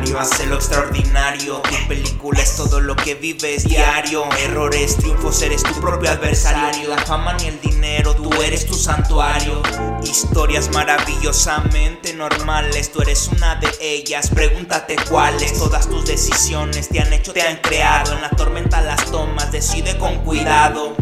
[0.00, 1.60] ordinario hace lo extraordinario.
[1.60, 4.24] Tu película es todo lo que vives diario.
[4.38, 6.88] Errores, triunfos, eres tu propio adversario.
[6.88, 9.62] La fama ni el dinero, tú eres tu santuario.
[10.02, 14.30] Historias maravillosamente normales, tú eres una de ellas.
[14.30, 15.58] Pregúntate cuáles.
[15.58, 18.14] Todas tus decisiones te han hecho, te han creado.
[18.14, 20.96] En la tormenta las tomas, decide con cuidado.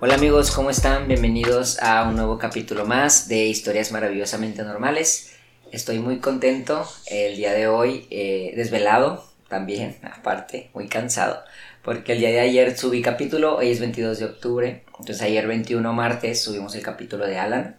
[0.00, 1.06] Hola amigos, ¿cómo están?
[1.06, 5.32] Bienvenidos a un nuevo capítulo más de Historias Maravillosamente Normales.
[5.72, 11.42] Estoy muy contento el día de hoy, eh, desvelado también, aparte, muy cansado,
[11.82, 15.90] porque el día de ayer subí capítulo, hoy es 22 de octubre, entonces ayer 21
[15.94, 17.76] martes subimos el capítulo de Alan,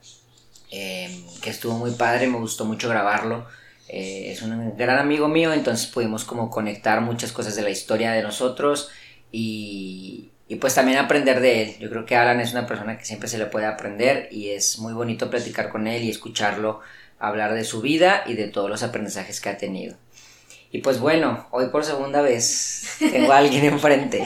[0.71, 3.45] em, que estuvo muy padre, me gustó mucho grabarlo.
[3.87, 8.11] Eh, es un gran amigo mío, entonces pudimos como conectar muchas cosas de la historia
[8.11, 8.89] de nosotros
[9.31, 11.75] y, y pues también aprender de él.
[11.79, 14.79] Yo creo que Alan es una persona que siempre se le puede aprender y es
[14.79, 16.81] muy bonito platicar con él y escucharlo
[17.23, 19.95] hablar de su vida y de todos los aprendizajes que ha tenido.
[20.71, 24.25] Y pues bueno, hoy por segunda vez tengo a alguien enfrente,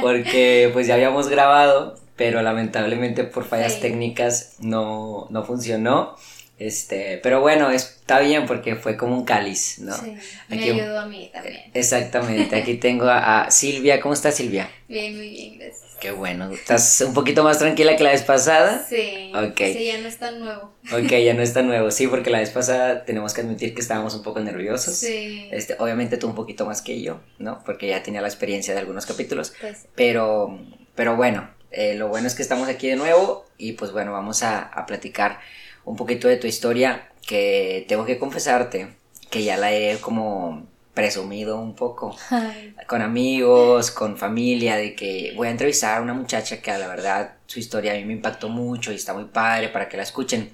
[0.00, 6.14] porque pues ya habíamos grabado, pero lamentablemente por fallas técnicas no, no funcionó.
[6.58, 9.96] Este, pero bueno, está bien porque fue como un cáliz, ¿no?
[9.96, 10.14] Sí,
[10.48, 11.62] me ayudó a mí también.
[11.74, 14.00] Exactamente, aquí tengo a, Silvia.
[14.00, 14.70] ¿Cómo estás, Silvia?
[14.86, 15.81] Bien, muy bien, gracias.
[16.02, 16.50] Qué bueno.
[16.50, 18.84] ¿Estás un poquito más tranquila que la vez pasada?
[18.88, 19.30] Sí.
[19.36, 19.56] Ok.
[19.56, 20.72] Sí, ya no está nuevo.
[20.92, 21.92] Ok, ya no está nuevo.
[21.92, 24.96] Sí, porque la vez pasada tenemos que admitir que estábamos un poco nerviosos.
[24.96, 25.48] Sí.
[25.52, 27.62] Este, obviamente tú un poquito más que yo, ¿no?
[27.64, 29.54] Porque ya tenía la experiencia de algunos capítulos.
[29.60, 29.86] Pues.
[29.94, 30.58] Pero,
[30.96, 34.42] pero bueno, eh, lo bueno es que estamos aquí de nuevo y pues bueno, vamos
[34.42, 35.38] a, a platicar
[35.84, 38.88] un poquito de tu historia que tengo que confesarte
[39.30, 42.16] que ya la he como presumido un poco
[42.86, 46.86] con amigos, con familia, de que voy a entrevistar a una muchacha que a la
[46.86, 50.02] verdad su historia a mí me impactó mucho y está muy padre para que la
[50.02, 50.50] escuchen.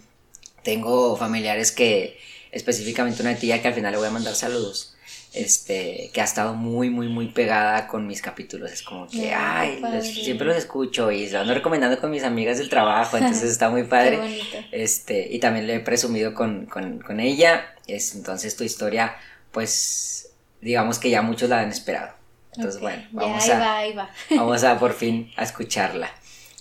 [0.62, 2.18] Tengo familiares que,
[2.52, 4.96] específicamente una tía que al final le voy a mandar saludos,
[5.32, 8.70] este, que ha estado muy, muy, muy pegada con mis capítulos.
[8.70, 12.68] Es como que, ay, siempre los escucho y lo ando recomendando con mis amigas del
[12.68, 14.40] trabajo, entonces está muy padre.
[14.70, 17.74] Este, y también le he presumido con, con, con ella.
[17.86, 19.16] Es, entonces tu historia,
[19.50, 20.27] pues,
[20.60, 22.14] digamos que ya muchos la han esperado.
[22.54, 24.10] Entonces, bueno, vamos a, ahí va.
[24.30, 26.10] vamos a por fin a escucharla.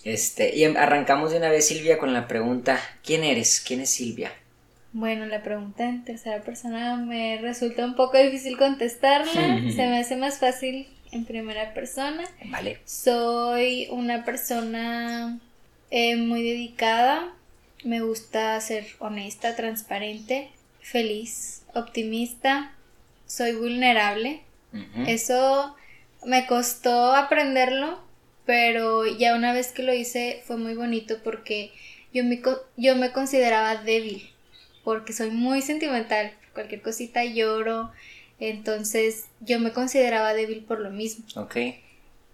[0.03, 3.61] Este, y arrancamos de una vez, Silvia, con la pregunta, ¿quién eres?
[3.65, 4.31] ¿Quién es Silvia?
[4.93, 9.31] Bueno, la pregunta en tercera persona me resulta un poco difícil contestarla.
[9.75, 12.23] Se me hace más fácil en primera persona.
[12.45, 12.79] Vale.
[12.85, 15.39] Soy una persona
[15.91, 17.33] eh, muy dedicada.
[17.83, 20.49] Me gusta ser honesta, transparente,
[20.81, 22.73] feliz, optimista.
[23.27, 24.41] Soy vulnerable.
[25.07, 25.75] Eso
[26.25, 27.99] me costó aprenderlo,
[28.45, 31.71] pero ya una vez que lo hice fue muy bonito porque
[32.13, 32.41] yo me,
[32.75, 34.29] yo me consideraba débil
[34.87, 37.91] porque soy muy sentimental, cualquier cosita lloro,
[38.39, 41.25] entonces yo me consideraba débil por lo mismo.
[41.35, 41.57] Ok.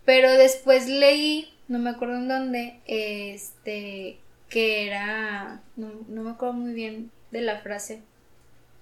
[0.06, 6.74] Pero después leí, no me acuerdo en dónde, este, que era, no, me acuerdo muy
[6.74, 8.04] bien de la frase,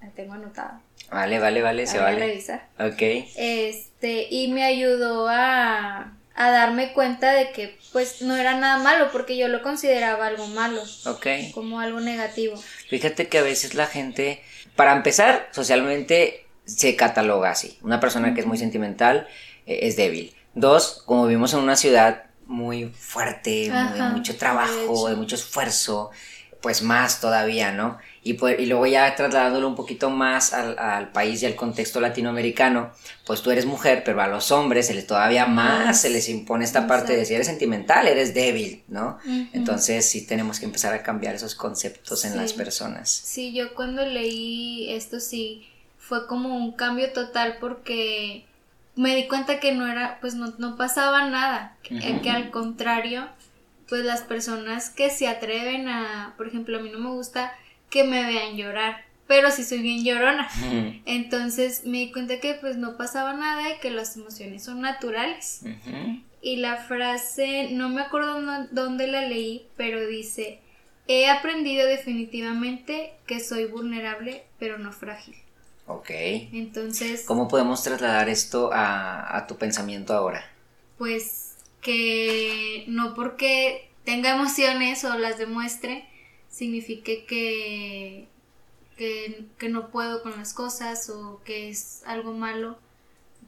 [0.01, 0.81] la tengo anotada.
[1.12, 2.17] Vale, vale, vale, se vale.
[2.17, 2.67] A revisar.
[2.79, 3.01] Ok.
[3.35, 9.09] Este, y me ayudó a, a darme cuenta de que pues no era nada malo
[9.12, 10.81] porque yo lo consideraba algo malo.
[11.06, 11.28] Ok.
[11.53, 12.56] Como algo negativo.
[12.89, 14.41] Fíjate que a veces la gente,
[14.75, 17.78] para empezar, socialmente se cataloga así.
[17.81, 19.28] Una persona que es muy sentimental
[19.66, 20.33] eh, es débil.
[20.53, 26.12] Dos, como vivimos en una ciudad muy fuerte, de mucho trabajo, de mucho esfuerzo,
[26.61, 27.97] pues más todavía, ¿no?
[28.23, 32.91] Y, pues, y luego ya trasladándolo un poquito más al, país y al contexto latinoamericano,
[33.25, 36.63] pues tú eres mujer, pero a los hombres se les todavía más se les impone
[36.63, 39.17] esta parte de si eres sentimental, eres débil, ¿no?
[39.53, 43.09] Entonces sí tenemos que empezar a cambiar esos conceptos en las personas.
[43.09, 45.67] Sí, yo cuando leí esto sí
[45.97, 48.45] fue como un cambio total porque
[48.95, 53.27] me di cuenta que no era, pues no, no pasaba nada, que al contrario,
[53.91, 57.53] pues las personas que se atreven a, por ejemplo, a mí no me gusta
[57.90, 60.48] que me vean llorar, pero sí soy bien llorona.
[61.06, 65.63] Entonces me di cuenta que pues no pasaba nada y que las emociones son naturales.
[66.42, 68.39] Y la frase, no me acuerdo
[68.71, 70.62] dónde la leí, pero dice,
[71.10, 75.36] he aprendido definitivamente que soy vulnerable, pero no frágil.
[75.86, 76.12] Ok.
[76.12, 77.25] Entonces...
[77.25, 80.45] ¿Cómo podemos trasladar esto a, a tu pensamiento ahora?
[80.98, 86.06] Pues que no porque tenga emociones o las demuestre,
[86.50, 88.28] signifique que,
[88.98, 92.78] que, no puedo con las cosas o que es algo malo,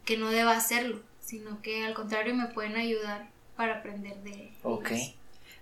[0.05, 3.27] que no deba hacerlo, sino que al contrario me pueden ayudar
[3.57, 4.91] para aprender de Ok,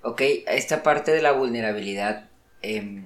[0.04, 2.30] ok, esta parte de la vulnerabilidad,
[2.62, 3.04] em,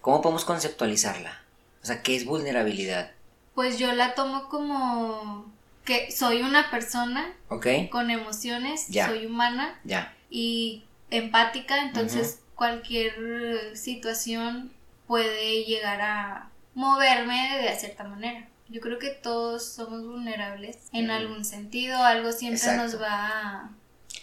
[0.00, 1.42] ¿cómo podemos conceptualizarla?
[1.82, 3.10] O sea, ¿qué es vulnerabilidad?
[3.56, 5.52] Pues yo la tomo como
[5.84, 7.66] que soy una persona ¿Ok?
[7.90, 9.08] con emociones, Ya.
[9.08, 10.14] soy humana Ya.
[10.30, 14.72] y empática, entonces cualquier situación
[15.06, 18.46] puede llegar a moverme de cierta manera.
[18.68, 22.82] Yo creo que todos somos vulnerables en algún sentido, algo siempre Exacto.
[22.82, 23.70] nos va a,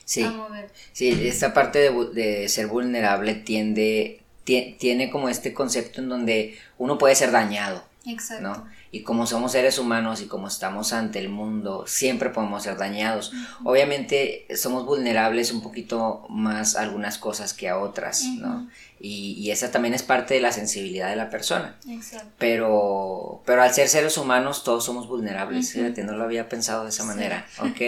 [0.04, 0.22] Sí.
[0.24, 0.72] a mover.
[0.92, 7.00] Sí, esta parte de, ser vulnerable tiende, tie- tiene como este concepto en donde uno
[7.00, 8.44] puede ser dañado, Exacto.
[8.44, 8.68] ¿no?
[8.96, 13.34] Y como somos seres humanos y como estamos ante el mundo, siempre podemos ser dañados.
[13.66, 18.70] Obviamente somos vulnerables un poquito más a algunas cosas que a otras, ¿no?
[19.02, 21.76] Y, y esa también es parte de la sensibilidad de la persona.
[21.90, 22.30] Exacto.
[22.38, 26.90] Pero, pero al ser seres humanos todos somos vulnerables, fíjate, no lo había pensado de
[26.90, 27.08] esa Sí.
[27.10, 27.82] manera, ok,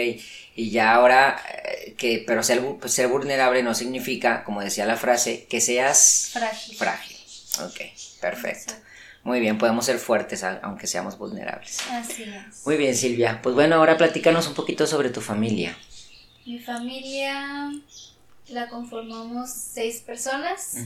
[0.56, 4.96] y ya ahora eh, que, pero ser, pues, ser vulnerable no significa, como decía la
[4.96, 6.76] frase, que seas Frágil.
[6.76, 7.16] frágil,
[7.64, 7.80] ok,
[8.20, 8.87] perfecto, Exacto.
[9.24, 11.80] Muy bien, podemos ser fuertes aunque seamos vulnerables.
[11.90, 12.64] Así es.
[12.66, 15.76] Muy bien Silvia, pues bueno, ahora platícanos un poquito sobre tu familia.
[16.46, 17.70] Mi familia
[18.48, 20.76] la conformamos seis personas.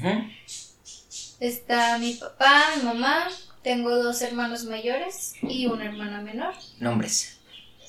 [1.40, 3.29] Está mi papá, mi mamá,
[3.62, 6.55] tengo dos hermanos mayores y una hermana menor.
[6.78, 7.38] Nombres,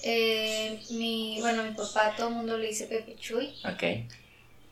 [0.06, 3.54] Eh, mi, bueno, mi papá, todo el mundo le dice Pepe Chuy.
[3.63, 3.84] ok.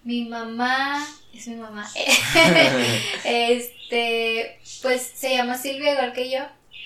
[0.04, 1.90] Mi mamá, es mi mamá.
[3.26, 6.40] este, pues se llama Silvia igual que yo,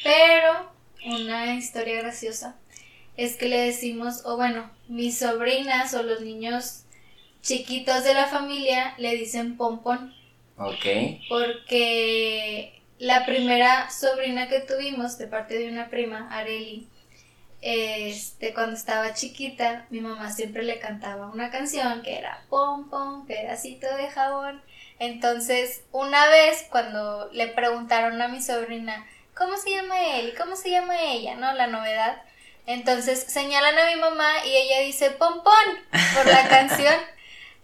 [0.03, 0.71] pero
[1.05, 2.55] una historia graciosa
[3.17, 6.83] es que le decimos, o bueno, mis sobrinas o los niños
[7.41, 10.13] chiquitos de la familia le dicen pompón.
[10.57, 10.85] Ok,
[11.29, 16.87] porque la primera sobrina que tuvimos de parte de una prima, Areli,
[17.61, 23.25] este, cuando estaba chiquita, mi mamá siempre le cantaba una canción que era pom pom,
[23.25, 24.61] pedacito de jabón.
[24.99, 29.05] Entonces, una vez cuando le preguntaron a mi sobrina,
[29.35, 30.29] ¿cómo se llama él?
[30.29, 31.35] ¿Y cómo se llama ella?
[31.35, 31.53] ¿No?
[31.53, 32.21] La novedad.
[32.67, 35.53] Entonces señalan a mi mamá y ella dice pompón
[36.15, 36.95] por la canción.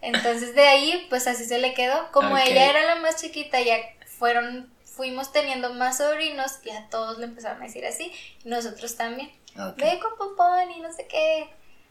[0.00, 2.10] Entonces de ahí, pues así se le quedó.
[2.12, 7.18] Como ella era la más chiquita, ya fueron, fuimos teniendo más sobrinos y a todos
[7.18, 8.12] le empezaron a decir así.
[8.44, 9.30] Y nosotros también.
[9.76, 11.48] Ve con pompón y no sé qué.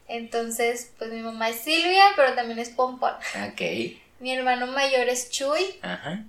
[0.08, 3.13] Entonces, pues mi mamá es Silvia, pero también es pompón.
[3.13, 3.62] ok,
[4.19, 6.25] Mi hermano mayor es Chuy, ajá,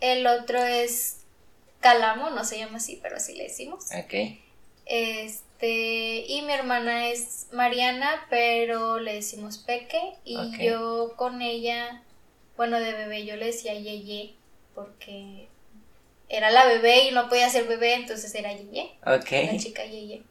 [0.00, 1.18] el otro es
[1.80, 3.86] Calamo, no se llama así, pero así le decimos.
[3.96, 4.38] ok,
[4.86, 10.00] Este, y mi hermana es Mariana, pero le decimos Peque.
[10.24, 12.02] Y yo con ella,
[12.56, 14.34] bueno, de bebé yo le decía Yeye,
[14.74, 15.48] porque
[16.28, 19.58] era la bebé y no podía ser bebé, entonces era Yeye, la ok.
[19.58, 20.22] chica Yeye.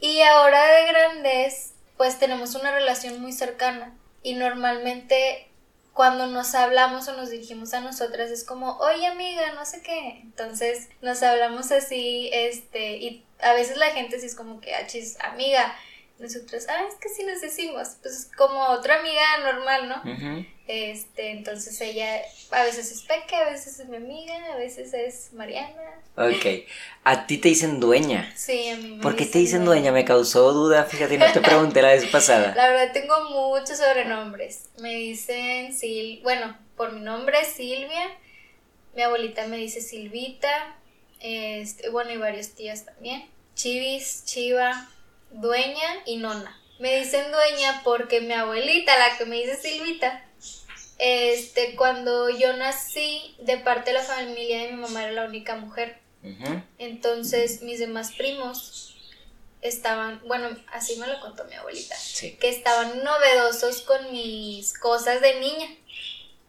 [0.00, 3.96] Y ahora de grandes, pues tenemos una relación muy cercana.
[4.22, 5.48] Y normalmente
[5.92, 10.20] cuando nos hablamos o nos dirigimos a nosotras es como, oye amiga, no sé qué.
[10.22, 14.86] Entonces nos hablamos así, este, y a veces la gente sí es como que, ah,
[14.86, 15.76] chis, amiga.
[16.22, 17.96] Nosotros, ah, es que sí nos decimos.
[18.00, 20.46] Pues es como otra amiga normal, ¿no?
[20.68, 22.22] Este, entonces ella
[22.52, 25.82] a veces es Peque, a veces es mi amiga, a veces es Mariana.
[26.16, 26.64] Ok,
[27.02, 28.32] a ti te dicen dueña.
[28.36, 29.90] Sí, a mí me ¿Por qué te dicen dueña?
[29.90, 32.54] Me causó duda, fíjate, no te pregunté la vez pasada.
[32.56, 34.68] La verdad tengo muchos sobrenombres.
[34.78, 38.16] Me dicen Sil, bueno, por mi nombre Silvia.
[38.94, 40.76] Mi abuelita me dice Silvita.
[41.18, 43.28] Este, bueno, y varios tías también.
[43.56, 44.88] Chivis, Chiva,
[45.32, 46.58] Dueña y Nona.
[46.78, 50.24] Me dicen dueña porque mi abuelita, la que me dice Silvita,
[50.98, 55.56] este, cuando yo nací, de parte de la familia de mi mamá era la única
[55.56, 55.98] mujer.
[56.78, 58.96] Entonces mis demás primos
[59.60, 62.36] estaban, bueno, así me lo contó mi abuelita, Sí.
[62.36, 65.68] que estaban novedosos con mis cosas de niña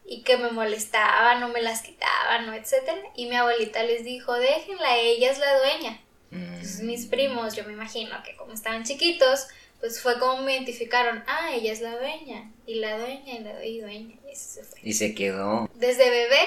[0.06, 3.02] y que me molestaban o me las quitaban o etcétera.
[3.16, 6.00] Y mi abuelita les dijo, déjenla, ella es la dueña.
[6.34, 9.48] Entonces Mm, mis primos, yo me imagino que como estaban chiquitos,
[9.80, 13.66] pues fue como me identificaron, ah, ella es la dueña, y la dueña, y la
[13.66, 14.80] y dueña, y eso se fue.
[14.82, 15.70] Y se quedó.
[15.75, 16.40] Desde bebé,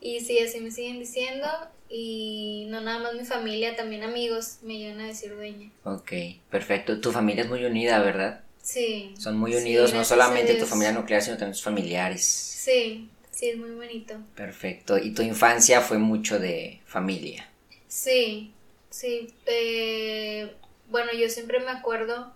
[0.00, 1.46] y sí, así me siguen diciendo,
[1.88, 5.70] y no nada más mi familia, también amigos me llegan a decir dueña.
[5.84, 6.12] Ok,
[6.50, 7.00] perfecto.
[7.00, 8.44] Tu familia es muy unida, ¿verdad?
[8.62, 9.14] Sí.
[9.18, 12.24] Son muy Sí, unidos, no solamente tu familia nuclear, sino también tus familiares.
[12.24, 14.14] Sí, sí, es muy bonito.
[14.34, 14.98] Perfecto.
[14.98, 17.48] Y tu infancia fue mucho de familia.
[17.88, 18.52] Sí,
[18.90, 19.34] sí.
[19.46, 20.54] eh,
[20.88, 22.32] bueno, yo siempre me acuerdo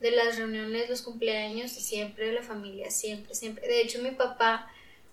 [0.00, 3.66] de las reuniones, los cumpleaños y siempre de la familia, siempre, siempre.
[3.66, 4.70] De hecho, mi papá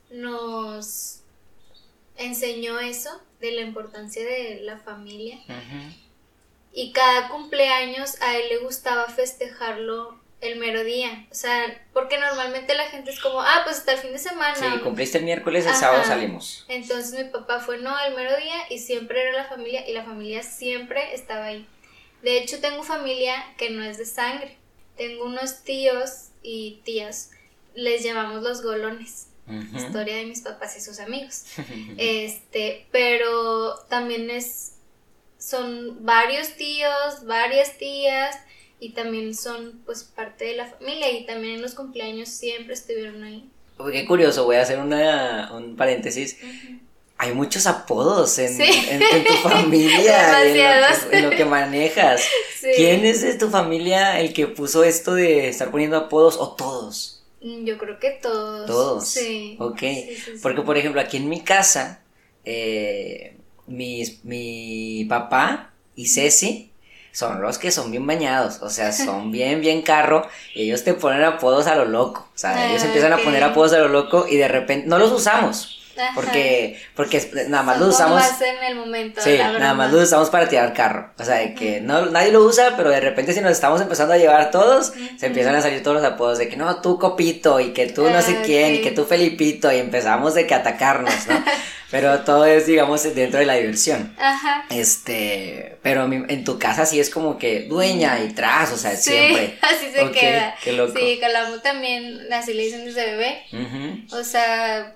[0.09, 1.21] nos
[2.17, 3.09] enseñó eso,
[3.39, 5.39] de la importancia de la familia.
[6.71, 11.25] Y cada cumpleaños a él le gustaba festejarlo el mero día.
[11.31, 14.55] O sea, porque normalmente la gente es como, ah, pues hasta el fin de semana.
[14.55, 15.79] Sí, cumpliste el miércoles, el Ajá.
[15.79, 16.65] sábado salimos.
[16.67, 20.03] Entonces mi papá fue, no, el mero día y siempre era la familia y la
[20.03, 21.67] familia siempre estaba ahí.
[22.21, 24.57] De hecho, tengo familia que no es de sangre.
[24.97, 27.31] Tengo unos tíos y tías,
[27.73, 29.29] les llamamos los golones.
[29.75, 31.45] Historia de mis papás y sus amigos.
[31.97, 34.75] Este, pero también es,
[35.37, 38.37] son varios tíos, varias tías
[38.83, 43.23] y también son pues parte de la familia y también en los cumpleaños siempre estuvieron
[43.23, 43.49] ahí.
[43.91, 46.37] Qué curioso, voy a hacer una, un paréntesis.
[47.17, 48.63] Hay muchos apodos en, Sí.
[48.89, 52.21] en- en tu familia, en lo, que, en lo que manejas.
[52.59, 52.67] Sí.
[52.75, 57.23] ¿Quién es de tu familia el que puso esto de estar poniendo apodos o todos?
[57.41, 58.67] Mm, Yo creo que todos.
[58.67, 59.07] Todos.
[59.07, 59.55] Sí.
[59.59, 59.79] Ok.
[59.79, 60.15] Sí.
[60.41, 62.01] Porque, por ejemplo, aquí en mi casa,
[62.45, 63.37] eh,
[63.67, 66.71] mis- mi papá y Ceci
[67.13, 70.93] son los que son bien bañados, o sea, son bien, bien carro, y ellos te
[70.95, 73.89] ponen apodos a lo loco, o sea, ellos Ah, empiezan a poner apodos a lo
[73.89, 76.11] loco y de repente no los usamos, Ajá.
[76.15, 78.41] porque, porque nada más Son como usamos.
[78.41, 79.21] en el momento.
[79.21, 81.11] Sí, nada más lo usamos para tirar carro.
[81.19, 84.13] O sea, de que no, nadie lo usa, pero de repente si nos estamos empezando
[84.13, 87.59] a llevar todos, se empiezan a salir todos los apodos de que no, tú Copito
[87.59, 90.53] y que tú no sé Ah, quién y que tú Felipito y empezamos de que
[90.55, 91.43] atacarnos, ¿no?
[91.91, 94.15] pero todo es, digamos, dentro de la diversión.
[94.19, 94.65] Ajá.
[94.71, 99.11] Este, pero en tu casa sí es como que dueña y tras, o sea, Sí,
[99.11, 99.57] siempre.
[99.61, 100.55] así se queda.
[100.63, 100.97] qué loco.
[100.97, 103.43] Sí, Calamu también, así le dicen desde bebé.
[103.51, 104.95] Ujú, O sea,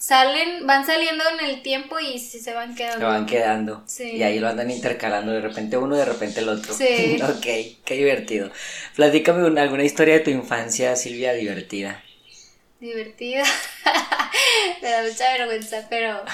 [0.00, 3.00] salen, van saliendo en el tiempo y sí se van quedando.
[3.00, 3.82] Se van quedando.
[3.86, 4.12] Sí.
[4.16, 6.72] Y ahí lo andan intercalando, de repente uno, de repente el otro.
[6.74, 7.20] Sí.
[7.22, 7.42] ok,
[7.84, 8.50] qué divertido.
[8.96, 12.02] Platícame una- alguna historia de tu infancia, Silvia, divertida.
[12.80, 13.44] Divertido.
[14.82, 16.24] Me da mucha vergüenza, pero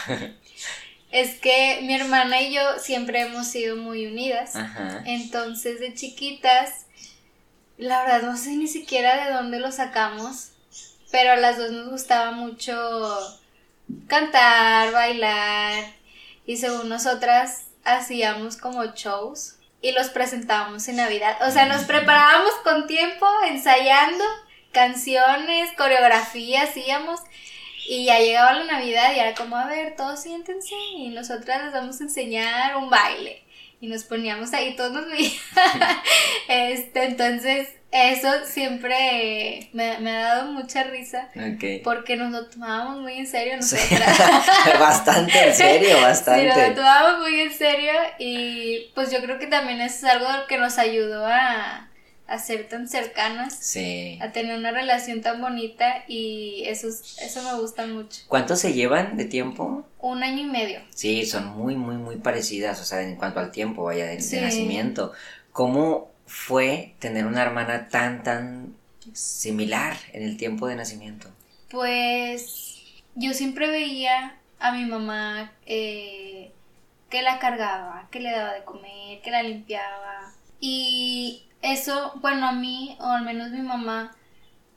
[1.11, 4.55] es que mi hermana y yo siempre hemos sido muy unidas.
[4.55, 5.03] Ajá.
[5.07, 6.87] Entonces, de chiquitas,
[7.79, 10.51] la verdad no sé ni siquiera de dónde lo sacamos,
[11.11, 12.73] pero a las dos nos gustaba mucho
[14.09, 15.85] cantar, bailar,
[16.47, 21.37] y según nosotras hacíamos como shows y los presentábamos en Navidad.
[21.47, 24.25] O sea, nos preparábamos con tiempo, ensayando
[24.73, 27.21] canciones, coreografías, hacíamos.
[27.89, 31.73] Y ya llegaba la Navidad y era como, a ver, todos siéntense y nosotras les
[31.73, 33.45] vamos a enseñar un baile.
[33.81, 35.33] Y nos poníamos ahí, todos nos veían.
[36.49, 41.83] este, entonces, eso siempre me, me ha dado mucha risa Ok.
[41.85, 43.77] porque nos lo tomábamos muy en serio Sí.
[43.77, 44.19] nosotras.
[44.81, 46.69] bastante, en serio, Sí, nos bastante.
[46.69, 50.79] lo tomábamos muy en serio y pues yo creo que también es algo que nos
[50.79, 51.89] ayudó a,
[52.27, 54.19] a ser tan cercanas, Sí.
[54.21, 58.23] a tener una relación tan bonita y eso, es- eso me gusta mucho.
[58.29, 59.87] ¿Cuánto se llevan de tiempo?
[60.01, 60.81] Un año y medio.
[60.91, 64.23] Sí, son muy, muy, muy parecidas, o sea, en cuanto al tiempo, vaya, de, de
[64.23, 64.41] Sí.
[64.41, 65.13] nacimiento.
[65.53, 68.75] ¿Cómo fue tener una hermana tan, tan
[69.13, 71.29] similar en el tiempo de nacimiento?
[71.71, 72.77] Pues
[73.15, 76.53] yo siempre veía a mi mamá eh,
[77.09, 80.33] que la cargaba, que le daba de comer, que la limpiaba.
[80.61, 84.17] Y eso, bueno, a mí, o al menos mi mamá,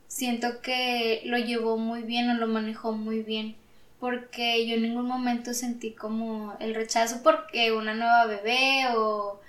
[0.07, 3.55] siento que lo llevó muy bien o lo manejó muy bien.
[3.99, 9.41] Porque yo en ningún momento sentí como el rechazo porque una nueva bebé o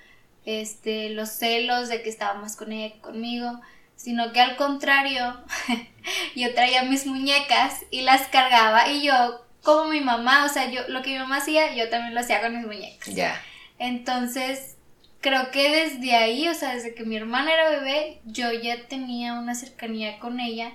[0.45, 3.59] este los celos de que estaba más con ella que conmigo,
[3.95, 5.39] sino que al contrario,
[6.35, 10.81] yo traía mis muñecas y las cargaba y yo como mi mamá, o sea, yo
[10.87, 13.13] lo que mi mamá hacía, yo también lo hacía con mis muñecas.
[13.13, 13.39] Ya.
[13.77, 14.75] Entonces,
[15.21, 19.35] creo que desde ahí, o sea, desde que mi hermana era bebé, yo ya tenía
[19.35, 20.73] una cercanía con ella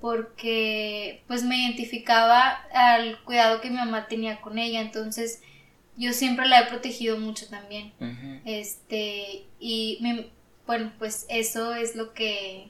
[0.00, 5.42] porque pues me identificaba al cuidado que mi mamá tenía con ella, entonces
[6.00, 7.92] yo siempre la he protegido mucho también.
[8.44, 10.30] Este, y mi-
[10.66, 12.68] bueno, pues eso es lo que,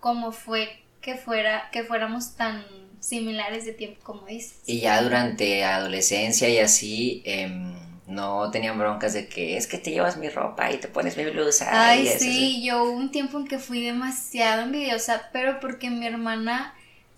[0.00, 2.64] como fue que fuera, que fuéramos tan
[3.00, 4.58] similares de tiempo como dices.
[4.66, 7.74] Y ya durante adolescencia y así, em,
[8.06, 11.24] no tenían broncas de que es que te llevas mi ropa y te pones mi
[11.24, 11.90] blusa.
[11.90, 15.90] Ay, y eso, sí, yo hubo un tiempo en que fui demasiado envidiosa, pero porque
[15.90, 16.74] mi hermana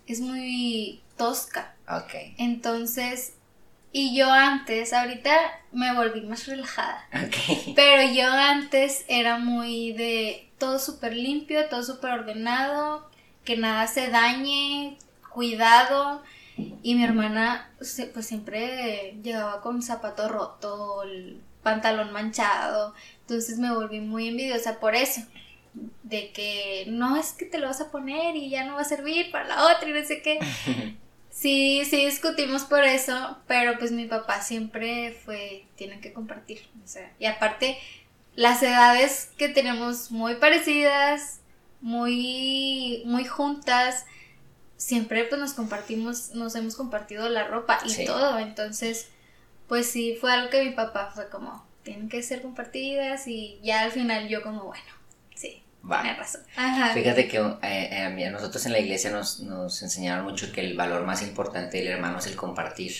[0.07, 1.75] es muy tosca.
[1.87, 2.13] Ok.
[2.37, 3.33] Entonces,
[3.97, 5.31] y yo antes, ahorita
[5.71, 7.07] me volví más relajada.
[7.77, 13.09] Pero yo antes era muy de todo súper limpio, todo súper ordenado,
[13.45, 14.97] que nada se dañe,
[15.31, 16.21] cuidado.
[16.83, 22.93] Y mi hermana pues siempre llegaba con zapato roto, el pantalón manchado.
[23.21, 25.21] Entonces me volví muy envidiosa por eso.
[26.03, 28.83] De que no es que te lo vas a poner y ya no va a
[28.83, 30.39] servir para la otra y no sé qué.
[31.35, 36.61] Sí, sí discutimos por eso, pero pues mi papá siempre fue, tienen que compartir.
[36.81, 37.77] O sea, y aparte,
[38.35, 41.41] las edades que tenemos muy parecidas,
[41.81, 44.05] muy, muy juntas.
[44.77, 48.05] Siempre pues nos compartimos, nos hemos compartido la ropa y Sí.
[48.05, 48.39] todo.
[48.39, 49.09] Entonces,
[49.67, 53.81] pues sí, fue algo que mi papá fue como, tienen que ser compartidas y ya
[53.81, 54.85] al final yo como, bueno,
[55.89, 56.01] Va.
[56.01, 56.41] tienes razón.
[56.55, 56.93] Ajá.
[56.93, 60.75] Fíjate que eh, eh, a, nosotros en la iglesia nos, nos enseñaron mucho que el
[60.75, 62.93] valor más importante del hermano es el compartir.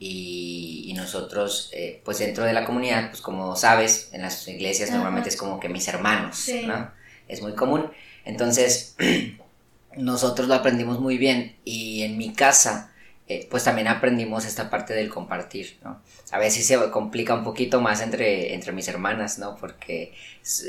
[0.00, 4.88] Y, y nosotros, eh, pues dentro de la comunidad, pues como sabes, en las iglesias
[4.88, 4.96] Ajá.
[4.98, 6.66] normalmente es como que mis hermanos, Sí.
[6.66, 6.90] ¿no?
[7.28, 7.90] Es muy común.
[8.24, 8.96] Entonces,
[9.96, 12.92] nosotros lo aprendimos muy bien y en mi casa,
[13.28, 16.00] eh, pues también aprendimos esta parte del compartir, ¿no?
[16.30, 19.56] A veces se complica un poquito más entre, entre mis hermanas, ¿no?
[19.56, 20.14] Porque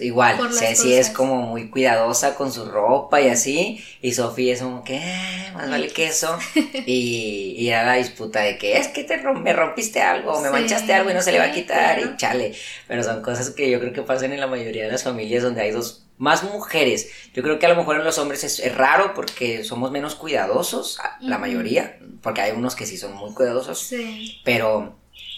[0.02, 4.62] igual, Por Ceci es como muy cuidadosa con su ropa y así, y Sofía es
[4.62, 6.38] como que, "Ah, más vale que eso,
[6.86, 10.50] y, y era la disputa de que es que te rom- me rompiste algo, me
[10.50, 12.14] manchaste algo y no se le va a quitar, claro.
[12.14, 12.54] y chale,
[12.88, 15.62] pero son cosas que yo creo que pasan en la mayoría de las familias donde
[15.62, 18.76] hay dos, más mujeres, yo creo que a lo mejor en los hombres es, es
[18.76, 23.80] raro porque somos menos cuidadosos, la mayoría, porque hay unos que sí son muy cuidadosos,
[23.80, 24.40] Sí.
[24.44, 24.96] pero,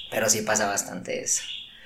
[0.10, 1.44] pero sí pasa bastante eso.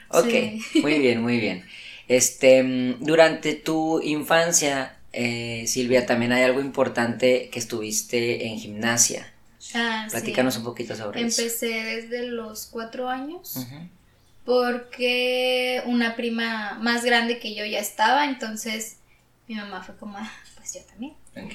[0.09, 0.61] Ok, Sí.
[0.81, 1.65] muy bien, muy bien.
[2.07, 2.63] Este,
[2.99, 9.31] durante tu infancia, eh, Silvia, también hay algo importante que estuviste en gimnasia.
[9.73, 10.11] Ah, sí.
[10.11, 11.41] Platícanos un poquito sobre eso.
[11.41, 13.55] Empecé desde los cuatro años.
[13.57, 13.89] Ujú.
[14.45, 18.99] Porque una prima más grande que yo ya estaba, entonces
[19.47, 21.13] mi mamá fue como, "Ah, pues yo también.
[21.35, 21.53] Ok.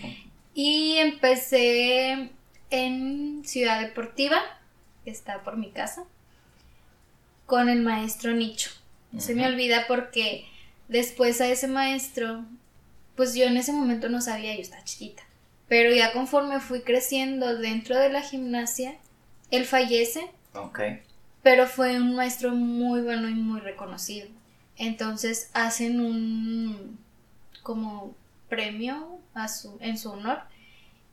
[0.55, 2.31] Y empecé
[2.71, 4.41] en Ciudad Deportiva,
[5.05, 6.05] que está por mi casa,
[7.47, 8.71] con el maestro Nicho.
[9.19, 10.47] Se me olvida porque
[10.87, 12.45] después a ese maestro,
[13.17, 15.23] pues yo en ese momento no sabía, yo estaba chiquita.
[15.67, 18.97] Pero ya conforme fui creciendo dentro de la gimnasia,
[19.51, 20.31] él fallece.
[21.43, 24.29] Pero fue un maestro muy bueno y muy reconocido.
[24.77, 26.99] Entonces hacen un
[27.63, 28.15] como
[28.49, 30.41] premio a su, en su honor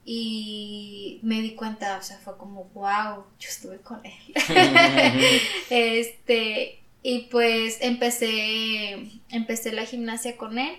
[0.05, 4.13] y me di cuenta, o sea, fue como, wow, yo estuve con él.
[5.69, 10.75] este, y pues empecé, empecé la gimnasia con él,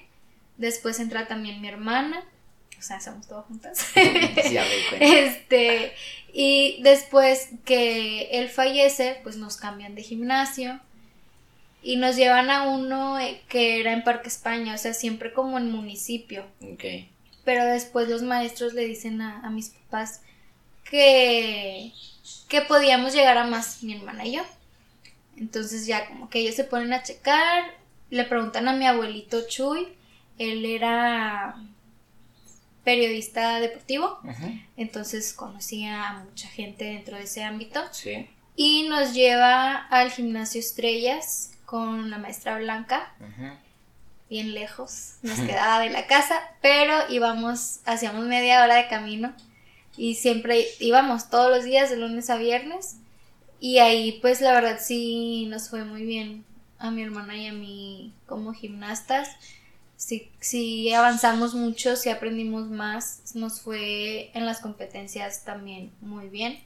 [0.56, 2.24] después entra también mi hermana,
[2.78, 3.86] o sea, somos todas juntas.
[4.50, 5.26] Ya me.
[5.26, 5.92] Este,
[6.32, 10.80] y después que él fallece, pues nos cambian de gimnasio
[11.82, 15.58] y nos llevan a uno eh, que era en Parque España, o sea, siempre como
[15.58, 16.46] en municipio.
[16.60, 16.84] Ok.
[17.44, 20.20] Pero después los maestros le dicen a, a mis papás
[20.84, 21.92] que,
[22.48, 24.42] que podíamos llegar a más, mi hermana y yo.
[25.36, 27.64] Entonces ya como que ellos se ponen a checar,
[28.10, 29.88] le preguntan a mi abuelito Chuy,
[30.38, 31.56] él era
[32.84, 34.18] periodista deportivo,
[34.76, 37.80] entonces conocía a mucha gente dentro de ese ámbito.
[37.92, 38.26] Sí.
[38.56, 43.12] y nos lleva al gimnasio Estrellas con la maestra Blanca,
[44.30, 49.32] bien lejos, nos quedaba de la casa, pero íbamos, hacíamos media hora de camino
[49.96, 52.96] y siempre íbamos todos los días de lunes a viernes.
[53.60, 56.44] Y ahí pues la verdad sí nos fue muy bien
[56.78, 59.28] a mi hermana y a mí como gimnastas.
[59.98, 66.60] Sí, sí avanzamos mucho, sí aprendimos más, nos fue en las competencias también muy bien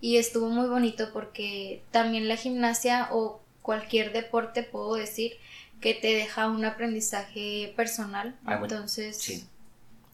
[0.00, 5.34] y estuvo muy bonito porque también la gimnasia o cualquier deporte puedo decir
[5.80, 9.44] que te deja un aprendizaje personal, Ah, bueno, entonces Sí.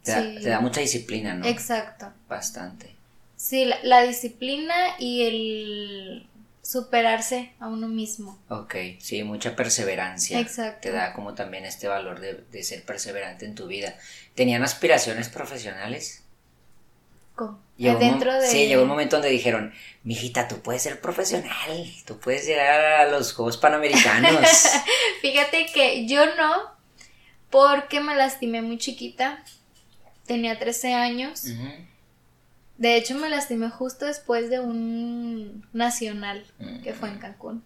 [0.03, 0.35] Te da, Sí.
[0.43, 1.47] te da mucha disciplina, ¿no?
[1.47, 2.13] exacto.
[2.29, 2.95] Bastante.
[3.37, 6.27] Sí, la, la disciplina y el
[6.69, 8.39] superarse a uno mismo.
[8.51, 10.39] Ok, sí, mucha perseverancia.
[10.39, 10.81] Exacto.
[10.83, 13.95] Te da como también este valor de, de ser perseverante en tu vida.
[14.35, 16.25] ¿Tenían aspiraciones profesionales?
[17.35, 20.83] Con- Llegó un mom- dentro de Sí, llegó un momento donde dijeron, mijita, tú puedes
[20.83, 24.41] ser profesional, tú puedes llegar a los Juegos Panamericanos.
[25.23, 26.53] Fíjate que yo no,
[27.49, 29.43] porque me lastimé muy chiquita.
[30.27, 31.45] Tenía 13 años.
[31.45, 31.69] Ujú.
[32.79, 36.45] De hecho, me lastimé justo después de un nacional
[36.83, 37.63] que fue en Cancún.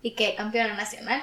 [0.00, 1.22] Y que campeona nacional.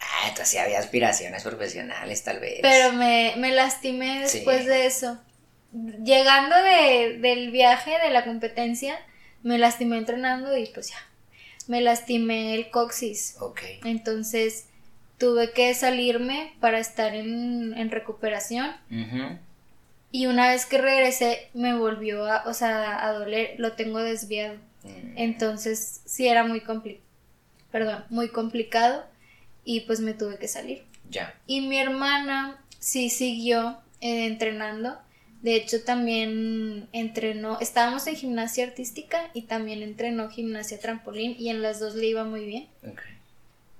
[0.00, 2.60] Ah, entonces sí había aspiraciones profesionales, tal vez.
[2.62, 4.66] Pero me, me lastimé después Sí.
[4.66, 5.18] de eso.
[6.02, 8.98] Llegando de, del viaje de la competencia,
[9.42, 10.96] me lastimé entrenando y pues ya.
[11.66, 13.36] Me lastimé el coxis.
[13.40, 13.60] Ok.
[13.84, 14.66] Entonces
[15.18, 18.74] tuve que salirme para estar en, en recuperación.
[18.90, 19.38] Ujú.
[20.14, 23.56] Y una vez que regresé, me volvió a, o sea, a doler.
[23.58, 24.54] Lo tengo desviado.
[24.84, 27.00] Mm, Entonces sí era muy compli
[27.72, 29.04] perdón, muy complicado.
[29.64, 30.84] Y pues me tuve que salir.
[31.10, 31.34] Ya.
[31.48, 34.96] Y mi hermana sí siguió eh, entrenando.
[35.42, 41.60] De hecho, también entrenó, estábamos en gimnasia artística y también entrenó gimnasia trampolín y en
[41.60, 42.68] las dos le iba muy bien.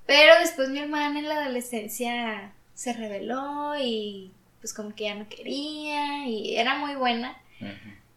[0.05, 4.33] Pero después mi hermana en la adolescencia se rebeló y
[4.65, 7.37] pues como que ya no quería y era muy buena,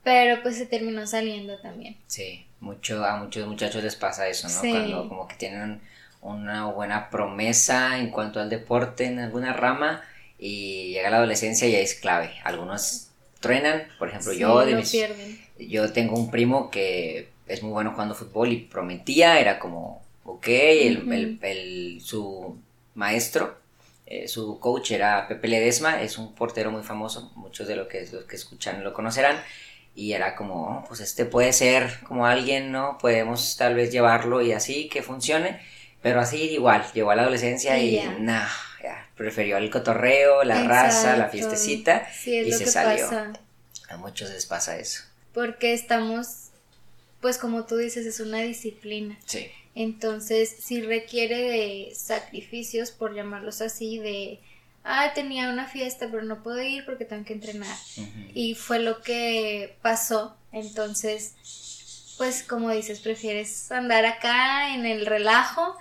[0.02, 1.98] pero pues se terminó saliendo también.
[2.08, 4.62] Sí, mucho, a muchos muchachos les pasa eso, ¿no?
[4.62, 5.82] Cuando como que tienen
[6.22, 10.02] una buena promesa en cuanto al deporte en alguna rama
[10.40, 12.32] y llega la adolescencia y ahí es clave.
[12.46, 13.10] Algunos
[13.42, 14.96] truenan, por ejemplo, yo de mis,
[15.60, 20.48] yo tengo un primo que es muy bueno jugando fútbol y prometía, era como, ok,
[20.48, 22.58] el, su
[22.96, 23.58] maestro,
[24.10, 28.08] eh, su coach era Pepe Ledesma, es un portero muy famoso, muchos de los que,
[28.12, 29.38] los que escuchan lo conocerán,
[29.94, 32.98] y era como, oh, pues este puede ser como alguien, ¿no?
[33.00, 35.60] Podemos tal vez llevarlo y así, que funcione,
[36.02, 38.50] pero así igual, llegó a la adolescencia y, nada,
[39.18, 43.10] prefirió el cotorreo, la raza, la fiestecita y se salió.
[43.90, 45.04] A muchos les pasa eso.
[45.34, 46.47] Porque estamos,
[47.28, 49.20] pues como tú dices, es una disciplina.
[49.26, 49.48] Sí.
[49.76, 54.40] Entonces, si requiere de sacrificios, por llamarlos así, de,
[54.86, 57.76] ah, tenía una fiesta, pero no puedo ir porque tengo que entrenar.
[58.34, 60.38] Y fue lo que pasó.
[60.54, 65.76] Entonces, pues como dices, prefieres andar acá en el relajo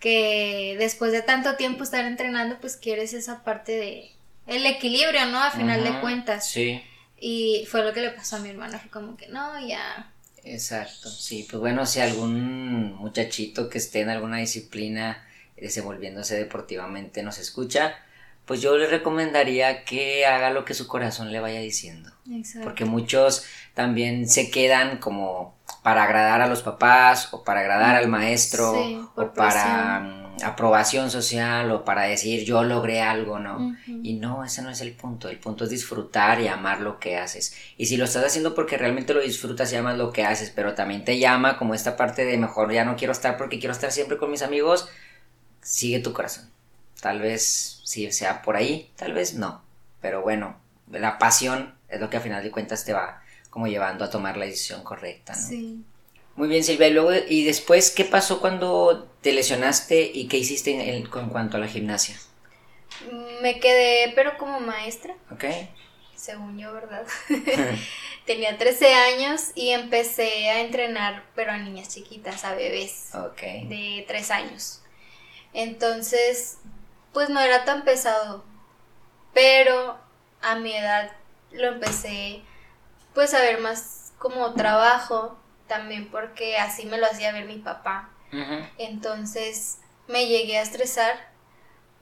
[0.00, 4.10] que después de tanto tiempo estar entrenando, pues quieres esa parte de
[4.48, 5.40] el equilibrio, ¿no?
[5.40, 6.50] A final de cuentas.
[6.50, 6.82] Sí.
[7.20, 10.10] Y fue lo que le pasó a mi hermana, fue como que no, ya.
[10.44, 15.26] Exacto, sí, pues bueno, si algún muchachito que esté en alguna disciplina
[15.56, 17.96] desenvolviéndose deportivamente nos escucha,
[18.46, 22.10] pues yo le recomendaría que haga lo que su corazón le vaya diciendo.
[22.30, 22.64] Exacto.
[22.64, 28.08] Porque muchos también se quedan como para agradar a los papás o para agradar al
[28.08, 28.74] maestro
[29.14, 33.76] o para aprobación social o para decir yo logré algo, ¿no?
[33.86, 37.16] Y no, ese no es el punto, el punto es disfrutar y amar lo que
[37.16, 37.54] haces.
[37.76, 40.74] Y si lo estás haciendo porque realmente lo disfrutas y amas lo que haces, pero
[40.74, 43.92] también te llama como esta parte de mejor ya no quiero estar porque quiero estar
[43.92, 44.88] siempre con mis amigos,
[45.62, 46.50] sigue tu corazón.
[47.00, 49.62] Tal vez sí sea por ahí, tal vez no,
[50.00, 50.56] pero bueno,
[50.90, 54.36] la pasión es lo que a final de cuentas te va como llevando a tomar
[54.36, 55.48] la decisión correcta, ¿no?
[55.48, 55.84] Sí.
[56.36, 56.88] Muy bien, Silvia.
[56.88, 61.56] Y, luego, y después, ¿qué pasó cuando te lesionaste y qué hiciste en, en cuanto
[61.56, 62.16] a la gimnasia?
[63.42, 65.14] Me quedé, pero como maestra.
[65.30, 65.44] Ok.
[66.14, 67.06] Según yo, ¿verdad?
[68.26, 73.10] Tenía 13 años y empecé a entrenar, pero a niñas chiquitas, a bebés.
[73.14, 73.40] Ok.
[73.68, 74.82] De 3 años.
[75.52, 76.58] Entonces,
[77.12, 78.44] pues no era tan pesado.
[79.32, 79.98] Pero
[80.42, 81.12] a mi edad
[81.52, 82.42] lo empecé
[83.14, 85.36] pues a ver más como trabajo,
[85.70, 88.10] también porque así me lo hacía ver mi papá.
[88.76, 89.78] Entonces
[90.08, 91.14] me llegué a estresar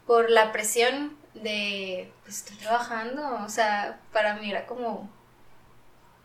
[0.07, 5.11] por la presión de, pues estoy trabajando, o sea, para mí era como,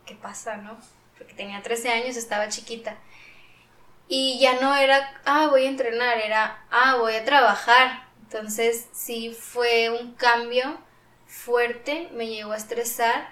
[0.06, 0.76] ¿qué pasa, no?
[1.18, 2.96] Porque tenía 13 años, estaba chiquita.
[4.08, 8.08] Y ya no era, ah, voy a entrenar, era, ah, voy a trabajar.
[8.22, 10.78] Entonces sí fue un cambio
[11.26, 13.28] fuerte, me llegó a estresar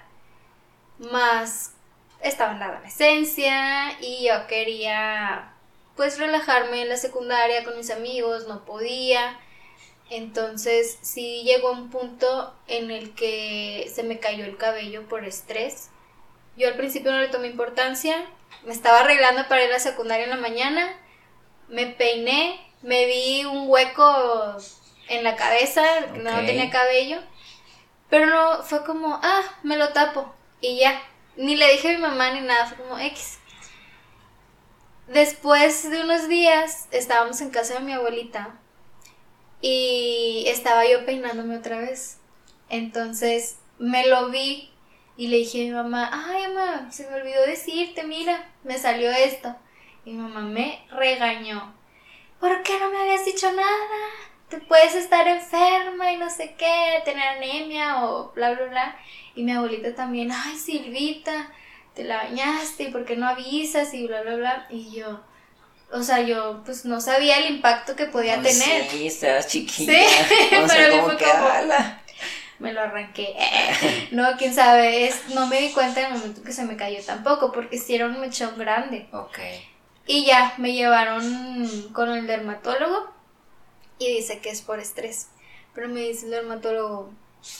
[0.99, 1.72] más
[2.23, 5.53] estaba en la adolescencia y yo quería
[5.95, 9.39] pues relajarme en la secundaria con mis amigos, no podía.
[10.09, 15.89] Entonces sí llegó un punto en el que se me cayó el cabello por estrés.
[16.57, 18.15] Yo al principio no le tomé importancia,
[18.63, 20.95] me estaba arreglando para ir a la secundaria en la mañana,
[21.67, 24.57] me peiné, me vi un hueco
[25.09, 25.83] en la cabeza,
[26.21, 27.19] no tenía cabello,
[28.09, 30.31] pero no, fue como, ah, me lo tapo
[30.61, 31.01] y ya,
[31.35, 33.39] ni le dije a mi mamá ni nada, fue como X.
[35.07, 38.55] Después de unos días estábamos en casa de mi abuelita
[39.61, 42.19] y estaba yo peinándome otra vez.
[42.69, 44.71] Entonces me lo vi
[45.17, 49.11] y le dije a mi mamá, ay mamá, se me olvidó decirte, mira, me salió
[49.11, 49.55] esto.
[50.05, 51.73] Y mi mamá me regañó.
[52.39, 53.87] ¿Por qué no me habías dicho nada?
[54.53, 58.95] Te puedes estar enferma y no sé qué, tener anemia o bla, bla, bla.
[59.33, 61.51] Y mi abuelita también, ay Silvita,
[61.95, 64.67] te la bañaste y por qué no avisas y bla, bla, bla.
[64.69, 65.21] Y yo,
[65.91, 68.87] o sea, yo pues no sabía el impacto que podía tener.
[68.91, 69.91] Sí, estabas chiquita.
[69.91, 70.05] Sí,
[70.67, 71.49] pero fue como,
[72.59, 73.35] me lo arranqué.
[74.11, 77.03] no, quién sabe, es, no me di cuenta en el momento que se me cayó
[77.03, 79.07] tampoco, porque sí era un mechón grande.
[79.13, 79.39] Ok.
[80.05, 83.12] Y ya, me llevaron con el dermatólogo
[83.99, 85.27] y dice que es por estrés.
[85.73, 87.11] Pero me dice el dermatólogo,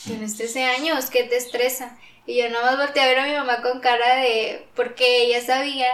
[0.04, 1.98] tienes 13 años, ¿qué te estresa?
[2.26, 5.44] Y yo nada más volteé a ver a mi mamá con cara de, porque ella
[5.44, 5.86] sabía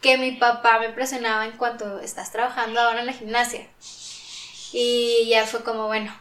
[0.00, 3.66] que mi papá me presionaba en cuanto estás trabajando ahora en la gimnasia.
[4.72, 6.14] Y ya fue como, bueno,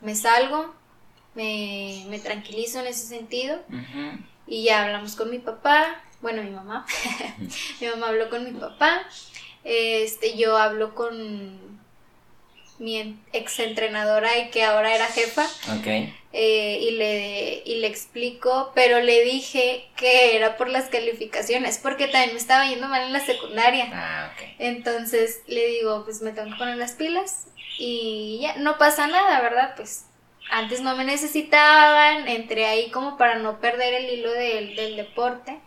[0.00, 0.74] me salgo,
[1.34, 3.60] me, me tranquilizo en ese sentido.
[4.46, 6.86] Y ya hablamos con mi papá, bueno, mi mamá.
[7.80, 9.02] mi mamá habló con mi papá.
[9.64, 11.65] Este, yo hablo con
[12.78, 15.46] mi ex entrenadora y que ahora era jefa.
[16.32, 22.08] Eh, y, le, y le explico, pero le dije que era por las calificaciones, porque
[22.08, 23.88] también me estaba yendo mal en la secundaria.
[23.92, 24.48] Ah, ok.
[24.58, 27.46] Entonces le digo, pues me tengo que poner las pilas
[27.78, 29.72] y ya, no pasa nada, ¿verdad?
[29.76, 30.06] Pues
[30.50, 35.58] antes no me necesitaban, entré ahí como para no perder el hilo del, del deporte.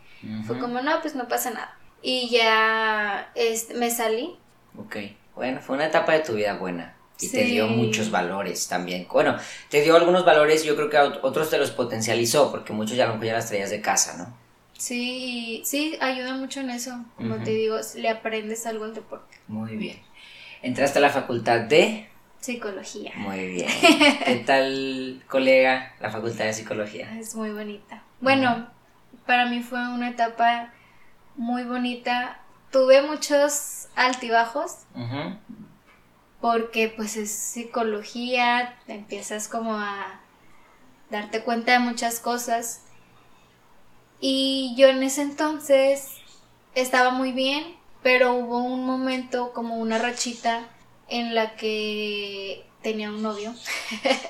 [0.46, 1.78] Fue como, no, pues no pasa nada.
[2.02, 4.38] Y ya este, me salí.
[4.78, 4.98] Ok.
[5.36, 6.94] Bueno, fue una etapa de tu vida buena.
[7.22, 9.08] Y te dio muchos valores también.
[9.12, 9.36] Bueno,
[9.70, 12.96] te dio algunos valores, yo creo que a ot- otros te los potencializó, porque muchos
[12.96, 14.38] ya lo ya las traías de casa, ¿no?
[14.78, 17.04] Sí, sí, ayuda mucho en eso.
[17.18, 19.38] Como te digo, le aprendes algo al deporte.
[19.48, 20.00] Muy bien.
[20.62, 22.08] Entraste a la facultad de...
[22.40, 23.12] Psicología.
[23.16, 23.68] Muy bien.
[24.26, 27.20] ¿Qué tal, colega, la facultad de psicología?
[27.20, 28.02] Es muy bonita.
[28.22, 28.70] Bueno,
[29.26, 30.72] para mí fue una etapa
[31.36, 32.40] muy bonita.
[32.72, 34.78] Tuve muchos altibajos.
[36.42, 40.22] Porque pues es psicología, empiezas como a
[41.10, 42.82] darte cuenta de muchas cosas.
[44.22, 46.10] Y yo en ese entonces
[46.76, 50.68] estaba muy bien, pero hubo un momento como una rachita
[51.08, 53.54] en la que tenía un novio.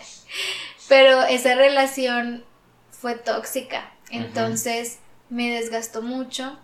[0.90, 2.44] pero esa relación
[2.92, 6.58] fue tóxica, entonces me desgastó mucho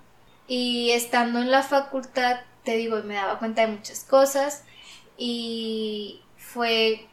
[0.47, 4.63] y estando en la facultad, te digo, me daba cuenta de muchas cosas
[5.17, 7.07] y fue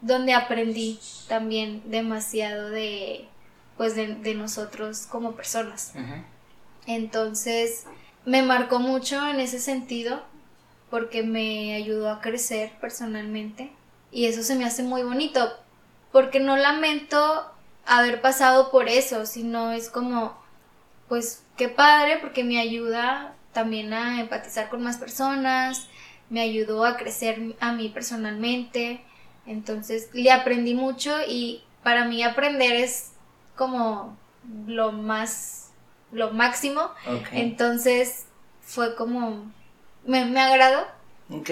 [0.00, 3.26] donde aprendí también demasiado de
[3.76, 5.92] pues de, de nosotros como personas.
[6.86, 7.86] Entonces
[8.24, 10.22] me marcó mucho en ese sentido
[10.90, 13.72] porque me ayudó a crecer personalmente
[14.12, 15.52] y eso se me hace muy bonito
[16.12, 17.50] porque no lamento
[17.86, 20.36] haber pasado por eso, sino es como
[21.08, 25.88] pues qué padre porque me ayuda también a empatizar con más personas,
[26.34, 29.00] me ayudó a crecer a mí personalmente,
[29.46, 33.12] entonces le aprendí mucho y para mí aprender es
[33.54, 34.18] como
[34.66, 35.70] lo más,
[36.10, 36.90] lo máximo,
[37.30, 38.24] entonces
[38.62, 39.48] fue como,
[40.04, 40.84] me, me agradó.
[41.30, 41.50] Ok,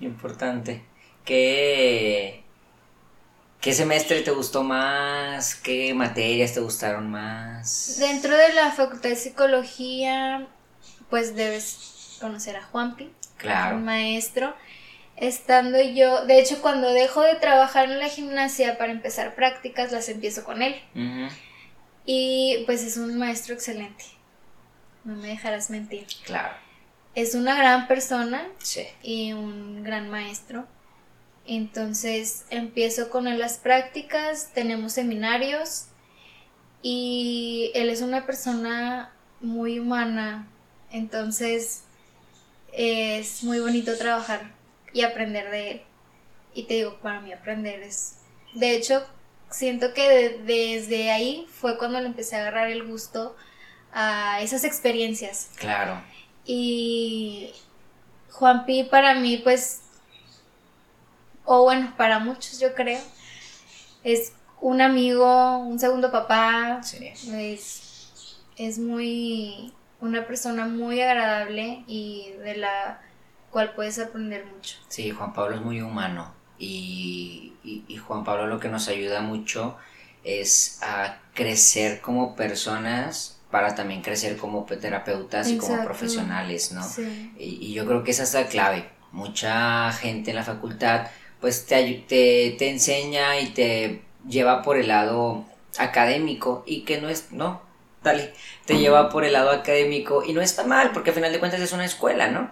[0.00, 0.82] importante.
[1.24, 2.42] ¿Qué,
[3.60, 5.54] ¿Qué semestre te gustó más?
[5.54, 7.96] ¿Qué materias te gustaron más?
[8.00, 10.48] Dentro de la facultad de psicología,
[11.10, 13.08] pues debes conocer a Juanpi,
[13.42, 13.78] un Claro.
[13.78, 14.54] maestro.
[15.16, 20.08] Estando yo, de hecho, cuando dejo de trabajar en la gimnasia para empezar prácticas, las
[20.08, 20.80] empiezo con él.
[22.06, 24.04] Y pues es un maestro excelente.
[25.04, 26.06] No me dejarás mentir.
[26.24, 26.54] Claro,
[27.14, 28.86] Es una gran persona sí.
[29.02, 30.66] y un gran maestro.
[31.46, 35.86] Entonces empiezo con él las prácticas, tenemos seminarios
[36.82, 40.46] y él es una persona muy humana.
[40.92, 41.84] Entonces
[42.72, 44.52] es muy bonito trabajar
[44.92, 45.82] y aprender de él.
[46.54, 48.16] Y te digo, para mí aprender es...
[48.54, 49.06] De hecho,
[49.50, 53.36] siento que de- desde ahí fue cuando le empecé a agarrar el gusto
[53.92, 55.50] a esas experiencias.
[55.56, 56.00] Claro.
[56.44, 57.52] Y
[58.32, 59.82] Juanpi para mí, pues,
[61.44, 63.00] o bueno, para muchos yo creo,
[64.02, 67.06] es un amigo, un segundo papá, Sí.
[67.06, 73.00] es, es muy, una persona muy agradable y de la
[73.50, 74.76] cual puedes aprender mucho.
[74.88, 79.20] Sí, Juan Pablo es muy humano y, y- y Juan Pablo lo que nos ayuda
[79.20, 79.76] mucho
[80.24, 86.82] es a crecer como personas para también crecer como terapeutas y como profesionales, ¿no?
[86.84, 87.32] Sí.
[87.38, 88.88] Y, y yo creo que esa es la clave.
[89.12, 91.08] Mucha gente en la facultad
[91.40, 95.44] pues te, te, te enseña y te lleva por el lado
[95.78, 97.62] académico y que no es, no,
[98.02, 98.32] dale,
[98.66, 101.60] te lleva por el lado académico y no está mal porque al final de cuentas
[101.60, 102.50] es una escuela, ¿no?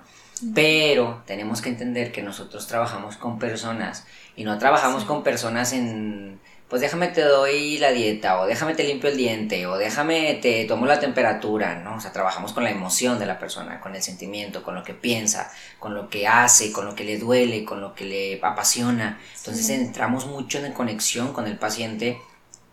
[0.54, 4.06] Pero tenemos que entender que nosotros trabajamos con personas
[4.36, 5.08] y no trabajamos Sí.
[5.08, 9.66] con personas en, pues déjame te doy la dieta o déjame te limpio el diente
[9.66, 11.96] o déjame te tomo la temperatura, ¿no?
[11.96, 14.94] O sea, trabajamos con la emoción de la persona, con el sentimiento, con lo que
[14.94, 19.18] piensa, con lo que hace, con lo que le duele, con lo que le apasiona.
[19.38, 19.72] Entonces Sí.
[19.74, 22.18] entramos mucho en conexión con el paciente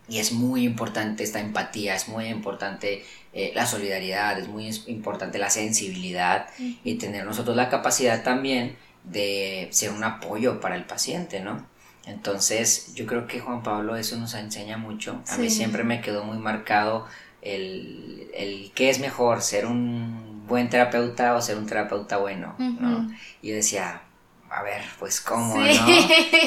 [0.08, 5.38] y es muy importante esta empatía, es muy importante eh, la solidaridad, es muy importante
[5.38, 11.40] la sensibilidad y tener nosotros la capacidad también de ser un apoyo para el paciente,
[11.40, 11.66] ¿no?
[12.06, 15.20] Entonces yo creo que Juan Pablo eso nos enseña mucho.
[15.28, 17.06] A mí siempre me quedó muy marcado
[17.42, 23.10] el, el qué es mejor, ser un buen terapeuta o ser un terapeuta bueno, ¿no?
[23.42, 24.02] Y yo decía,
[24.50, 25.78] a ver, pues cómo, Sí.
[25.78, 25.90] ¿no?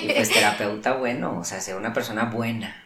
[0.01, 2.81] Y pues terapeuta bueno, o sea, ser una persona buena,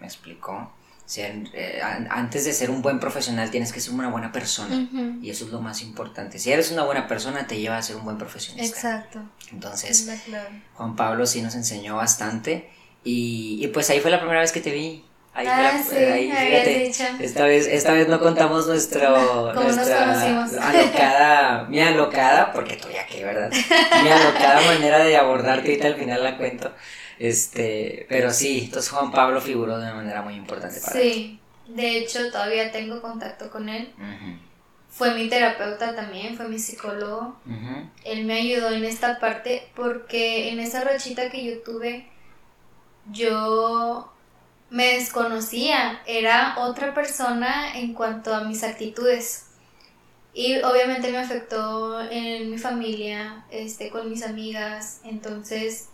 [0.00, 0.72] ¿me explicó?
[1.04, 4.74] Ser, eh, an- antes de ser un buen profesional tienes que ser una buena persona.
[4.76, 5.18] Ujú.
[5.22, 6.38] Y eso es lo más importante.
[6.40, 8.76] Si eres una buena persona, te lleva a ser un buen profesionista.
[8.76, 9.20] Exacto.
[9.46, 10.10] Es Entonces.
[10.74, 12.68] Juan Pablo sí nos enseñó bastante.
[13.04, 15.04] Y, y pues ahí fue la primera vez que te vi.
[15.32, 17.24] Ahí Ah, fue la, sí, ahí, fíjate.
[17.24, 20.12] Esta vez, esta vez no contamos nuestro, ¿Cómo nos nuestra
[20.70, 23.50] alocada, mi alocada, porque tú ya qué, ¿verdad?
[24.02, 26.72] Mi alocada manera de abordarte, ahorita al final la cuento.
[27.18, 31.00] Este, pero sí, entonces Juan Pablo figuró de una manera muy importante para ti.
[31.00, 31.40] Sí,
[31.72, 33.92] de hecho todavía tengo contacto con él.
[34.88, 37.36] Fue mi terapeuta también, fue mi psicólogo.
[38.04, 42.08] Él me ayudó en esta parte porque en esa rachita que yo tuve,
[43.10, 44.12] yo
[44.70, 49.44] me desconocía, era otra persona en cuanto a mis actitudes.
[50.34, 55.88] Y obviamente me afectó en mi familia, este, con mis amigas, entonces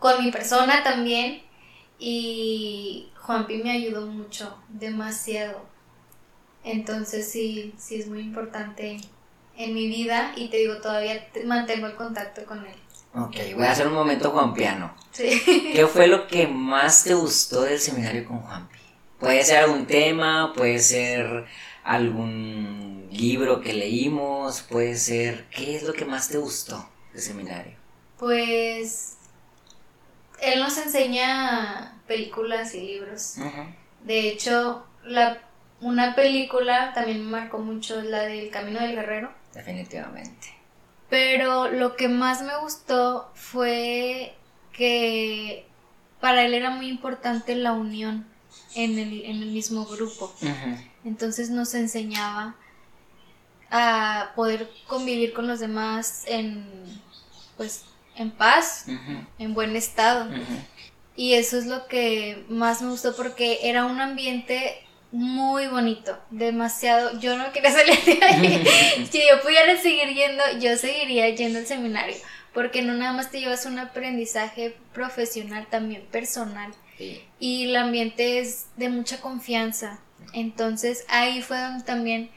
[0.00, 1.42] con mi persona también.
[1.98, 5.60] Y Juanpi me ayudó mucho, demasiado.
[6.64, 8.98] Entonces sí, sí es muy importante
[9.56, 12.74] en mi vida y te digo, todavía te- mantengo el contacto con él.
[13.14, 14.94] Ok, voy a hacer un momento Juan Piano.
[15.12, 15.42] Sí.
[15.74, 18.78] ¿Qué fue lo que más te gustó del seminario con Juanpi?
[19.18, 21.44] Puede ser algún tema, puede ser
[21.84, 25.46] algún libro que leímos, puede ser...
[25.50, 27.76] ¿Qué es lo que más te gustó del seminario?
[28.18, 29.16] Pues
[30.40, 33.36] él nos enseña películas y libros.
[34.04, 35.38] De hecho, la,
[35.80, 39.32] una película también me marcó mucho, la del Camino del Guerrero.
[39.54, 40.54] Definitivamente.
[41.08, 44.34] Pero lo que más me gustó fue
[44.72, 45.66] que
[46.20, 48.26] para él era muy importante la unión
[48.74, 50.32] en el, en el mismo grupo.
[51.04, 52.54] Entonces nos enseñaba
[53.70, 56.64] a poder convivir con los demás en
[57.56, 57.84] pues
[58.20, 58.84] en paz,
[59.38, 60.30] en buen estado.
[61.16, 67.18] Y eso es lo que más me gustó porque era un ambiente muy bonito, demasiado.
[67.18, 69.08] Yo no quería salir de ahí.
[69.10, 72.16] si yo pudiera seguir yendo, yo seguiría yendo al seminario,
[72.52, 76.72] porque no nada más te llevas un aprendizaje profesional, también personal.
[76.98, 77.22] Sí.
[77.38, 79.98] Y el ambiente es de mucha confianza.
[80.34, 82.30] Entonces ahí fue donde también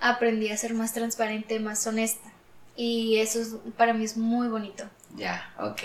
[0.00, 2.30] aprendí a ser más transparente, más honesta.
[2.76, 4.84] Y eso es, para mí es muy bonito.
[5.14, 5.82] Ya, ok.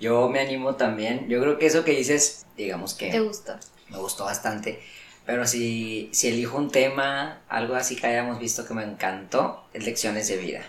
[0.00, 1.28] Yo me animo también.
[1.28, 3.10] Yo creo que eso que dices, digamos que...
[3.10, 3.58] ¿Te gustó?
[3.92, 4.80] me gustó bastante.
[5.24, 9.84] Pero si, si elijo un tema, algo así que hayamos visto que me encantó, es
[9.84, 10.62] Lecciones de Vida.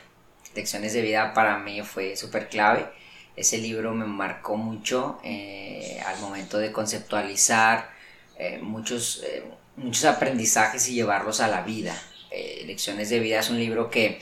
[0.54, 2.88] Lecciones de Vida para mí fue súper clave.
[3.36, 7.90] Ese libro me marcó mucho eh, al momento de conceptualizar
[8.38, 9.44] eh, muchos, eh,
[9.76, 12.00] muchos aprendizajes y llevarlos a la vida.
[12.66, 14.20] Lecciones de Vida es un libro que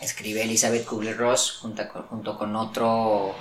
[0.00, 3.34] escribe Elizabeth Kubler-Ross junto con, junto con otro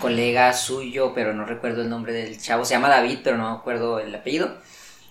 [0.00, 2.64] colega suyo, pero no recuerdo el nombre del chavo.
[2.64, 4.56] Se llama David, pero no me acuerdo el apellido.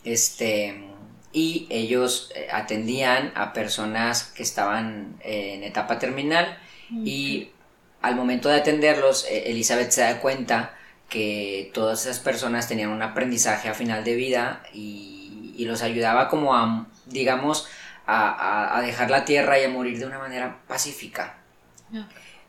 [0.03, 0.85] Este,
[1.31, 6.57] y ellos eh, atendían a personas que estaban eh, en etapa terminal
[7.03, 7.49] y
[8.01, 10.75] al momento de atenderlos, eh, Elizabeth se da cuenta
[11.09, 16.29] que todas esas personas tenían un aprendizaje a final de vida y, y los ayudaba
[16.29, 17.67] como a, digamos,
[18.07, 21.37] a, dejar la tierra y a morir de una manera pacífica.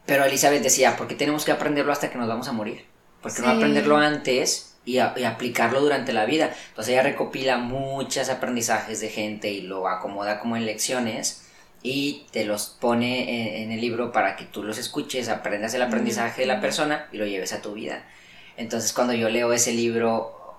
[0.04, 2.84] Pero Elizabeth decía, ¿por qué tenemos que aprenderlo hasta que nos vamos a morir?
[3.22, 3.56] ¿Por qué no Sí.
[3.56, 6.52] aprenderlo antes y, a- y aplicarlo durante la vida?
[6.68, 11.42] Entonces ella recopila muchos aprendizajes de gente y lo acomoda como en lecciones
[11.82, 15.82] y te los pone en, en el libro para que tú los escuches, aprendas el
[15.82, 18.04] aprendizaje de la persona y lo lleves a tu vida.
[18.56, 20.56] Entonces cuando yo leo ese libro,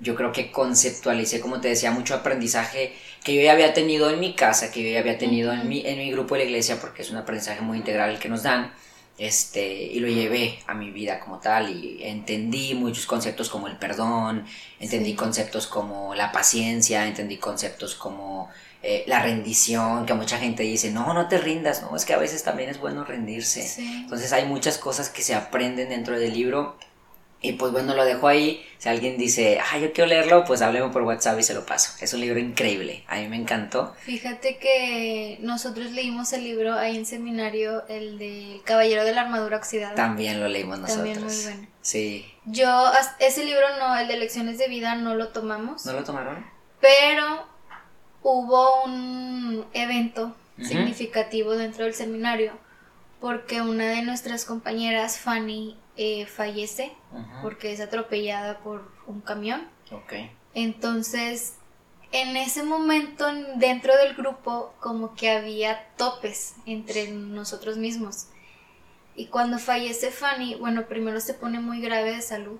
[0.00, 4.20] yo creo que conceptualicé, como te decía, mucho aprendizaje que yo ya había tenido en
[4.20, 6.80] mi casa, que yo ya había tenido en, mi, en mi grupo de la iglesia,
[6.80, 8.72] porque es un aprendizaje muy integral el que nos dan,
[9.18, 13.76] este, y lo llevé a mi vida como tal, y entendí muchos conceptos como el
[13.76, 14.44] perdón,
[14.80, 15.16] entendí Sí.
[15.16, 18.48] conceptos como la paciencia, entendí conceptos como
[18.82, 22.18] eh, la rendición, que mucha gente dice, no, no te rindas, no, es que a
[22.18, 23.62] veces también es bueno rendirse.
[23.62, 23.84] Sí.
[24.02, 26.76] Entonces hay muchas cosas que se aprenden dentro del libro.
[27.42, 28.64] Y pues bueno, lo dejo ahí.
[28.78, 31.92] Si alguien dice, ah, yo quiero leerlo, pues hábleme por WhatsApp y se lo paso.
[32.00, 33.04] Es un libro increíble.
[33.08, 33.94] A mí me encantó.
[33.98, 39.56] Fíjate que nosotros leímos el libro ahí en seminario, el del Caballero de la Armadura
[39.56, 39.96] Oxidada.
[39.96, 41.04] También lo leímos nosotros.
[41.04, 41.66] También muy bueno.
[41.80, 42.24] Sí.
[42.44, 46.44] Yo, ese libro no, el de Lecciones de Vida, no lo tomamos, ¿No lo tomaron?
[46.80, 47.44] pero
[48.22, 52.52] hubo un evento significativo dentro del seminario
[53.22, 56.92] porque una de nuestras compañeras, Fanny, eh, fallece
[57.42, 59.68] porque es atropellada por un camión.
[59.90, 60.12] Ok.
[60.54, 61.54] Entonces,
[62.12, 68.26] en ese momento en- dentro del grupo como que había topes entre nosotros mismos.
[69.14, 72.58] Y cuando fallece Fanny, bueno, primero se pone muy grave de salud.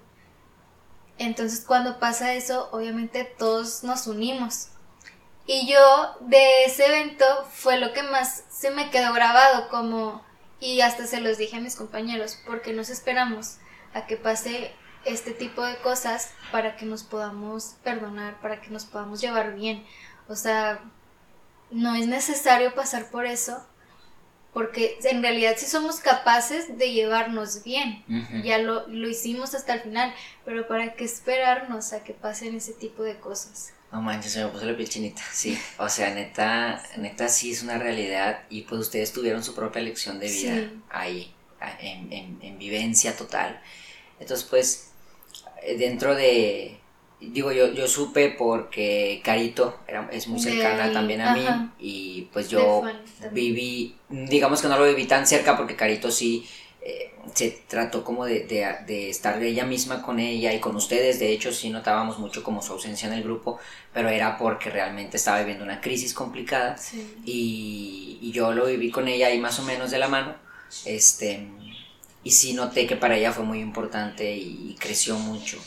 [1.18, 4.68] Entonces cuando pasa eso, obviamente todos nos unimos.
[5.47, 10.22] Y yo de ese evento fue lo que más se me quedó grabado como
[10.63, 13.57] y hasta se los dije a mis compañeros porque nos esperamos
[13.95, 14.71] a que pase
[15.05, 19.85] este tipo de cosas para que nos podamos perdonar, para que nos podamos llevar bien.
[20.29, 20.81] O sea,
[21.73, 23.67] no es necesario pasar por eso
[24.53, 28.05] porque en realidad sí somos capaces de llevarnos bien,
[28.45, 32.75] ya lo, lo hicimos hasta el final, pero para qué esperarnos a que pasen ese
[32.75, 33.73] tipo de cosas.
[33.93, 35.22] No manches, se me puso la piel chinita.
[35.32, 39.82] Sí, o sea, neta, neta sí es una realidad y pues ustedes tuvieron su propia
[39.82, 41.30] lección de vida ahí,
[41.78, 43.61] en, en, vivencia total.
[44.18, 44.93] Entonces, pues,
[45.62, 46.78] eh, dentro de,
[47.20, 51.45] digo, yo, yo supe porque Carito era, es muy cercana también a mí
[51.78, 52.82] y pues yo
[53.30, 56.49] viví, digamos que no lo viví tan cerca porque Carito sí
[56.85, 58.41] eh, se trató como de,
[58.87, 61.20] de, estar ella misma con ella y con ustedes.
[61.20, 63.61] De hecho, sí notábamos mucho como su ausencia en el grupo,
[63.93, 66.76] pero era porque realmente estaba viviendo una crisis complicada
[67.24, 70.35] y, y, yo lo viví con ella ahí más o menos de la mano.
[70.85, 71.47] Este,
[72.24, 75.59] y sí noté que para ella fue muy importante y creció mucho.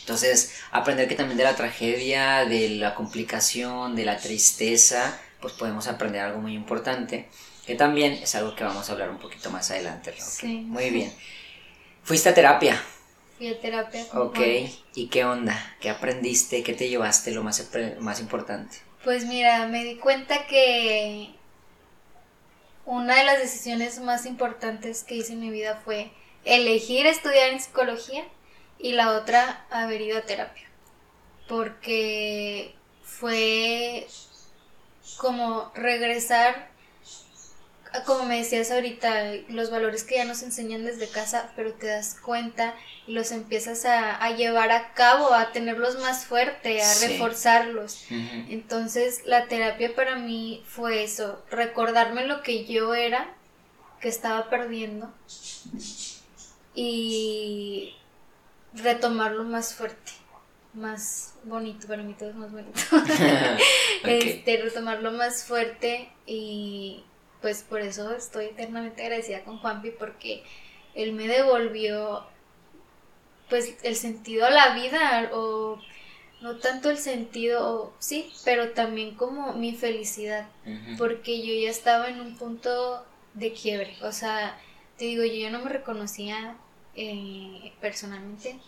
[0.00, 5.88] Entonces, aprender que también de la tragedia, de la complicación, de la tristeza, pues podemos
[5.88, 7.28] aprender algo muy importante
[7.66, 10.14] que también es algo que vamos a hablar un poquito más adelante.
[10.18, 10.58] Sí.
[10.66, 11.12] Muy bien.
[12.02, 12.80] ¿Fuiste a terapia?
[13.38, 14.04] Fui a terapia.
[14.12, 14.38] Ok,
[14.94, 15.76] ¿y qué onda?
[15.80, 16.62] ¿Qué aprendiste?
[16.62, 18.76] ¿Qué te llevaste lo más, más importante?
[19.02, 21.34] Pues mira, me di cuenta que
[22.86, 26.10] una de las decisiones más importantes que hice en mi vida fue
[26.44, 28.24] elegir estudiar en psicología
[28.78, 30.68] y la otra haber ido a terapia.
[31.48, 34.06] Porque fue
[35.16, 36.73] como regresar
[38.02, 42.16] como me decías ahorita, los valores que ya nos enseñan desde casa, pero te das
[42.20, 42.74] cuenta
[43.06, 48.06] y los empiezas a, llevar a cabo, a tenerlos más fuerte, a reforzarlos.
[48.10, 53.32] Entonces la terapia para mí fue eso, recordarme lo que yo era,
[54.00, 55.12] que estaba perdiendo
[56.74, 57.94] y
[58.74, 60.12] retomarlo más fuerte
[60.74, 62.80] más bonito, para mí todo es más bonito.
[64.04, 67.04] este, retomarlo más fuerte y
[67.44, 70.42] pues por eso estoy eternamente agradecida con Juanpi porque
[70.94, 72.24] él me devolvió
[73.50, 75.78] pues el sentido a la vida o
[76.40, 80.48] no tanto el sentido, sí, pero también como mi felicidad,
[80.96, 84.58] porque yo ya estaba en un punto de quiebre, o sea,
[84.96, 86.56] te digo, yo ya no me reconocía
[86.96, 88.58] eh, personalmente,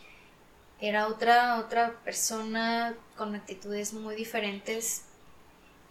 [0.83, 5.07] era otra, otra persona con actitudes muy diferentes.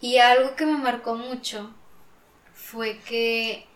[0.00, 1.74] Y algo que me marcó mucho
[2.56, 3.66] fue que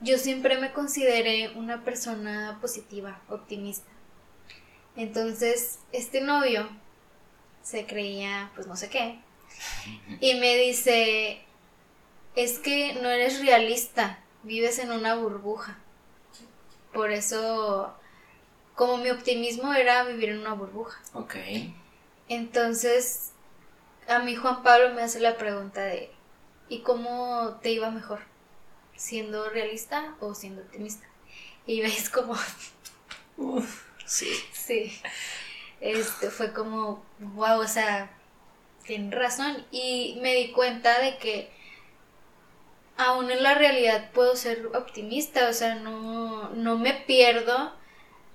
[0.00, 3.90] yo siempre me consideré una persona positiva, optimista.
[4.96, 6.68] Entonces, este novio
[7.62, 9.20] se creía, pues no sé qué,
[10.20, 11.42] y me dice,
[12.36, 15.78] es que no eres realista, vives en una burbuja.
[16.92, 17.94] Por eso,
[18.74, 21.00] como mi optimismo era vivir en una burbuja.
[21.12, 21.34] Ok.
[22.28, 23.32] Entonces,
[24.08, 26.10] a mí Juan Pablo me hace la pregunta de,
[26.68, 28.20] ¿Y cómo te iba mejor?
[28.96, 31.06] ¿Siendo realista o siendo optimista?
[31.66, 32.36] Y ves como...
[34.04, 34.32] sí.
[34.52, 35.00] Sí.
[35.80, 38.10] Este fue como, wow, o sea,
[38.84, 39.64] tiene razón.
[39.70, 41.52] Y me di cuenta de que
[42.96, 47.72] aún en la realidad puedo ser optimista, o sea, no, no me pierdo,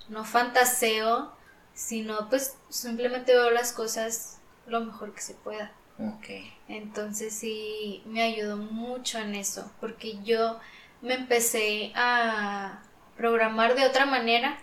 [0.08, 1.34] no fantaseo,
[1.74, 5.72] sino pues simplemente veo las cosas lo mejor que se pueda.
[6.00, 6.52] Okay.
[6.68, 10.60] Entonces sí me ayudó mucho en eso, porque yo
[11.02, 12.82] me empecé a
[13.16, 14.58] programar de otra manera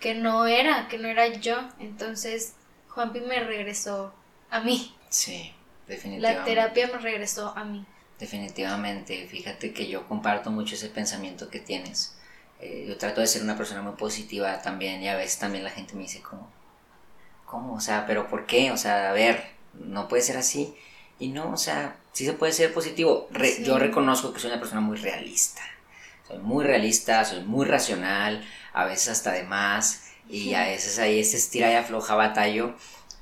[0.00, 1.56] que no era, que no era yo.
[1.78, 2.54] Entonces
[2.88, 4.12] Juanpi me regresó
[4.50, 4.94] a mí.
[5.08, 5.52] Sí,
[5.86, 6.40] definitivamente.
[6.40, 7.84] La terapia me regresó a mí.
[8.18, 12.16] Definitivamente, fíjate que yo comparto mucho ese pensamiento que tienes.
[12.60, 15.70] Eh, yo trato de ser una persona muy positiva también y a veces también la
[15.70, 16.48] gente me dice como,
[17.44, 17.74] ¿cómo?
[17.74, 18.70] O sea, pero ¿por qué?
[18.70, 20.74] O sea, a ver, no puede ser así.
[21.18, 23.28] Y no, o sea, sí se puede ser positivo.
[23.62, 25.62] Yo reconozco que soy una persona muy realista.
[26.26, 30.02] Soy muy realista, soy muy racional, a veces hasta de más.
[30.28, 32.74] Y a veces ahí ese estira y afloja batallo.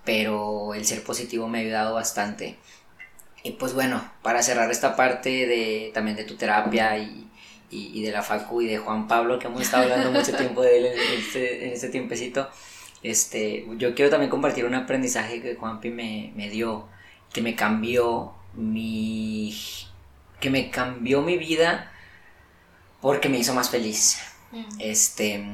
[0.05, 2.57] Pero el ser positivo me ha ayudado bastante.
[3.45, 7.29] Y pues bueno, para cerrar esta parte de también de tu terapia y,
[7.71, 10.79] y, de la Facu y de Juan Pablo, que hemos estado hablando mucho tiempo de
[10.79, 12.49] él en este, en este tiempecito
[13.03, 16.89] este, yo quiero también compartir un aprendizaje que Juanpi me, me dio,
[17.33, 19.55] que me cambió mi,
[20.41, 21.93] que me cambió mi vida
[23.01, 24.19] porque me hizo más feliz.
[24.53, 24.65] Mm.
[24.79, 25.45] Este,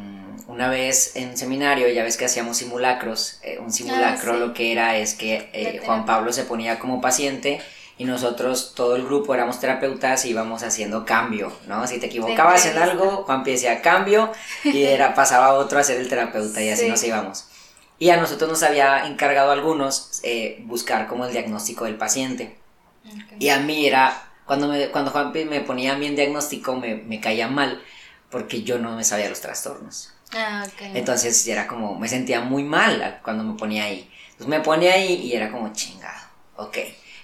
[0.47, 3.41] una vez en seminario, ya ves que hacíamos simulacros.
[3.43, 4.41] eh, un simulacro Ah, sí.
[4.41, 6.05] lo que era es que eh, Juan.
[6.05, 7.61] Pablo se ponía como paciente
[7.99, 11.87] y nosotros, todo el grupo, éramos terapeutas y íbamos haciendo cambio, ¿no?
[11.87, 14.33] Si te equivocabas en algo, Juan decía cambio
[14.65, 16.89] y era, pasaba otro a ser el terapeuta y así Sí.
[16.91, 17.45] nos íbamos.
[17.99, 22.57] Y a nosotros nos había encargado algunos eh, buscar como el diagnóstico del paciente.
[23.05, 23.33] Ok.
[23.41, 26.95] Y a mí era, cuando, me, cuando Juanpi me ponía a mí en diagnóstico, me,
[26.95, 27.83] me caía mal
[28.31, 30.13] porque yo no me sabía los trastornos.
[30.33, 30.81] Ah, ok.
[30.95, 34.09] Entonces era como, me sentía muy mal al- cuando me ponía ahí.
[34.33, 36.21] Entonces me ponía ahí y era como chingado,
[36.57, 36.77] ok.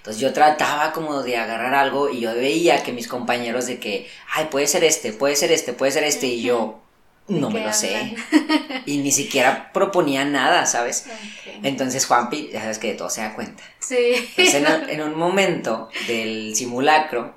[0.05, 4.07] Entonces yo trataba como de agarrar algo y yo veía que mis compañeros de que,
[4.31, 6.79] ay, puede ser este, puede ser este, puede ser este, y yo
[7.27, 8.15] no me lo sé.
[8.85, 11.07] Y ni siquiera proponía nada, ¿sabes?
[11.63, 13.63] Entonces Juanpi, ya sabes que de todo se da cuenta.
[13.79, 14.29] Sí.
[14.37, 17.33] Entonces, en, en un momento del simulacro,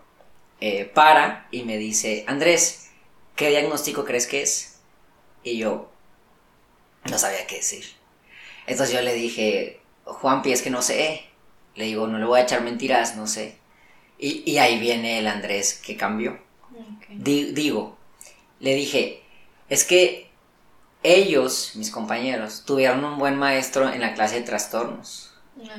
[0.60, 2.90] eh, para y me dice, Andrés,
[3.34, 4.80] ¿qué diagnóstico crees que es?
[5.42, 5.90] Y yo
[7.10, 7.86] no sabía qué decir.
[8.66, 11.27] Entonces yo le dije, Juanpi, es que no sé.
[11.78, 13.56] Le digo, no le voy a echar mentiras, no sé.
[14.18, 16.38] Y, y ahí viene el Andrés que cambió.
[17.08, 17.96] Di- digo,
[18.60, 19.22] le dije,
[19.68, 20.28] es que
[21.02, 25.32] ellos, mis compañeros, tuvieron un buen maestro en la clase de trastornos.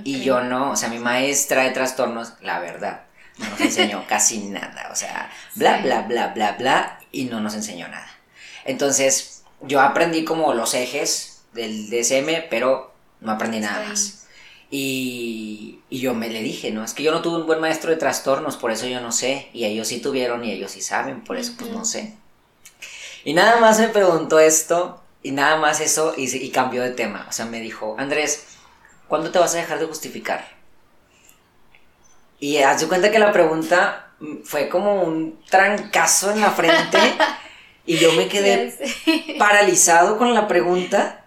[0.04, 3.04] Y yo no, o sea, mi maestra de trastornos, la verdad,
[3.38, 5.84] no nos enseñó casi nada, o sea, bla, Sí.
[5.84, 8.10] bla, bla, bla, bla, y no nos enseñó nada.
[8.66, 14.19] Entonces, yo aprendí como los ejes del DSM, pero no aprendí nada más.
[14.72, 17.90] Y, y yo me le dije, no, es que yo no tuve un buen maestro
[17.90, 21.24] de trastornos, por eso yo no sé, y ellos sí tuvieron y ellos sí saben,
[21.24, 22.14] por eso pues no sé.
[23.26, 27.32] Y nada más me preguntó esto, y nada más eso, y, cambió de tema, o
[27.32, 28.46] sea, me dijo, Andrés,
[29.08, 30.48] ¿cuándo te vas a dejar de justificar?
[32.40, 34.12] Y haz de cuenta que la pregunta
[34.44, 37.00] fue como un trancazo en la frente
[37.86, 41.19] y yo me quedé paralizado con la pregunta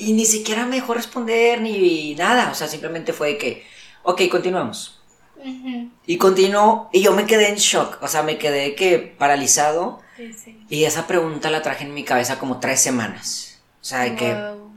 [0.00, 3.66] y ni siquiera me dejó responder ni nada, o sea, simplemente fue de que,
[4.02, 5.00] ok, continuamos.
[5.36, 5.90] Ujú.
[6.06, 10.32] Y continuó y yo me quedé en shock, o sea, me quedé que paralizado Sí,
[10.32, 10.60] sí.
[10.68, 13.60] y esa pregunta la traje en mi cabeza como tres semanas.
[13.80, 14.70] O sea, de que, Wow.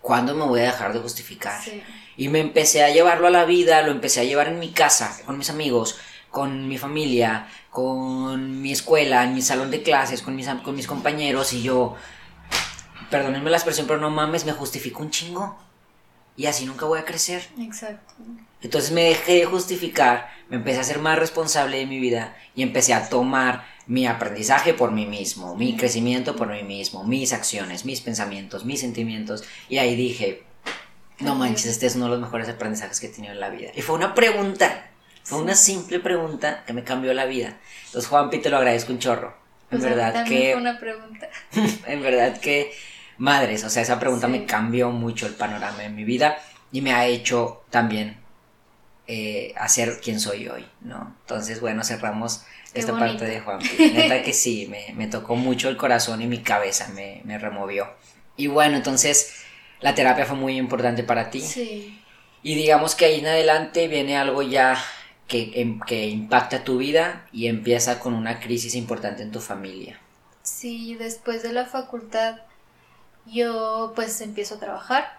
[0.00, 1.60] ¿cuándo me voy a dejar de justificar?
[1.62, 1.82] Sí.
[2.16, 5.18] Y me empecé a llevarlo a la vida, lo empecé a llevar en mi casa,
[5.26, 5.98] con mis amigos,
[6.30, 10.86] con mi familia, con mi escuela, en mi salón de clases, con mis, con mis
[10.86, 11.96] compañeros y yo,
[13.10, 15.58] perdónenme la expresión, pero no mames, me justifico un chingo.
[16.36, 17.48] Y así nunca voy a crecer.
[17.58, 18.14] Exacto.
[18.60, 22.62] Entonces me dejé de justificar, me empecé a ser más responsable de mi vida y
[22.62, 27.84] empecé a tomar mi aprendizaje por mí mismo, mi crecimiento por mí mismo, mis acciones,
[27.84, 29.44] mis pensamientos, mis sentimientos.
[29.68, 30.42] Y ahí dije,
[31.20, 33.70] no manches, este es uno de los mejores aprendizajes que he tenido en la vida.
[33.74, 34.90] Y fue una pregunta,
[35.22, 37.58] fue una simple pregunta que me cambió la vida.
[37.86, 39.36] Entonces, Juanpi, te lo agradezco un chorro.
[39.70, 41.28] En Pues verdad también que, fue una pregunta.
[41.86, 42.72] en verdad que,
[43.18, 44.32] madres, o sea, esa pregunta Sí.
[44.32, 46.38] me cambió mucho el panorama en mi vida
[46.72, 48.18] y me ha hecho también
[49.08, 51.14] eh, hacer quien soy hoy, ¿no?
[51.20, 52.42] Entonces, bueno, cerramos
[52.72, 53.10] Qué esta bonito.
[53.18, 53.68] parte de Juanpi.
[53.92, 57.88] Neta que sí, me, me tocó mucho el corazón y mi cabeza me, me removió.
[58.36, 59.32] Y bueno, entonces
[59.80, 61.40] la terapia fue muy importante para ti.
[61.40, 62.00] Sí.
[62.42, 64.76] Y digamos que ahí en adelante viene algo ya
[65.28, 70.00] que, em- que impacta tu vida y empieza con una crisis importante en tu familia.
[70.42, 72.38] Sí, después de la facultad
[73.26, 75.18] yo pues empiezo a trabajar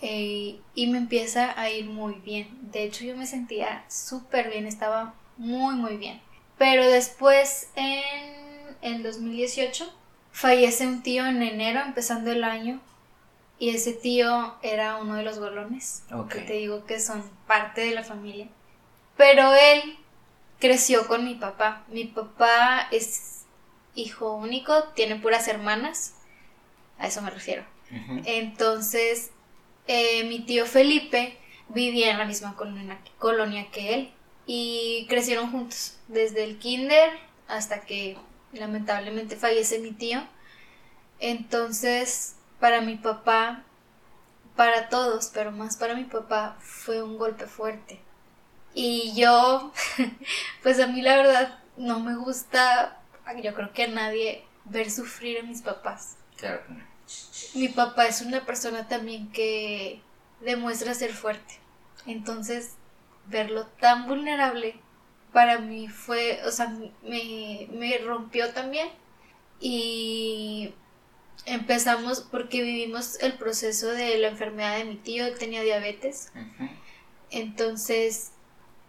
[0.00, 2.48] eh, y me empieza a ir muy bien.
[2.70, 6.20] De hecho yo me sentía súper bien, estaba muy muy bien.
[6.58, 8.02] Pero después en
[8.82, 9.92] el 2018
[10.32, 12.80] fallece un tío en enero empezando el año
[13.58, 16.04] y ese tío era uno de los golones.
[16.12, 16.34] Ok.
[16.34, 18.48] que te digo que son parte de la familia.
[19.16, 19.96] Pero él
[20.60, 21.84] creció con mi papá.
[21.88, 23.44] Mi papá es
[23.94, 26.14] hijo único, tiene puras hermanas.
[26.98, 27.64] A eso me refiero.
[28.24, 29.30] Entonces,
[29.86, 31.38] eh, mi tío Felipe
[31.68, 34.12] vivía en la misma colonia, colonia que él.
[34.46, 37.10] Y crecieron juntos, desde el kinder
[37.48, 38.16] hasta que
[38.52, 40.22] lamentablemente fallece mi tío.
[41.20, 43.64] Entonces, para mi papá,
[44.56, 48.00] para todos, pero más para mi papá, fue un golpe fuerte.
[48.74, 49.72] Y yo,
[50.62, 53.00] pues a mí la verdad no me gusta,
[53.42, 56.17] yo creo que a nadie, ver sufrir a mis papás.
[56.38, 56.62] Claro.
[57.54, 60.00] Mi papá es una persona también que
[60.40, 61.58] demuestra ser fuerte.
[62.06, 62.74] Entonces,
[63.26, 64.80] verlo tan vulnerable
[65.32, 68.88] para mí fue, o sea, me, me rompió también.
[69.60, 70.74] Y
[71.44, 76.32] empezamos porque vivimos el proceso de la enfermedad de mi tío, él tenía diabetes.
[77.30, 78.32] Entonces,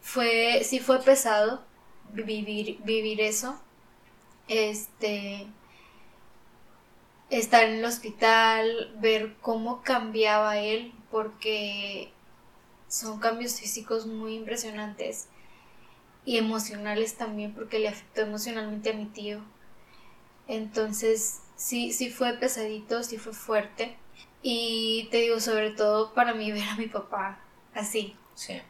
[0.01, 1.63] fue, sí fue pesado
[2.11, 3.59] vivir, vivir eso.
[4.47, 5.47] Este,
[7.29, 12.11] estar en el hospital, ver cómo cambiaba él, porque
[12.87, 15.27] son cambios físicos muy impresionantes
[16.25, 19.41] y emocionales también, porque le afectó emocionalmente a mi tío.
[20.47, 23.95] Entonces, sí, sí fue pesadito, sí fue fuerte.
[24.41, 27.39] Y te digo, sobre todo para mí ver a mi papá
[27.73, 28.15] así.
[28.35, 28.61] Sí.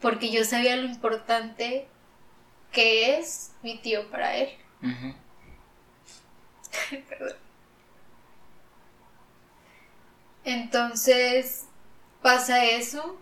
[0.00, 1.86] Porque yo sabía lo importante
[2.72, 4.48] que es mi tío para él.
[7.08, 7.49] Perdón.
[10.44, 11.66] Entonces
[12.22, 13.18] pasa eso,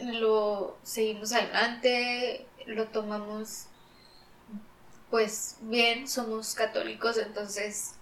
[0.00, 3.66] lo seguimos adelante, lo tomamos
[5.10, 7.94] pues bien, somos católicos, entonces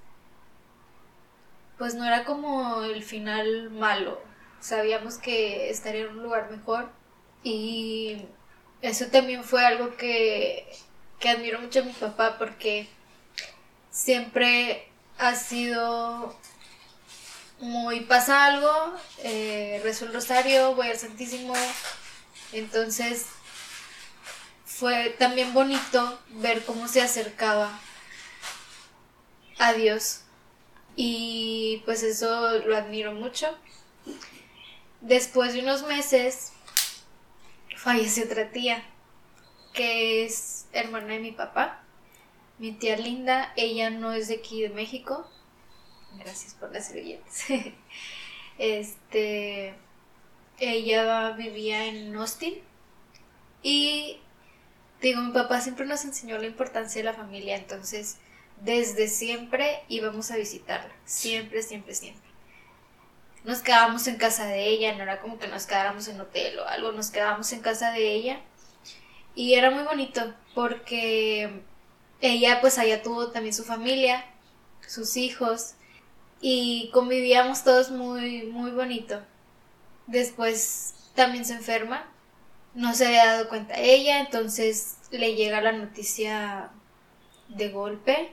[1.76, 4.20] pues no era como el final malo,
[4.60, 6.90] sabíamos que estaría en un lugar mejor
[7.42, 8.24] y
[8.80, 10.72] eso también fue algo que,
[11.18, 12.88] que admiro mucho a mi papá porque
[13.90, 14.88] siempre
[15.18, 16.34] ha sido
[17.62, 21.54] muy pasa algo, eh, rezo el rosario, voy al Santísimo.
[22.52, 23.26] Entonces
[24.64, 27.78] fue también bonito ver cómo se acercaba
[29.58, 30.22] a Dios.
[30.96, 33.56] Y pues eso lo admiro mucho.
[35.00, 36.52] Después de unos meses
[37.76, 38.84] falleció otra tía,
[39.72, 41.84] que es hermana de mi papá.
[42.58, 45.30] Mi tía Linda, ella no es de aquí de México,
[46.18, 47.44] Gracias por las servilletas.
[48.58, 49.74] este,
[50.58, 52.54] ella vivía en Austin
[53.62, 54.20] y
[55.00, 58.18] digo, mi papá siempre nos enseñó la importancia de la familia, entonces
[58.60, 62.30] desde siempre íbamos a visitarla, siempre, siempre, siempre.
[63.44, 66.66] Nos quedábamos en casa de ella, no era como que nos quedáramos en hotel o
[66.66, 68.40] algo, nos quedábamos en casa de ella
[69.34, 71.62] y era muy bonito porque
[72.20, 74.24] ella pues allá tuvo también su familia,
[74.86, 75.74] sus hijos
[76.42, 79.22] y convivíamos todos muy, muy bonito.
[80.08, 82.04] Después también se enferma,
[82.74, 86.70] no se había dado cuenta ella, entonces le llega la noticia
[87.48, 88.32] de golpe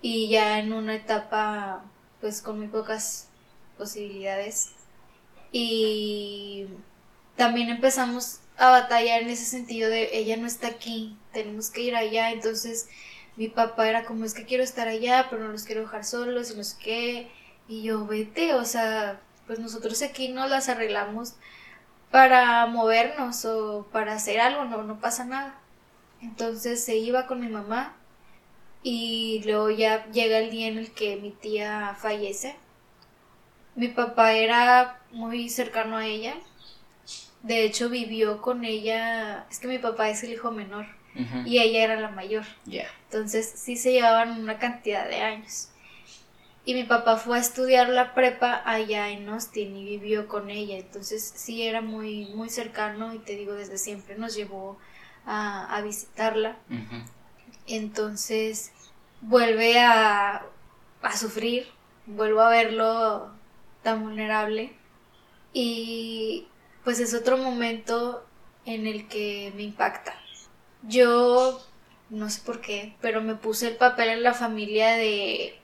[0.00, 1.84] y ya en una etapa
[2.20, 3.28] pues con muy pocas
[3.76, 4.70] posibilidades
[5.50, 6.66] y
[7.36, 11.96] también empezamos a batallar en ese sentido de ella no está aquí, tenemos que ir
[11.96, 12.88] allá, entonces
[13.36, 16.50] mi papá era como es que quiero estar allá, pero no los quiero dejar solos
[16.50, 17.30] y no sé qué,
[17.72, 21.36] y yo, vete, o sea, pues nosotros aquí no las arreglamos
[22.10, 25.58] para movernos o para hacer algo, no, no pasa nada.
[26.20, 27.96] Entonces se iba con mi mamá
[28.82, 32.56] y luego ya llega el día en el que mi tía fallece.
[33.74, 36.34] Mi papá era muy cercano a ella.
[37.42, 40.86] De hecho vivió con ella, es que mi papá es el hijo menor
[41.46, 42.44] y ella era la mayor.
[43.06, 45.71] Entonces sí se llevaban una cantidad de años.
[46.64, 50.78] Y mi papá fue a estudiar la prepa allá en Austin y vivió con ella.
[50.78, 54.78] Entonces sí era muy, muy cercano y te digo, desde siempre nos llevó
[55.26, 56.56] a, visitarla.
[57.66, 58.72] Entonces
[59.20, 60.44] vuelve a,
[61.02, 61.66] a sufrir,
[62.06, 63.30] vuelvo a verlo
[63.82, 64.76] tan vulnerable.
[65.52, 66.46] Y
[66.84, 68.24] pues es otro momento
[68.64, 70.14] en el que me impacta.
[70.82, 71.60] Yo,
[72.10, 75.58] no sé por qué, pero me puse el papel en la familia de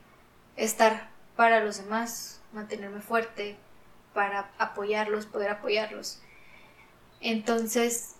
[0.59, 3.57] estar para los demás, mantenerme fuerte,
[4.13, 6.21] para apoyarlos, poder apoyarlos.
[7.21, 8.17] Entonces,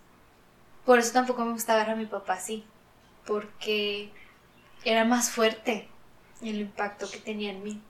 [0.87, 2.65] por eso tampoco me gustaba ver a mi papá así,
[3.27, 4.11] porque
[4.85, 5.89] era más fuerte
[6.41, 7.83] el impacto que tenía en mí.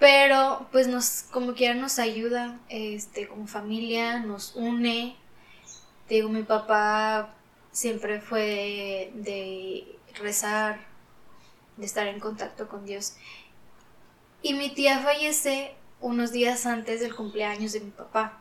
[0.00, 5.16] Pero, pues nos, como quiera nos ayuda, este, como familia, nos une.
[6.08, 7.34] Digo, mi papá
[7.70, 10.89] siempre fue de rezar,
[11.76, 13.14] de estar en contacto con Dios.
[14.42, 18.38] Y mi tía fallece unos días antes del cumpleaños de mi papá.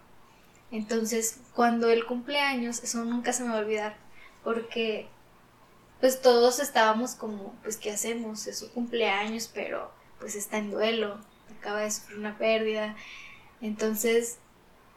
[0.72, 3.98] Entonces, cuando el cumpleaños, eso nunca se me va a olvidar,
[4.44, 5.08] porque
[6.00, 8.48] pues todos estábamos como, pues, ¿qué hacemos?
[8.48, 11.20] Es su cumpleaños, pero pues está en duelo,
[11.58, 12.96] acaba de sufrir una pérdida.
[13.62, 14.38] Entonces,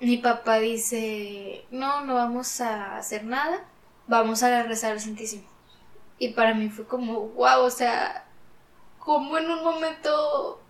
[0.00, 3.64] mi papá dice, no, no vamos a hacer nada,
[4.06, 5.51] vamos a rezar al Santísimo.
[6.22, 8.28] Y para mí fue como, wow, o sea,
[9.00, 10.62] como en un momento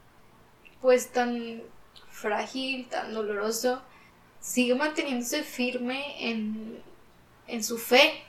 [0.81, 1.63] pues tan
[2.09, 3.83] frágil, tan doloroso,
[4.41, 6.83] sigue manteniéndose firme en,
[7.49, 8.25] en su fe.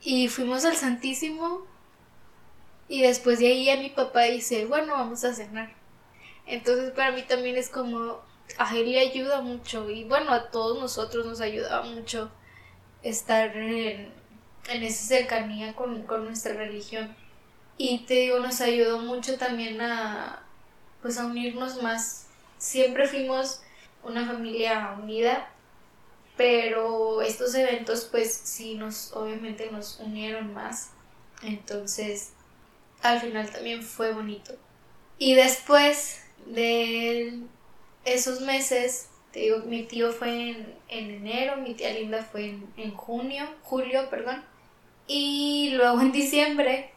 [0.00, 1.64] Y fuimos al Santísimo
[2.88, 5.74] y después de ahí a mi papá dice, bueno, vamos a cenar.
[6.44, 8.20] Entonces para mí también es como,
[8.58, 12.32] a él le ayuda mucho y bueno, a todos nosotros nos ayuda mucho
[13.04, 14.12] estar en,
[14.68, 17.14] en esa cercanía con, con nuestra religión
[17.78, 20.42] Y te digo, nos ayudó mucho también a,
[21.02, 22.26] pues a unirnos más.
[22.58, 23.60] Siempre fuimos
[24.02, 25.48] una familia unida,
[26.36, 30.90] pero estos eventos pues sí nos, obviamente nos unieron más.
[31.42, 32.32] Entonces,
[33.02, 34.54] al final también fue bonito.
[35.18, 37.40] Y después de
[38.04, 42.92] esos meses, te digo, mi tío fue en, enero, mi tía Linda fue en, en
[42.92, 44.42] junio, julio, perdón.
[45.06, 46.90] Y luego en diciembre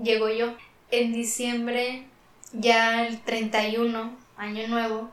[0.00, 0.54] llegó yo.
[0.90, 2.06] En diciembre,
[2.52, 5.10] ya el 31, año nuevo,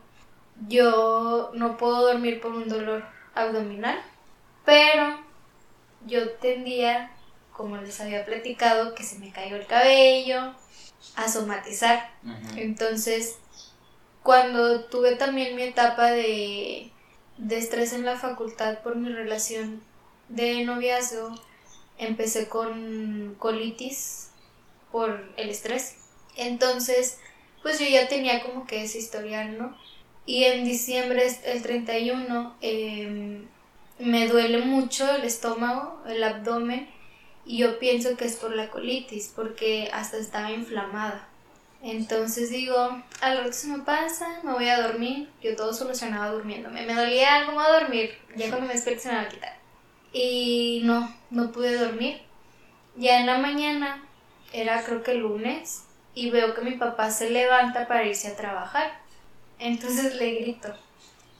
[0.67, 3.99] yo no puedo dormir por un dolor abdominal,
[4.65, 5.19] pero
[6.05, 7.11] yo tendía,
[7.53, 10.53] como les había platicado, que se me cayó el cabello,
[11.15, 12.11] a somatizar.
[12.55, 13.37] Entonces,
[14.23, 16.91] cuando tuve también mi etapa de,
[17.37, 19.81] de estrés en la facultad por mi relación
[20.27, 21.33] de noviazgo,
[21.99, 24.31] empecé con colitis
[24.91, 25.97] por el estrés.
[26.35, 27.19] Entonces,
[27.61, 29.77] pues yo ya tenía como que ese historial, ¿no?
[30.25, 33.47] Y en diciembre, el 31, em,
[33.99, 36.89] me duele mucho el estómago, el abdomen,
[37.45, 41.27] y yo pienso que es por la colitis, porque hasta estaba inflamada.
[41.81, 45.29] Entonces digo, al rato se me pasa, me voy a dormir.
[45.41, 46.85] Yo todo solucionaba durmiéndome.
[46.85, 48.17] Me dolía algo, me voy a dormir.
[48.35, 49.58] Ya cuando me despierto se me va a quitar.
[50.11, 52.21] Y no, no pude dormir.
[52.95, 54.03] Ya en la mañana,
[54.51, 55.85] era creo que lunes,
[56.15, 58.91] y veo que mi papá se levanta para irse a trabajar.
[59.59, 60.73] Entonces le grito.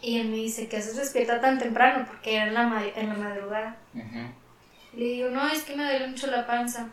[0.01, 2.05] Y él me dice, ¿qué haces despierta tan temprano?
[2.07, 3.77] Porque era en la, en la madrugada.
[4.93, 6.89] Le digo, no, es que me duele mucho la panza.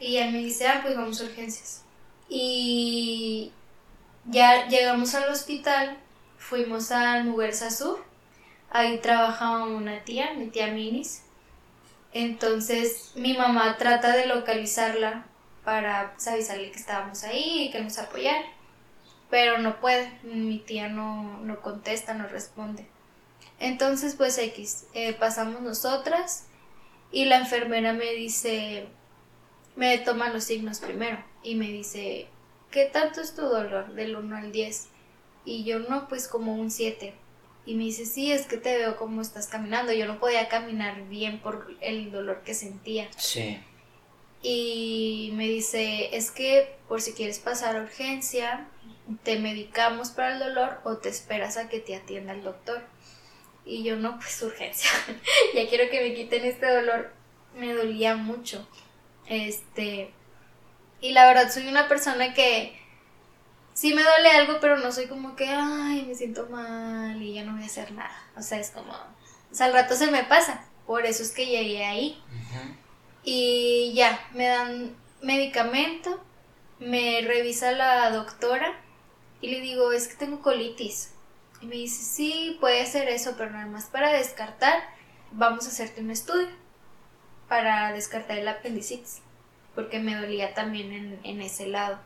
[0.00, 1.82] Y él me dice, ah, pues vamos a urgencias.
[2.28, 3.52] Y
[4.24, 5.98] ya llegamos al hospital,
[6.38, 8.04] fuimos a Muguerza Sur.
[8.76, 11.22] Ahí trabajaba una tía, mi tía Minis.
[12.12, 15.24] Entonces mi mamá trata de localizarla
[15.64, 18.44] para pues, avisarle que estábamos ahí y que nos apoyara.
[19.30, 22.86] Pero no puede, mi tía no, no contesta, no responde.
[23.60, 26.44] Entonces pues X, eh, pasamos nosotras
[27.10, 28.88] y la enfermera me dice,
[29.74, 32.26] me toma los signos primero y me dice,
[32.70, 34.88] ¿qué tanto es tu dolor del 1 al 10?
[35.46, 37.14] Y yo no, pues como un 7.
[37.66, 39.92] Y me dice, sí, es que te veo como estás caminando.
[39.92, 43.08] Yo no podía caminar bien por el dolor que sentía.
[43.16, 43.58] Sí.
[44.40, 48.68] Y me dice, es que por si quieres pasar a urgencia,
[49.24, 52.82] te medicamos para el dolor o te esperas a que te atienda el doctor.
[53.64, 54.90] Y yo no, pues urgencia.
[55.54, 57.12] ya quiero que me quiten este dolor.
[57.56, 58.68] Me dolía mucho.
[59.28, 60.12] Este.
[61.00, 62.78] Y la verdad, soy una persona que
[63.76, 67.44] sí me duele algo, pero no soy como que, ay, me siento mal y ya
[67.44, 68.24] no voy a hacer nada.
[68.34, 68.92] O sea, es como.
[68.92, 70.64] O sea, al rato se me pasa.
[70.86, 72.22] Por eso es que llegué ahí.
[73.22, 76.24] Y ya, me dan medicamento,
[76.78, 78.72] me revisa la doctora
[79.40, 81.12] y le digo, es que tengo colitis.
[81.60, 84.82] Y me dice, sí, puede ser eso, pero nada más para descartar,
[85.32, 86.48] vamos a hacerte un estudio
[87.48, 89.20] para descartar el apendicitis,
[89.74, 91.98] porque me dolía también en, en ese lado.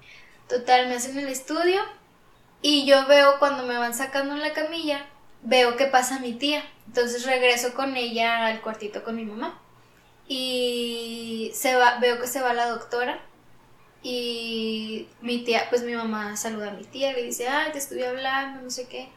[0.50, 1.80] Total, me hacen el estudio
[2.60, 5.06] y yo veo cuando me van sacando en la camilla,
[5.42, 6.62] veo que pasa mi tía.
[6.86, 9.58] Entonces regreso con ella al cuartito con mi mamá.
[10.28, 13.20] Y se va, veo que se va la doctora
[14.02, 18.06] y mi tía, pues mi mamá saluda a mi tía, le dice, ah, te estuve
[18.06, 19.08] hablando, no sé qué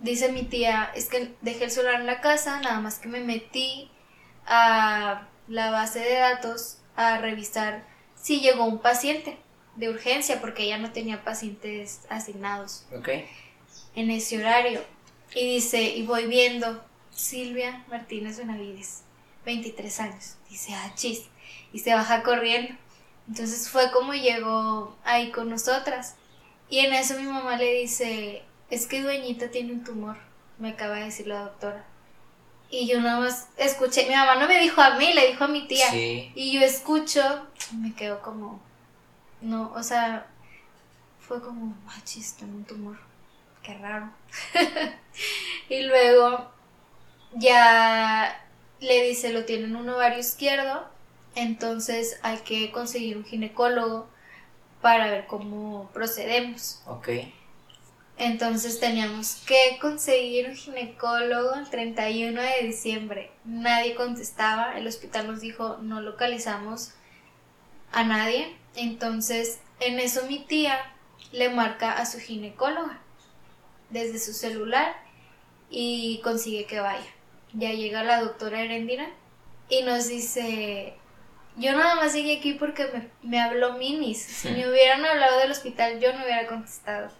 [0.00, 3.20] dice mi tía, es que dejé el celular en la casa, nada más que me
[3.20, 3.90] metí
[4.46, 9.38] a la base de datos a revisar si llegó un paciente
[9.76, 12.86] de urgencia, porque ella no tenía pacientes asignados
[13.94, 14.82] en ese horario.
[15.34, 19.02] Y dice, y voy viendo Silvia Martínez Benavides,
[19.44, 20.36] 23 años.
[20.48, 21.24] Dice, ah, chis.
[21.72, 22.74] Y se baja corriendo.
[23.28, 26.16] Entonces fue como llegó ahí con nosotras.
[26.68, 30.16] Y en eso mi mamá le dice, es que dueñita tiene un tumor,
[30.58, 31.84] me acaba de decir la doctora.
[32.70, 35.48] Y yo nada más escuché, mi mamá no me dijo a mí, le dijo a
[35.48, 35.94] mi tía.
[35.94, 38.60] Y yo escucho, me quedo como,
[39.44, 40.26] no, o sea,
[41.20, 42.98] fue como, machis, tengo un tumor,
[43.62, 44.10] qué raro.
[45.68, 46.50] y luego
[47.34, 48.46] ya
[48.80, 50.86] le dice, lo tiene en un ovario izquierdo,
[51.34, 54.08] entonces hay que conseguir un ginecólogo
[54.80, 56.82] para ver cómo procedemos.
[56.86, 57.08] Ok.
[58.16, 63.32] Entonces teníamos que conseguir un ginecólogo el 31 de diciembre.
[63.44, 66.92] Nadie contestaba, el hospital nos dijo no localizamos
[67.92, 68.63] a nadie.
[68.76, 70.78] Entonces en eso mi tía
[71.32, 73.00] le marca a su ginecóloga
[73.90, 74.94] desde su celular
[75.70, 77.06] y consigue que vaya.
[77.52, 79.08] Ya llega la doctora Erendira
[79.68, 80.94] y nos dice,
[81.56, 84.22] yo nada más llegué aquí porque me, me habló Minis.
[84.22, 87.10] Si me hubieran hablado del hospital, yo no hubiera contestado.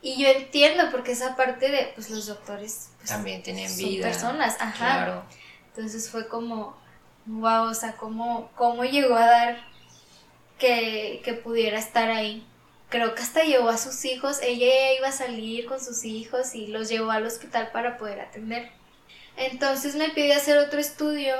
[0.00, 4.08] Y yo entiendo porque esa parte de, pues los doctores pues, También tienen son vida.
[4.08, 4.74] personas, ajá.
[4.74, 5.24] Claro.
[5.68, 6.76] Entonces fue como,
[7.26, 9.71] wow, o sea, cómo, cómo llegó a dar
[10.58, 12.46] que, que pudiera estar ahí.
[12.88, 16.66] Creo que hasta llevó a sus hijos, ella iba a salir con sus hijos y
[16.66, 18.70] los llevó al hospital para poder atender.
[19.36, 21.34] Entonces me pidió hacer otro estudio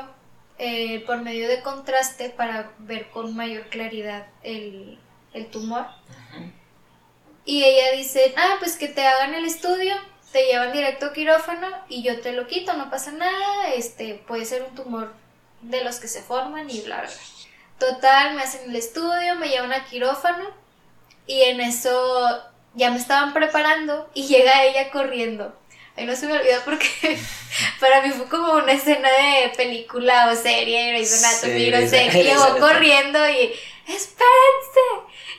[0.58, 4.98] eh, por medio de contraste para ver con mayor claridad el,
[5.34, 5.86] el tumor.
[7.44, 9.94] Y ella dice, ah, pues que te hagan el estudio,
[10.30, 14.44] te llevan directo a quirófano y yo te lo quito, no pasa nada, este, puede
[14.44, 15.12] ser un tumor
[15.60, 17.41] de los que se forman y bla, bla, bla.
[17.82, 20.44] Total, me hacen el estudio, me llevan a quirófano
[21.26, 22.40] y en eso
[22.74, 25.58] ya me estaban preparando y llega ella corriendo.
[25.96, 26.86] Ay, no se me olvida porque
[27.80, 32.08] para mí fue como una escena de película o serie, Grey's Anatomy, Sí, no sé,
[32.12, 33.52] que llegó corriendo y
[33.88, 34.80] ¡espérense!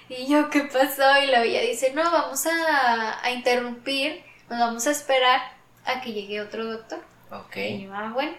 [0.09, 1.21] Y yo, ¿qué pasó?
[1.23, 5.53] Y la ella dice, no, vamos a, a interrumpir, nos vamos a esperar
[5.85, 6.99] a que llegue otro doctor.
[7.31, 7.55] Ok.
[7.55, 8.33] Y yo, ah, bueno.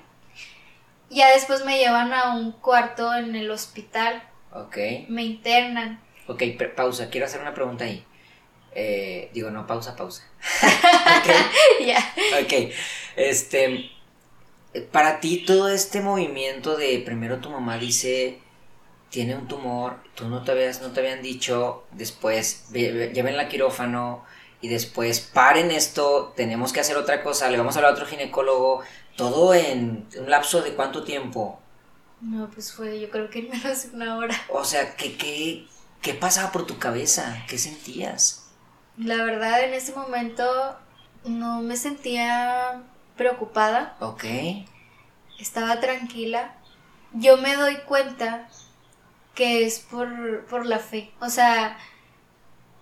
[1.14, 4.76] Ya después me llevan a un cuarto en el hospital, Ok.
[5.08, 6.00] me internan.
[6.26, 6.42] Ok,
[6.76, 7.08] pausa.
[7.10, 8.04] Quiero hacer una pregunta ahí.
[8.74, 10.24] Eh, digo, no, pausa, pausa.
[10.62, 11.86] ok.
[11.86, 11.98] ya.
[12.42, 12.72] Ok,
[13.16, 13.90] este,
[14.90, 18.38] para ti todo este movimiento de primero tu mamá dice,
[19.10, 23.36] tiene un tumor, tú no te habías, no te habían dicho, después ve- ve- lleven
[23.36, 24.24] la quirófano
[24.60, 28.06] y después paren esto, tenemos que hacer otra cosa, le vamos a hablar a otro
[28.06, 28.82] ginecólogo,
[29.16, 31.60] todo en un lapso de cuánto tiempo,
[32.20, 34.34] No, pues fue, yo creo que en menos de una hora.
[34.46, 35.68] o sea, ¿qué, qué,
[36.00, 37.44] qué pasaba por tu cabeza?
[37.48, 38.54] ¿Qué sentías?
[38.96, 40.44] La verdad, en ese momento
[41.24, 42.82] no me sentía
[43.16, 44.24] preocupada, Ok,
[45.38, 46.54] estaba tranquila.
[47.12, 48.48] Yo me doy cuenta
[49.34, 51.14] que es por, por la fe.
[51.20, 51.78] O sea,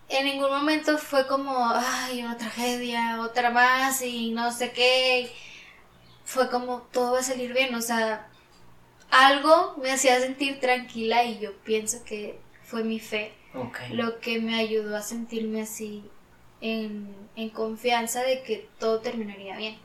[0.08, 5.32] en ningún momento fue como, ay, una tragedia, otra más y no sé qué.
[6.32, 7.74] Fue como, todo va a salir bien.
[7.74, 8.26] O sea,
[9.10, 13.34] algo me hacía sentir tranquila y yo pienso que fue mi fe
[13.90, 16.02] lo que me ayudó a sentirme así
[16.62, 19.78] en, en confianza de que todo terminaría bien.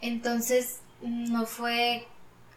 [0.00, 2.06] Entonces no fue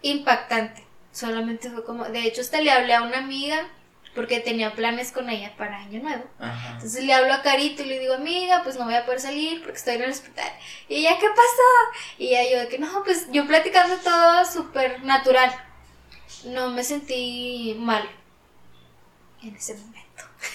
[0.04, 3.68] impactante, solamente fue como, de hecho hasta le hablé a una amiga
[4.14, 6.26] porque tenía planes con ella para Año Nuevo.
[6.40, 6.74] Ajá.
[6.74, 9.62] Entonces le hablo a Carito y le digo, amiga, pues no voy a poder salir
[9.62, 10.52] porque estoy en el hospital.
[10.90, 12.02] Y ella, ¿qué pasó?
[12.18, 15.54] Y ella, yo de que no, pues yo platicando todo súper natural.
[16.46, 18.08] No me sentí mal
[19.44, 20.02] en ese momento.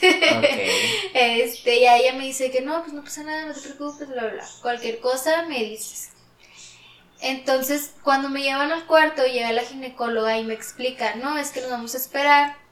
[1.14, 4.26] Este, ya ella me dice que no, pues no pasa nada, no te preocupes, bla,
[4.26, 4.44] bla.
[4.60, 6.10] Cualquier cosa me dices.
[7.20, 11.62] Entonces, cuando me llevan al cuarto, llega la ginecóloga y me explica, no, es que
[11.62, 12.65] nos vamos a esperar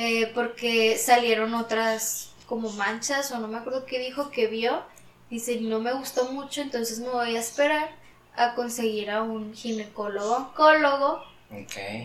[0.00, 4.84] eh, porque salieron otras como manchas o no me acuerdo qué dijo que vio.
[5.28, 7.90] Dice, no me gustó mucho, entonces me voy a esperar
[8.36, 11.24] a conseguir a un ginecólogo oncólogo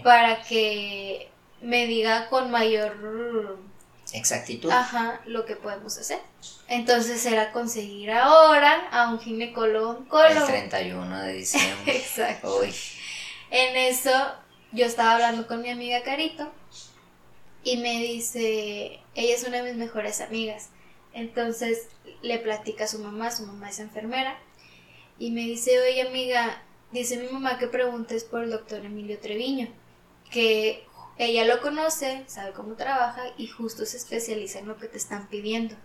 [0.03, 1.29] para que
[1.61, 3.59] me diga con mayor
[4.11, 4.71] Exactitud.
[4.71, 6.19] Ajá, lo que podemos hacer.
[6.67, 10.47] Entonces era conseguir ahora a un ginecólogo El oncólogo.
[10.47, 11.95] 31 de diciembre.
[11.97, 12.57] Exacto.
[12.59, 12.73] Uy.
[13.51, 14.11] En eso
[14.71, 16.51] yo estaba hablando con mi amiga Carito
[17.63, 20.69] y me dice, ella es una de mis mejores amigas.
[21.13, 21.87] Entonces
[22.21, 24.37] le platica a su mamá, su mamá es enfermera,
[25.19, 26.61] y me dice, oye amiga,
[26.91, 29.69] dice mi mamá que preguntes por el doctor Emilio Treviño,
[30.29, 30.85] que
[31.17, 35.27] ella lo conoce, sabe cómo trabaja y justo se especializa en lo que te están
[35.27, 35.75] pidiendo.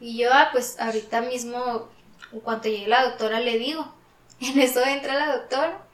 [0.00, 1.88] Y yo, ah, pues ahorita mismo,
[2.32, 3.94] en cuanto llegue la doctora, le digo.
[4.40, 5.85] En eso entra la doctora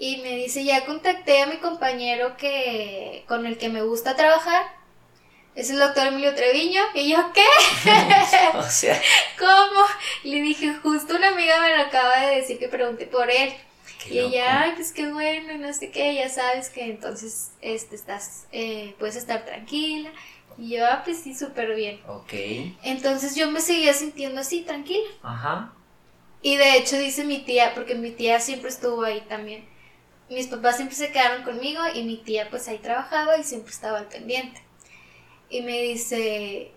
[0.00, 4.64] y me dice, ya contacté a mi compañero que con el que me gusta trabajar.
[5.54, 6.80] Es el doctor Emilio Treviño.
[6.94, 7.44] Y yo, ¿qué?
[8.56, 8.98] O sea,
[9.38, 9.84] ¿Cómo?
[10.24, 13.52] Le dije, justo una amiga me lo acaba de decir que pregunté por él.
[14.02, 17.94] qué Y ella, ay, pues qué bueno, no sé qué, ya sabes que entonces este,
[17.94, 20.10] estás, eh, puedes estar tranquila.
[20.56, 22.00] Y yo, ah, pues sí, súper bien.
[22.08, 22.32] Ok.
[22.84, 25.10] Entonces yo me seguía sintiendo así, tranquila.
[25.22, 25.74] Ajá.
[26.40, 29.68] Y de hecho dice mi tía, porque mi tía siempre estuvo ahí también.
[30.30, 33.98] Mis papás siempre se quedaron conmigo y mi tía pues ahí trabajaba y siempre estaba
[33.98, 34.62] al pendiente.
[35.50, 36.72] Y me dice,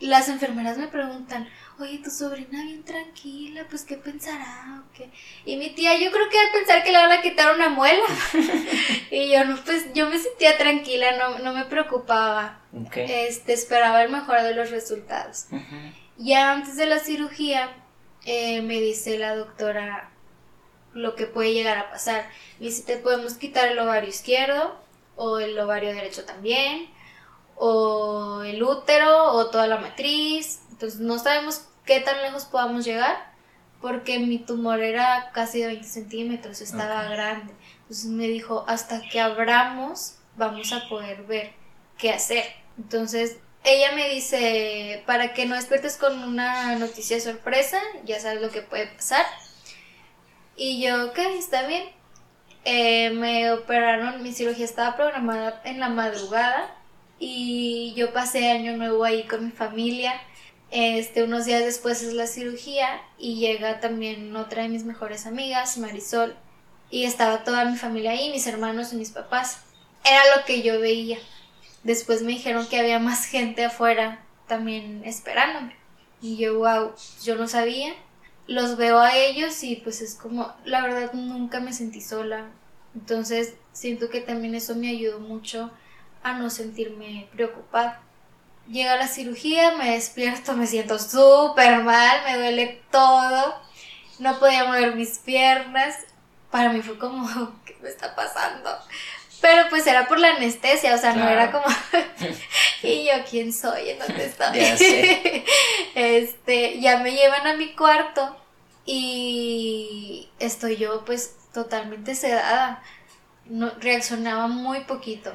[0.00, 1.48] las enfermeras me preguntan,
[1.78, 5.08] oye, tu sobrina bien tranquila, pues qué pensará o qué.
[5.44, 7.68] Y mi tía, yo creo que va a pensar que le van a quitar una
[7.68, 8.04] muela.
[9.12, 12.60] y yo no, pues yo me sentía tranquila, no, no me preocupaba.
[12.72, 12.96] Ok.
[12.96, 15.46] Este, esperaba el mejor de los resultados.
[16.16, 17.70] Ya antes de la cirugía,
[18.24, 20.10] eh, me dice la doctora
[20.92, 22.28] lo que puede llegar a pasar.
[22.58, 24.74] Me dice, te podemos quitar el ovario izquierdo
[25.16, 26.88] o el ovario derecho también,
[27.56, 30.60] o el útero, o toda la matriz.
[30.70, 33.32] Entonces no sabemos qué tan lejos podamos llegar,
[33.80, 37.52] porque mi tumor era casi de 20 centímetros, estaba grande.
[37.82, 41.52] Entonces me dijo, hasta que abramos, vamos a poder ver
[41.98, 42.44] qué hacer.
[42.76, 48.50] Entonces ella me dice, para que no despiertes con una noticia sorpresa, ya sabes lo
[48.50, 49.26] que puede pasar.
[50.60, 51.84] Y yo, ok, está bien.
[52.64, 56.74] Eh, me operaron, mi cirugía estaba programada en la madrugada
[57.20, 60.20] y yo pasé año nuevo ahí con mi familia.
[60.72, 65.78] Este, unos días después es la cirugía y llega también otra de mis mejores amigas,
[65.78, 66.34] Marisol,
[66.90, 69.62] y estaba toda mi familia ahí, mis hermanos y mis papás.
[70.04, 71.18] Era lo que yo veía.
[71.84, 75.76] Después me dijeron que había más gente afuera también esperándome.
[76.20, 77.94] Y yo, wow, yo no sabía.
[78.48, 82.46] Los veo a ellos y pues es como, la verdad nunca me sentí sola.
[82.94, 85.70] Entonces siento que también eso me ayudó mucho
[86.22, 88.00] a no sentirme preocupada.
[88.66, 93.54] Llega la cirugía, me despierto, me siento súper mal, me duele todo,
[94.18, 95.94] no podía mover mis piernas.
[96.50, 97.28] Para mí fue como,
[97.64, 98.70] ¿qué me está pasando?
[99.40, 101.66] Pero pues era por la anestesia, o sea, no era como.
[102.82, 103.90] y yo, ¿quién soy?
[103.90, 104.58] ¿En dónde estoy?
[104.58, 104.74] Ya
[105.94, 108.36] este, ya me llevan a mi cuarto
[108.84, 112.82] y estoy yo, pues, totalmente sedada.
[113.44, 115.34] No, reaccionaba muy poquito.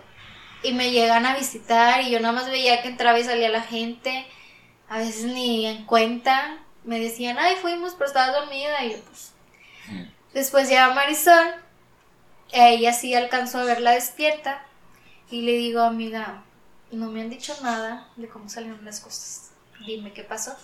[0.64, 3.62] Y me llegan a visitar y yo nada más veía que entraba y salía la
[3.62, 4.26] gente.
[4.90, 6.58] A veces ni en cuenta.
[6.84, 8.84] Me decían, ay, fuimos, pero estaba dormida.
[8.84, 9.32] Y yo, pues.
[9.88, 10.04] Mm.
[10.34, 11.63] Después llega Marisol
[12.52, 14.64] ella sí alcanzó a verla despierta
[15.30, 16.44] y le digo, amiga,
[16.92, 19.52] no me han dicho nada de cómo salieron las cosas.
[19.86, 20.56] Dime qué pasó.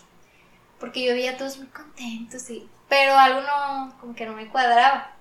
[0.80, 4.48] Porque yo veía a todos muy contentos, y, pero algo no, como que no me
[4.48, 5.14] cuadraba.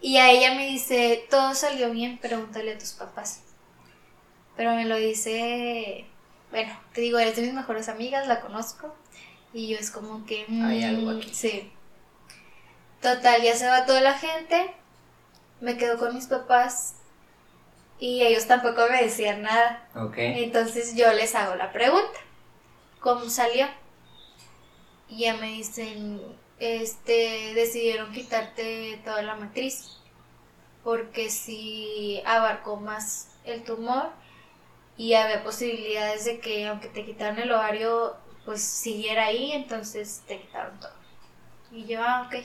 [0.00, 3.42] Y a ella me dice, todo salió bien, pregúntale a tus papás.
[4.56, 6.06] Pero me lo dice,
[6.50, 8.96] bueno, te digo, eres de mis mejores amigas, la conozco.
[9.52, 10.46] Y yo es como que...
[10.64, 11.32] Hay algo aquí.
[11.32, 11.70] Sí.
[13.00, 14.74] Total, ya se va toda la gente
[15.60, 16.96] me quedo con mis papás
[17.98, 19.88] y ellos tampoco me decían nada.
[20.16, 22.18] Entonces yo les hago la pregunta,
[23.00, 23.66] ¿cómo salió?
[25.08, 26.20] Y ya me dicen,
[26.58, 29.98] este, decidieron quitarte toda la matriz,
[30.84, 34.10] porque si abarcó más el tumor
[34.96, 40.40] y había posibilidades de que aunque te quitaran el ovario, pues siguiera ahí, entonces te
[40.40, 40.92] quitaron todo.
[41.70, 42.44] Y yo, ah, ok.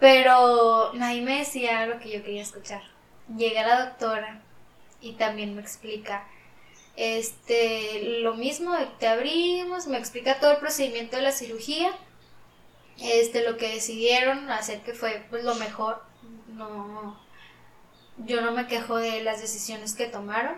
[0.00, 2.82] Pero nadie me decía lo que yo quería escuchar.
[3.36, 4.42] Llega la doctora
[5.00, 6.26] y también me explica
[6.96, 11.90] este lo mismo, te abrimos, me explica todo el procedimiento de la cirugía.
[13.00, 16.02] Este lo que decidieron hacer que fue pues lo mejor.
[16.48, 17.18] No
[18.18, 20.56] yo no me quejo de las decisiones que tomaron,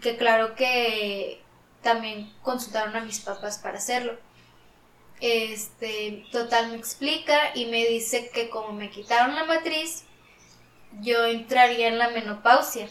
[0.00, 1.40] que claro que
[1.82, 4.18] también consultaron a mis papás para hacerlo.
[5.20, 10.04] Este, total me explica y me dice que como me quitaron la matriz,
[11.00, 12.88] yo entraría en la menopausia.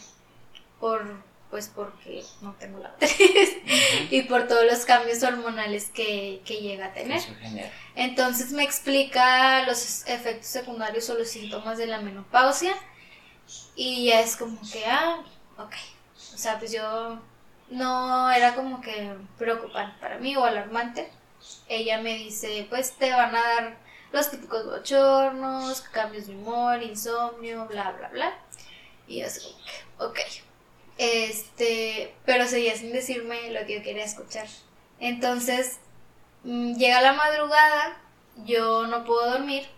[0.78, 3.10] Por, pues porque no tengo la matriz
[4.10, 7.20] y por todos los cambios hormonales que, que llega a tener.
[7.96, 12.74] Entonces me explica los efectos secundarios o los síntomas de la menopausia
[13.74, 15.24] y ya es como que, ah,
[15.56, 15.74] ok.
[16.34, 17.18] O sea, pues yo
[17.70, 21.10] no era como que preocupante para mí o alarmante
[21.68, 23.76] ella me dice, pues te van a dar
[24.12, 28.38] los típicos bochornos, cambios de humor, insomnio, bla, bla, bla.
[29.06, 29.54] Y yo así
[29.98, 30.18] ok.
[30.96, 34.48] Este, pero seguía sin decirme lo que yo quería escuchar.
[34.98, 35.78] Entonces,
[36.44, 38.00] mm, llega la madrugada,
[38.44, 39.68] yo no puedo dormir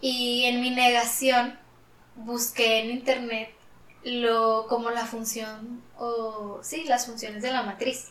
[0.00, 1.58] y en mi negación
[2.16, 3.50] busqué en internet
[4.04, 8.10] lo como la función o sí, las funciones de la matriz.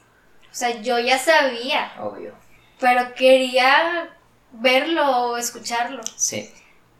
[0.51, 1.93] O sea, yo ya sabía.
[1.99, 2.42] Obvio
[2.83, 4.09] pero quería
[4.51, 6.01] verlo o escucharlo.
[6.17, 6.51] Sí.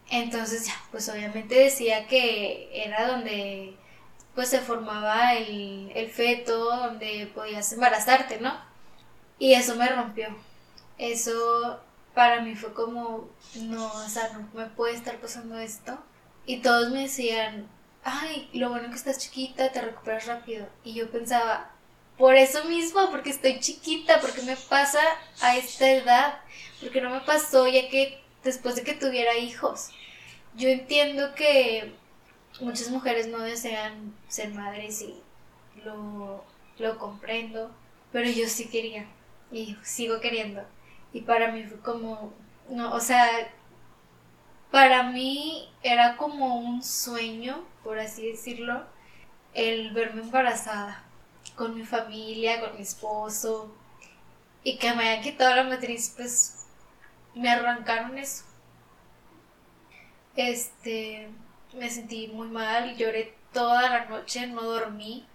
[0.09, 3.75] Entonces ya, pues obviamente decía que era donde
[4.33, 8.57] pues se formaba el, el feto, donde podías embarazarte, ¿no?
[9.37, 10.29] Y eso me rompió.
[10.97, 11.81] Eso
[12.13, 15.99] para mí fue como, no, o sea, no me puede estar pasando esto.
[16.45, 17.67] Y todos me decían,
[18.05, 20.65] ay, lo bueno que estás chiquita, te recuperas rápido.
[20.85, 21.72] Y yo pensaba,
[22.17, 25.01] por eso mismo, porque estoy chiquita, porque me pasa
[25.41, 26.39] a esta edad,
[26.81, 29.89] porque no me pasó ya que después de que tuviera hijos.
[30.55, 31.95] Yo entiendo que
[32.59, 35.21] muchas mujeres no desean ser madres y
[35.83, 36.43] lo,
[36.77, 37.71] lo comprendo,
[38.11, 39.07] pero yo sí quería
[39.51, 40.63] y sigo queriendo.
[41.13, 42.33] Y para mí fue como,
[42.69, 43.51] no, o sea,
[44.69, 48.85] para mí era como un sueño, por así decirlo,
[49.55, 51.03] el verme embarazada
[51.55, 53.73] con mi familia, con mi esposo
[54.63, 56.65] y que me hayan quitado la matriz, pues
[57.35, 58.45] me arrancaron eso.
[60.35, 61.29] Este,
[61.73, 65.27] me sentí muy mal, lloré toda la noche, no dormí.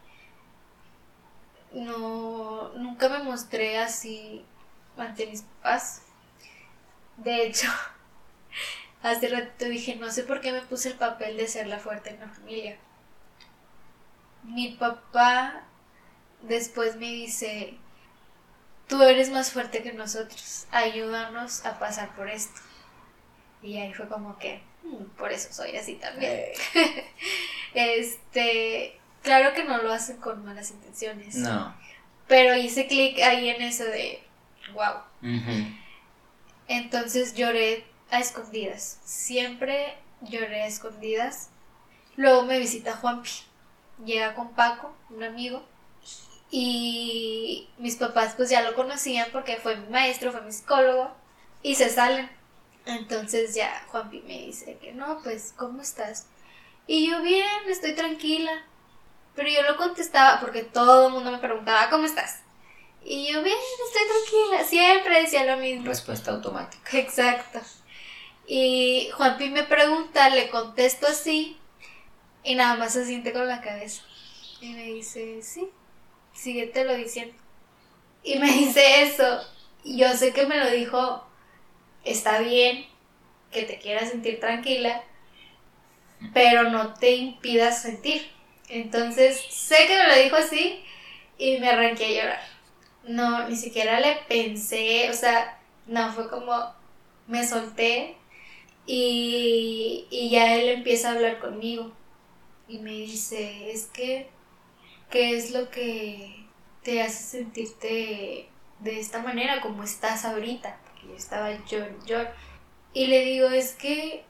[1.73, 4.45] No, nunca me mostré así
[4.97, 6.03] ante mis papás.
[7.19, 7.69] De hecho,
[9.03, 12.11] hace rato dije, no sé por qué me puse el papel de ser la fuerte
[12.11, 12.79] en la familia.
[14.45, 15.68] Mi papá
[16.43, 17.75] después me dice,
[18.87, 22.61] tú eres más fuerte que nosotros, ayúdanos a pasar por esto.
[23.63, 26.45] Y ahí fue como que, mm, por eso soy así también.
[27.75, 31.37] este, claro que no lo hacen con malas intenciones.
[31.37, 31.75] No.
[32.27, 34.23] Pero hice clic ahí en eso de,
[34.75, 35.03] wow.
[36.69, 39.01] Entonces lloré a escondidas.
[39.03, 41.51] Siempre lloré a escondidas.
[42.17, 43.31] Luego me visita Juanpi.
[44.05, 45.65] Llega con Paco, un amigo.
[46.51, 51.11] Y mis papás pues ya lo conocían porque fue mi maestro, fue mi psicólogo.
[51.63, 52.31] Y se salen.
[52.87, 56.27] Entonces ya Juanpi me dice que no, pues, ¿cómo estás?
[56.87, 58.65] Y yo bien, estoy tranquila.
[59.35, 62.41] Pero yo lo contestaba porque todo el mundo me preguntaba, ¿cómo estás?
[63.05, 64.65] Y yo bien, estoy tranquila.
[64.65, 65.87] Siempre decía lo mismo.
[65.87, 66.99] Respuesta automática.
[66.99, 67.61] Exacto.
[68.47, 71.59] Y Juanpi me pregunta, le contesto así.
[72.43, 74.03] Y nada más se siente con la cabeza.
[74.61, 75.69] Y me dice, sí,
[76.85, 77.35] lo diciendo.
[78.23, 79.41] Y me dice eso.
[79.85, 81.25] Yo sé que me lo dijo
[82.05, 82.87] está bien
[83.51, 85.03] que te quieras sentir tranquila,
[86.35, 88.29] pero no te impidas sentir.
[88.69, 90.83] Entonces, sé que me lo dijo así
[91.39, 92.43] y me arranqué a llorar.
[93.05, 96.75] No, ni siquiera le pensé, o sea, no, fue como
[97.27, 98.17] me solté
[98.87, 101.93] y, y ya él empieza a hablar conmigo
[102.69, 104.29] y me dice, es que,
[105.11, 106.47] ¿qué es lo que
[106.83, 108.49] te hace sentirte
[108.81, 110.79] de esta manera como estás ahorita?
[111.07, 111.79] yo estaba yo.
[112.93, 114.25] Y le digo, es que,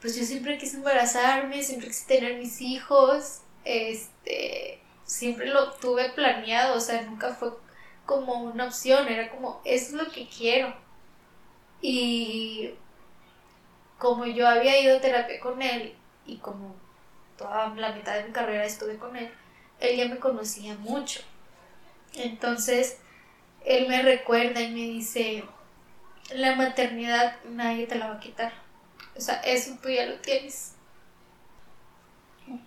[0.00, 6.76] pues yo siempre quise embarazarme, siempre quise tener mis hijos, este, siempre lo tuve planeado,
[6.76, 7.50] o sea, nunca fue
[8.04, 10.74] como una opción, era como, es lo que quiero.
[11.80, 12.74] Y
[13.98, 15.94] como yo había ido a terapia con él
[16.26, 16.74] y como
[17.36, 19.30] toda la mitad de mi carrera estuve con él,
[19.80, 21.20] él ya me conocía mucho.
[22.14, 22.98] Entonces,
[23.64, 25.44] él me recuerda y me dice,
[26.32, 28.52] la maternidad nadie te la va a quitar.
[29.16, 30.72] O sea, eso tú ya lo tienes.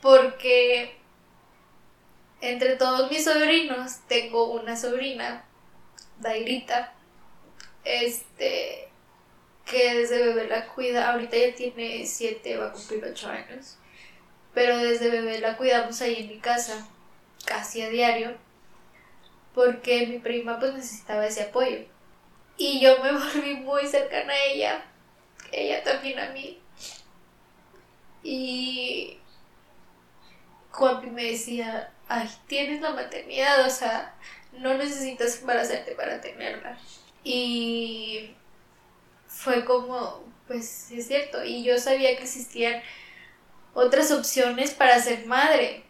[0.02, 0.98] Porque
[2.42, 5.46] entre todos mis sobrinos tengo una sobrina,
[6.20, 6.94] Dairita,
[7.84, 8.90] este,
[9.66, 13.78] que desde bebé la cuida, ahorita ya tiene 7, va a cumplir 8 años,
[14.54, 16.88] pero desde bebé la cuidamos ahí en mi casa,
[17.50, 18.38] casi a diario,
[19.56, 21.80] porque mi prima pues necesitaba ese apoyo.
[22.58, 24.86] Y yo me volví muy cercana a ella,
[25.52, 26.62] ella también a mí.
[28.22, 29.18] Y
[30.72, 34.16] Juanpi me decía, ay, tienes la maternidad, o sea,
[34.54, 36.78] no necesitas embarazarte para tenerla.
[37.24, 38.36] Y
[39.28, 42.82] fue como, pues es cierto, y yo sabía que existían
[43.74, 45.84] otras opciones para ser madre,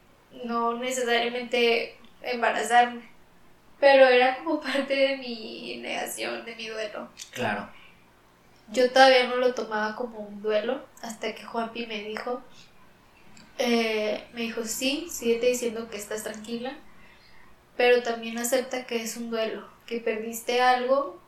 [0.44, 3.02] no necesariamente embarazarme.
[3.80, 7.10] Pero era como parte de mi negación, de mi duelo.
[7.32, 7.70] Claro.
[8.72, 12.42] Yo todavía no lo tomaba como un duelo hasta que Juanpi me dijo,
[13.58, 16.78] eh, me dijo, sí, síguete diciendo que estás tranquila,
[17.76, 21.20] pero también acepta que es un duelo, que perdiste algo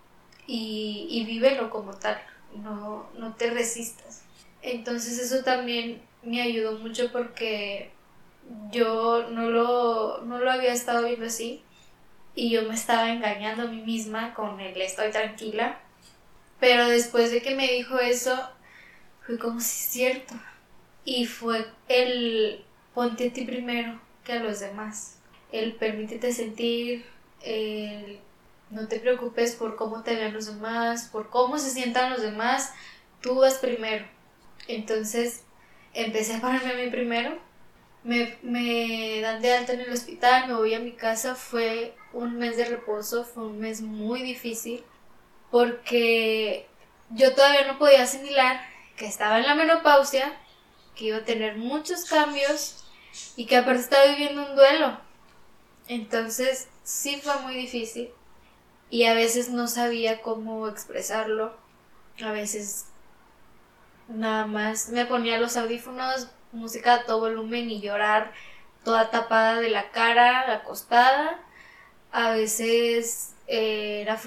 [0.45, 2.21] y, y vívelo como tal,
[2.55, 4.21] no, no te resistas.
[4.61, 7.91] Entonces eso también me ayudó mucho porque
[8.71, 11.63] yo no lo, no lo había estado viendo así
[12.35, 15.79] y yo me estaba engañando a mí misma con el estoy tranquila.
[16.59, 18.37] Pero después de que me dijo eso,
[19.25, 20.35] fue como si es cierto.
[21.03, 22.63] Y fue el
[22.93, 25.17] ponte a ti primero que a los demás.
[25.51, 27.05] El permítete sentir,
[27.41, 28.19] el
[28.69, 32.73] no te preocupes por cómo te vean los demás, por cómo se sientan los demás,
[33.19, 34.05] tú vas primero.
[34.67, 35.43] Entonces
[35.93, 37.50] empecé a ponerme a mí primero
[38.03, 42.37] me, me dan de alta en el hospital, me voy a mi casa, fue un
[42.37, 44.83] mes de reposo, fue un mes muy difícil
[45.51, 46.67] porque
[47.09, 48.61] yo todavía no podía asimilar
[48.95, 50.33] que estaba en la menopausia,
[50.95, 52.85] que iba a tener muchos cambios
[53.35, 54.99] y que aparte estaba viviendo un duelo.
[55.87, 58.09] Entonces sí fue muy difícil
[58.89, 61.55] y a veces no sabía cómo expresarlo,
[62.23, 62.85] a veces
[64.07, 68.31] nada más me ponía los audífonos, música a todo volumen y llorar
[68.83, 71.39] toda tapada de la cara, acostada.
[72.11, 74.19] A veces eh, era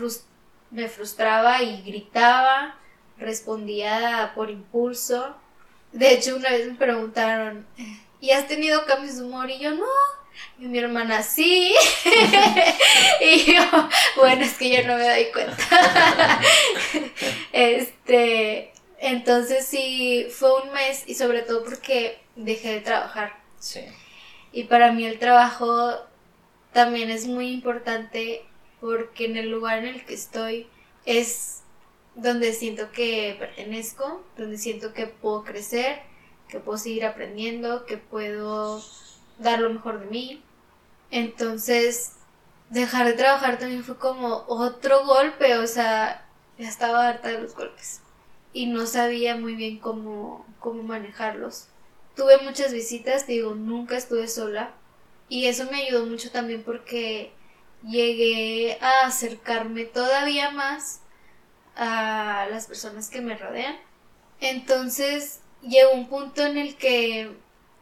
[0.71, 2.77] me frustraba y gritaba,
[3.19, 5.37] respondía por impulso.
[5.93, 7.67] De hecho, una vez me preguntaron,
[8.21, 9.51] ¿y has tenido cambios de humor?
[9.51, 9.85] Y yo, no.
[10.59, 11.73] Y mi hermana, sí.
[13.21, 13.63] y yo,
[14.17, 16.41] bueno, es que yo no me doy cuenta.
[17.53, 18.74] este,
[19.05, 23.39] entonces sí, fue un mes y sobre todo porque dejé de trabajar.
[23.59, 23.81] Sí.
[24.51, 25.93] Y para mí el trabajo
[26.73, 28.47] también es muy importante
[28.81, 30.69] porque en el lugar en el que estoy
[31.05, 31.61] es
[32.15, 36.01] donde siento que pertenezco, donde siento que puedo crecer,
[36.49, 38.83] que puedo seguir aprendiendo, que puedo
[39.39, 40.43] dar lo mejor de mí.
[41.11, 42.13] Entonces,
[42.71, 46.27] dejar de trabajar también fue como otro golpe, o sea,
[46.57, 48.01] ya estaba harta de los golpes
[48.55, 51.67] y no sabía muy bien cómo, cómo manejarlos.
[52.17, 54.71] Tuve muchas visitas, digo, nunca estuve sola
[55.29, 57.33] y eso me ayudó mucho también porque
[57.83, 61.01] llegué a acercarme todavía más
[61.77, 63.77] a las personas que me rodean.
[64.41, 67.33] Entonces llegó un punto en el que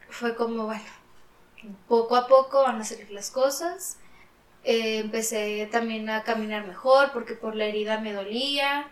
[0.09, 0.82] fue como, bueno,
[1.86, 3.99] poco a poco van a salir las cosas.
[4.65, 8.90] Eh, empecé también a caminar mejor porque por la herida me dolía.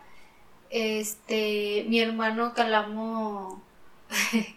[0.71, 3.61] Este, mi hermano Calamo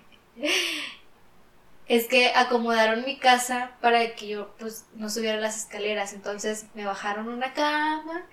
[1.88, 6.86] es que acomodaron mi casa para que yo pues no subiera las escaleras, entonces me
[6.86, 8.26] bajaron una cama,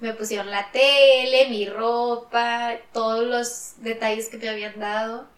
[0.00, 5.28] me pusieron la tele, mi ropa, todos los detalles que me habían dado.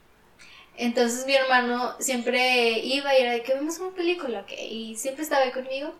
[0.76, 5.42] Entonces mi hermano siempre iba y era de que vemos una película, y siempre estaba
[5.44, 5.94] ahí conmigo.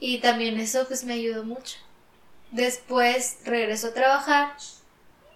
[0.00, 1.78] Y también eso pues me ayudó mucho.
[2.50, 4.54] Después regreso a trabajar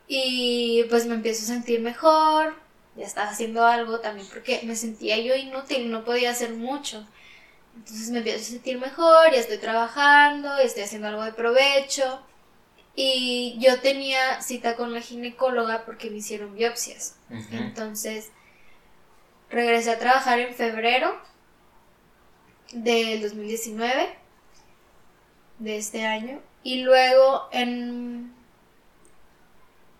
[0.06, 2.54] y pues me empiezo a sentir mejor,
[2.96, 7.06] ya estaba haciendo algo también porque me sentía yo inútil, no podía hacer mucho.
[7.76, 12.22] Entonces me empiezo a sentir mejor, ya estoy trabajando, estoy haciendo algo de provecho.
[12.94, 17.16] Y yo tenía cita con la ginecóloga porque me hicieron biopsias.
[17.50, 18.30] Entonces
[19.50, 21.20] regresé a trabajar en febrero
[22.72, 24.16] del 2019,
[25.58, 26.40] de este año.
[26.62, 28.33] Y luego en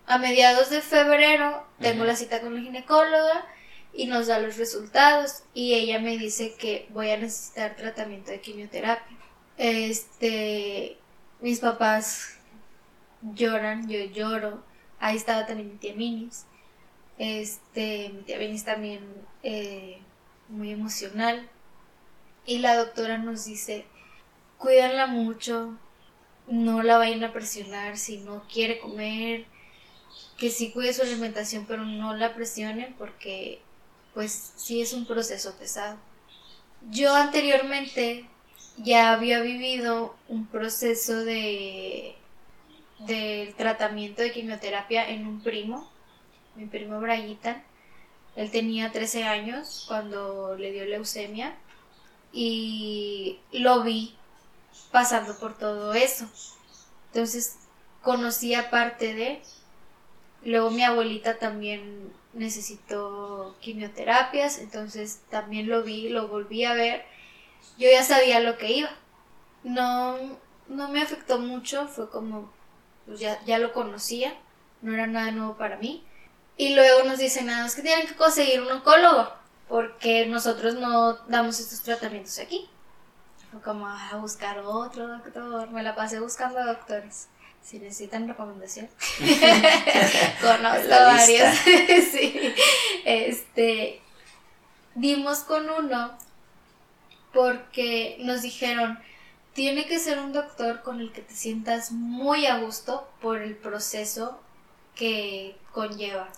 [0.07, 3.45] a mediados de febrero tengo la cita con la ginecóloga
[3.93, 8.41] y nos da los resultados y ella me dice que voy a necesitar tratamiento de
[8.41, 9.17] quimioterapia.
[9.57, 10.97] Este,
[11.39, 12.37] mis papás
[13.21, 14.63] lloran, yo lloro.
[14.99, 16.45] Ahí estaba también mi tía Minis.
[17.17, 19.01] Este, mi tía Minis también
[19.43, 20.01] eh,
[20.49, 21.49] muy emocional.
[22.45, 23.85] Y la doctora nos dice,
[24.57, 25.77] cuídanla mucho,
[26.47, 29.45] no la vayan a presionar si no quiere comer,
[30.37, 33.61] que sí cuide su alimentación, pero no la presionen porque
[34.13, 35.97] pues sí es un proceso pesado.
[36.89, 38.25] Yo anteriormente
[38.77, 42.15] ya había vivido un proceso de
[42.99, 45.89] del tratamiento de quimioterapia en un primo,
[46.55, 47.61] mi primo Brayita.
[48.35, 51.55] Él tenía 13 años cuando le dio leucemia
[52.31, 54.15] y lo vi
[54.91, 56.29] pasando por todo eso.
[57.07, 57.57] Entonces
[58.01, 59.41] conocía parte de
[60.45, 67.03] Luego mi abuelita también necesitó quimioterapias, entonces también lo vi, lo volví a ver.
[67.79, 68.91] Yo ya sabía lo que iba.
[69.63, 70.17] No,
[70.67, 72.53] no me afectó mucho, fue como,
[73.07, 74.35] pues ya, ya lo conocía,
[74.83, 76.05] no era nada nuevo para mí.
[76.57, 79.33] Y luego nos dicen, nada, es que tienen que conseguir un oncólogo,
[79.67, 82.69] porque nosotros no damos estos tratamientos aquí.
[83.51, 87.29] Fue como a buscar otro doctor, me la pasé buscando doctores
[87.65, 88.87] si necesitan recomendación,
[90.41, 91.55] conozco varios.
[92.11, 92.53] sí.
[93.03, 94.01] Este,
[94.93, 96.15] dimos con uno
[97.33, 98.99] porque nos dijeron,
[99.53, 103.55] tiene que ser un doctor con el que te sientas muy a gusto por el
[103.55, 104.39] proceso
[104.93, 106.29] que conlleva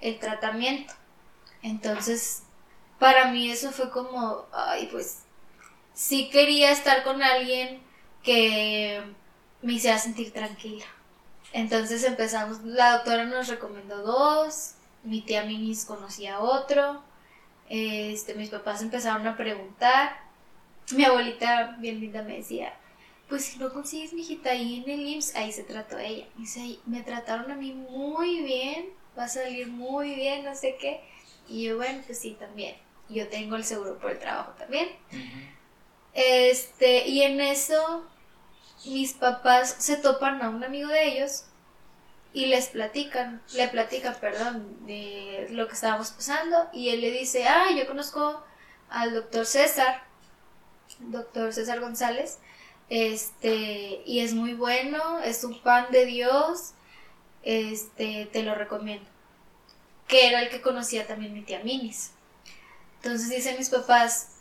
[0.00, 0.94] el tratamiento.
[1.62, 2.42] Entonces,
[2.98, 5.20] para mí eso fue como, ay, pues
[5.92, 7.80] sí quería estar con alguien
[8.22, 9.02] que
[9.64, 10.84] me hiciera sentir tranquila.
[11.52, 14.74] Entonces empezamos, la doctora nos recomendó dos,
[15.04, 17.02] mi tía Minis conocía otro,
[17.68, 20.20] este, mis papás empezaron a preguntar,
[20.92, 22.74] mi abuelita bien linda me decía,
[23.28, 26.26] pues si no consigues mi hijita ahí en el IMSS, ahí se trató ella.
[26.36, 31.00] Y me trataron a mí muy bien, va a salir muy bien, no sé qué.
[31.48, 32.76] Y yo, bueno, pues sí, también.
[33.08, 34.88] Yo tengo el seguro por el trabajo también.
[36.12, 38.04] Este, y en eso
[38.86, 41.44] mis papás se topan a un amigo de ellos
[42.32, 47.46] y les platican, le platican, perdón, de lo que estábamos pasando y él le dice,
[47.46, 48.44] ah, yo conozco
[48.90, 50.02] al doctor César,
[50.98, 52.38] doctor César González,
[52.88, 56.72] este, y es muy bueno, es un pan de Dios,
[57.42, 59.08] este, te lo recomiendo.
[60.08, 62.12] Que era el que conocía también mi tía Minis.
[62.96, 64.33] Entonces dicen mis papás,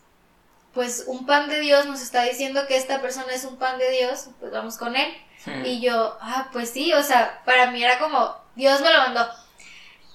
[0.74, 3.92] pues un pan de Dios nos está diciendo que esta persona es un pan de
[3.92, 5.14] Dios, pues vamos con él.
[5.66, 9.28] Y yo, ah, pues sí, o sea, para mí era como, Dios me lo mandó.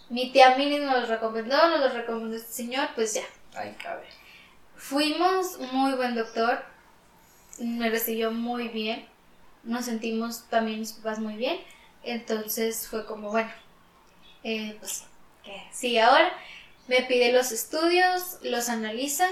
[0.09, 3.25] Mi tía Minis nos lo recomendó, nos lo recomendó este señor, pues ya.
[3.55, 4.07] Ay, cabe.
[4.75, 6.65] Fuimos, muy buen doctor,
[7.59, 9.07] me recibió muy bien,
[9.65, 11.61] nos sentimos también mis papás muy bien,
[12.03, 13.51] entonces fue como, bueno,
[14.45, 15.05] eh, pues
[15.73, 16.33] sí, ahora
[16.87, 19.29] me pide los estudios, los analiza,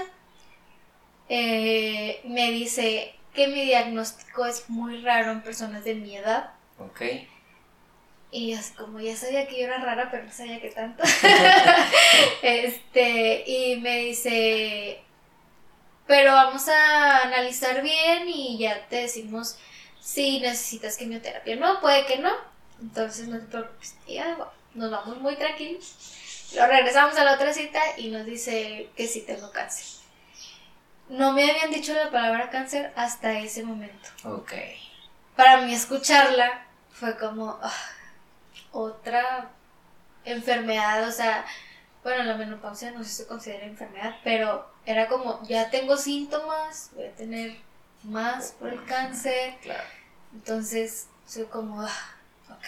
[1.29, 6.51] eh, me dice que mi diagnóstico es muy raro en personas de mi edad.
[6.79, 7.01] Ok.
[8.31, 11.03] Y es como ya sabía que yo era rara, pero no sabía que tanto.
[12.41, 14.99] este, y me dice,
[16.05, 19.57] pero vamos a analizar bien y ya te decimos
[19.99, 21.55] si necesitas quimioterapia.
[21.57, 22.31] No, puede que no.
[22.81, 23.95] Entonces no te preocupes.
[24.07, 25.95] Y ya, bueno, nos vamos muy tranquilos.
[26.55, 29.96] Lo regresamos a la otra cita y nos dice que sí tengo cáncer.
[31.09, 34.09] No me habían dicho la palabra cáncer hasta ese momento.
[34.25, 34.53] Ok.
[35.35, 37.71] Para mí escucharla fue como ah,
[38.71, 39.49] otra
[40.25, 41.45] enfermedad, o sea,
[42.03, 46.91] bueno, la menopausia no sé si se considera enfermedad, pero era como, ya tengo síntomas,
[46.95, 47.57] voy a tener
[48.03, 49.83] más por el cáncer, Claro.
[50.33, 52.15] entonces soy como, ah,
[52.49, 52.65] ok,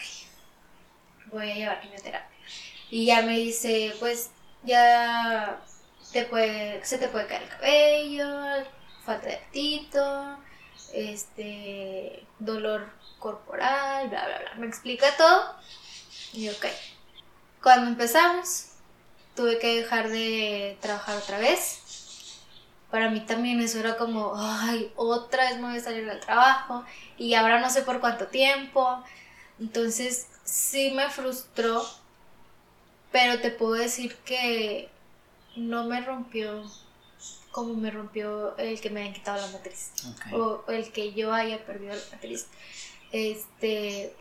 [1.32, 2.38] voy a llevar quimioterapia.
[2.90, 4.32] Y ya me dice, pues
[4.64, 5.60] ya
[6.12, 8.66] te puede, se te puede caer el cabello,
[9.06, 10.38] falta de apetito,
[10.94, 14.56] este, dolor corporal, bla, bla, bla.
[14.56, 15.56] Me explica todo
[16.34, 16.66] y ok.
[17.62, 18.70] Cuando empezamos,
[19.36, 21.82] tuve que dejar de trabajar otra vez.
[22.90, 26.84] Para mí también eso era como, ay, otra vez me voy a salir del trabajo
[27.18, 29.04] y ahora no sé por cuánto tiempo.
[29.60, 31.86] Entonces sí me frustró,
[33.12, 34.90] pero te puedo decir que
[35.60, 36.64] no me rompió
[37.52, 40.34] como me rompió el que me hayan quitado la matriz Ok.
[40.34, 42.48] o el que yo haya perdido la matriz.
[43.12, 44.16] Este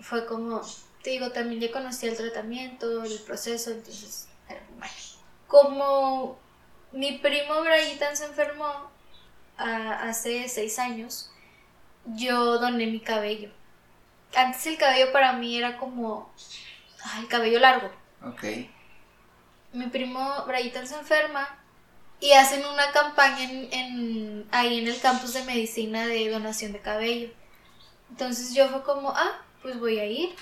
[0.00, 0.62] fue como,
[1.02, 4.94] te digo, también ya conocí el tratamiento, el proceso, entonces, era bueno.
[5.46, 6.38] Como
[6.92, 8.90] mi primo Brayitan se enfermó
[9.58, 11.30] ah, hace seis años,
[12.06, 13.50] yo doné mi cabello.
[14.36, 16.32] Antes el cabello para mí era como
[17.04, 17.90] ah, el cabello largo.
[18.24, 18.44] Ok.
[19.74, 21.46] Mi primo Brayitan se enferma
[22.20, 26.80] y hacen una campaña en, en- ahí en el campus de medicina de donación de
[26.80, 27.30] cabello.
[28.10, 30.34] Entonces yo fue como, ah, pues voy a ir.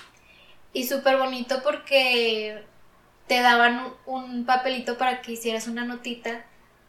[0.73, 2.63] Y súper bonito porque
[3.27, 6.45] te daban un, un papelito para que hicieras una notita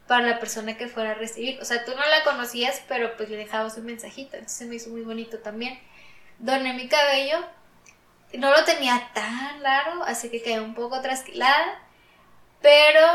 [0.07, 1.59] para la persona que fuera a recibir.
[1.61, 4.35] O sea, tú no la conocías, pero pues le dejabas un mensajito.
[4.37, 5.79] Entonces se me hizo muy bonito también.
[6.39, 7.39] Doné mi cabello.
[8.33, 11.81] No lo tenía tan largo, así que quedé un poco trasquilada.
[12.65, 13.07] Pero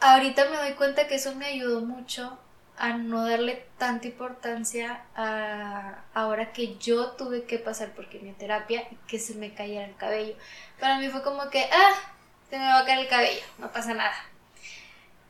[0.00, 2.38] ahorita me doy cuenta que eso me ayudó mucho
[2.76, 8.96] a no darle tanta importancia a ahora que yo tuve que pasar por quimioterapia y
[9.08, 10.34] que se me cayera el cabello.
[10.78, 11.94] Para mí fue como que, ah,
[12.50, 14.14] se me va a caer el cabello, no pasa nada.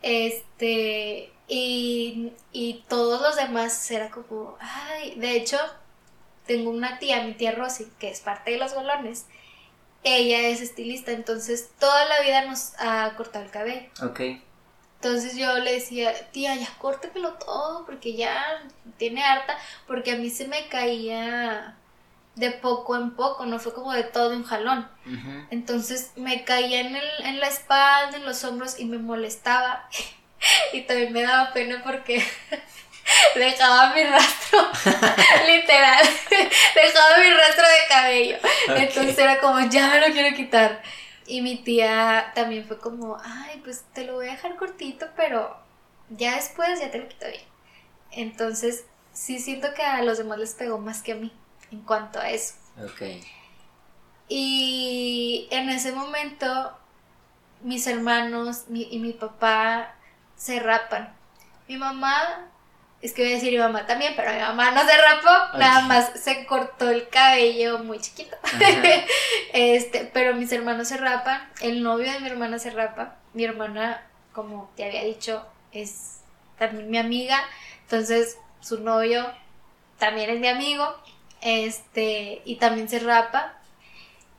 [0.02, 5.56] Este, y, y todos los demás era como, ay, de hecho,
[6.48, 9.26] tengo una tía, mi tía Rosy, que es parte de los golones.
[10.04, 13.88] Ella es estilista, entonces toda la vida nos ha cortado el cabello.
[14.02, 14.20] Ok.
[15.00, 18.62] Entonces yo le decía, tía, ya córtemelo todo, porque ya
[18.96, 19.56] tiene harta,
[19.86, 21.76] porque a mí se me caía
[22.34, 24.88] de poco en poco, no fue como de todo de un jalón.
[25.50, 29.88] Entonces me caía en, el, en la espalda, en los hombros y me molestaba.
[30.72, 32.24] y también me daba pena porque
[33.34, 34.58] dejaba mi rastro,
[35.46, 36.06] literal,
[36.74, 38.36] dejaba mi rastro de cabello.
[38.76, 40.82] Entonces era como, ya me lo quiero quitar.
[41.26, 45.56] Y mi tía también fue como, ay, pues te lo voy a dejar cortito, pero
[46.10, 47.42] ya después ya te lo quito bien.
[48.12, 51.30] Entonces sí siento que a los demás les pegó más que a mí
[51.70, 52.54] en cuanto a eso.
[52.82, 53.02] Ok.
[54.28, 56.76] Y en ese momento
[57.62, 59.94] mis hermanos mi- y mi papá
[60.36, 61.14] se rapan.
[61.66, 62.46] Mi mamá,
[63.00, 65.82] es que voy a decir mi mamá también, pero mi mamá no se rapó, nada
[65.82, 68.36] más se cortó el cabello muy chiquito.
[69.52, 74.06] Este, pero mis hermanos se rapan, el novio de mi hermana se rapa, mi hermana,
[74.32, 76.18] como te había dicho, es
[76.58, 77.42] también mi amiga,
[77.82, 79.26] entonces su novio
[79.98, 80.94] también es mi amigo,
[81.40, 83.54] este, y también se rapa.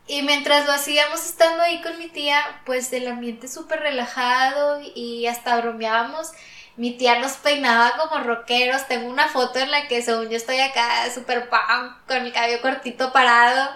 [0.07, 5.27] Y mientras lo hacíamos estando ahí con mi tía, pues el ambiente súper relajado y
[5.27, 6.31] hasta bromeábamos.
[6.80, 8.88] Mi tía nos peinaba como rockeros.
[8.88, 12.62] Tengo una foto en la que según yo estoy acá súper punk, con el cabello
[12.62, 13.72] cortito parado,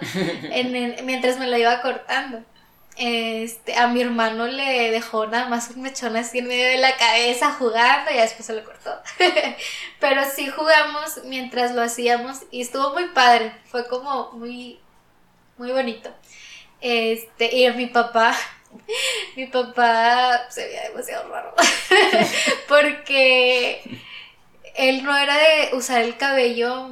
[0.50, 2.42] en mientras me lo iba cortando.
[2.96, 6.96] Este, a mi hermano le dejó nada más un mechón así en medio de la
[6.96, 8.98] cabeza jugando y después se lo cortó.
[10.00, 13.52] Pero sí jugamos mientras lo hacíamos y estuvo muy padre.
[13.66, 14.80] Fue como muy,
[15.58, 16.08] muy bonito.
[16.80, 18.34] Este, y a mi papá,
[19.36, 21.54] mi papá se veía demasiado raro.
[22.68, 23.82] Porque
[24.74, 26.90] él no era de usar el cabello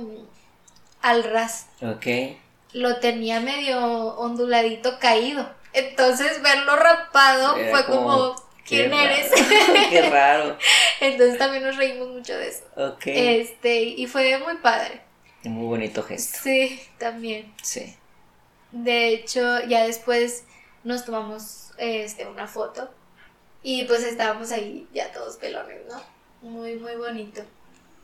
[1.01, 1.67] al ras.
[1.83, 2.37] Ok.
[2.73, 3.79] Lo tenía medio
[4.17, 5.49] onduladito caído.
[5.73, 8.35] Entonces verlo rapado fue como,
[8.67, 9.31] ¿quién eres?
[9.91, 10.57] qué raro.
[11.01, 12.65] Entonces también nos reímos mucho de eso.
[12.77, 13.03] Ok.
[13.07, 15.01] Este, y fue muy padre.
[15.45, 16.39] Muy bonito gesto.
[16.43, 17.53] Sí, también.
[17.63, 17.97] Sí.
[18.71, 20.45] De hecho, ya después
[20.85, 22.91] nos tomamos este, una foto
[23.63, 26.03] y pues estábamos ahí ya todos pelones, ¿no?
[26.49, 27.43] Muy, muy bonito.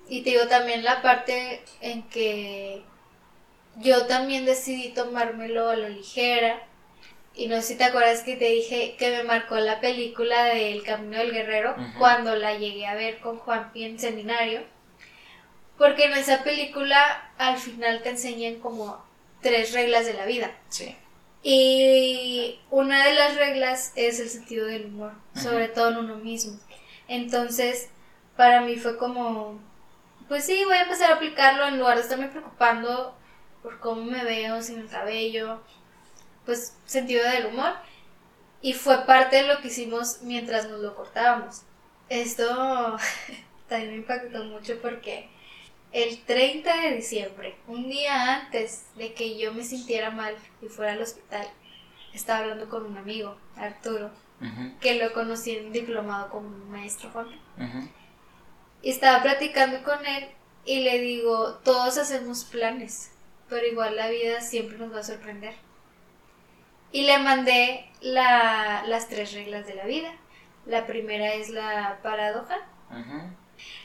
[0.09, 2.83] Y te digo también la parte en que
[3.77, 6.63] yo también decidí tomármelo a la ligera.
[7.35, 10.83] Y no sé si te acuerdas que te dije que me marcó la película del
[10.83, 14.63] Camino del Guerrero cuando la llegué a ver con Juanpi en seminario.
[15.77, 19.05] Porque en esa película al final te enseñan como
[19.41, 20.57] tres reglas de la vida.
[20.69, 20.97] Sí.
[21.43, 26.59] Y una de las reglas es el sentido del humor, sobre todo en uno mismo.
[27.07, 27.89] Entonces,
[28.37, 29.59] para mí fue como,
[30.29, 33.17] pues sí, voy a empezar a aplicarlo en lugar de estarme preocupando
[33.63, 35.61] por cómo me veo, sin el cabello,
[36.45, 37.73] pues sentido del humor.
[38.61, 41.63] Y fue parte de lo que hicimos mientras nos lo cortábamos.
[42.09, 42.97] Esto
[43.69, 45.29] también me impactó mucho porque
[45.93, 50.93] el 30 de diciembre, un día antes de que yo me sintiera mal y fuera
[50.93, 51.47] al hospital,
[52.13, 54.11] estaba hablando con un amigo, Arturo,
[54.81, 57.29] que lo conocí en diplomado como maestro Juan.
[58.83, 60.29] Y estaba platicando con él
[60.65, 63.11] y le digo, todos hacemos planes,
[63.49, 65.55] pero igual la vida siempre nos va a sorprender.
[66.93, 70.13] Y le mandé las tres reglas de la vida.
[70.67, 72.59] La primera es la paradoja.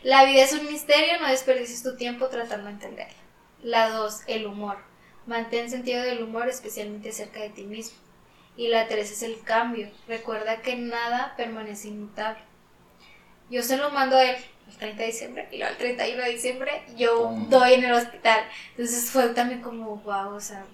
[0.03, 3.13] La vida es un misterio, no desperdicies tu tiempo tratando de entenderla.
[3.61, 4.77] La 2, el humor.
[5.25, 7.97] Mantén sentido del humor, especialmente acerca de ti mismo.
[8.57, 9.89] Y la 3 es el cambio.
[10.07, 12.43] Recuerda que nada permanece inmutable.
[13.49, 14.35] Yo se lo mando a él
[14.69, 18.43] el 30 de diciembre y luego el 31 de diciembre yo doy en el hospital.
[18.71, 20.65] Entonces fue también como, wow, o sea.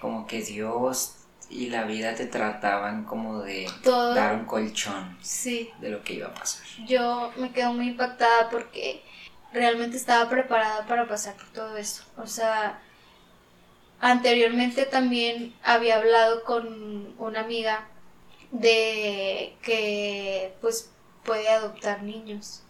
[0.00, 1.17] Como que Dios
[1.50, 5.70] y la vida te trataban como de dar un colchón sí.
[5.80, 6.64] de lo que iba a pasar.
[6.86, 9.02] Yo me quedo muy impactada porque
[9.52, 12.04] realmente estaba preparada para pasar por todo esto.
[12.16, 12.80] O sea,
[14.00, 17.88] anteriormente también había hablado con una amiga
[18.50, 20.90] de que pues
[21.24, 22.62] puede adoptar niños.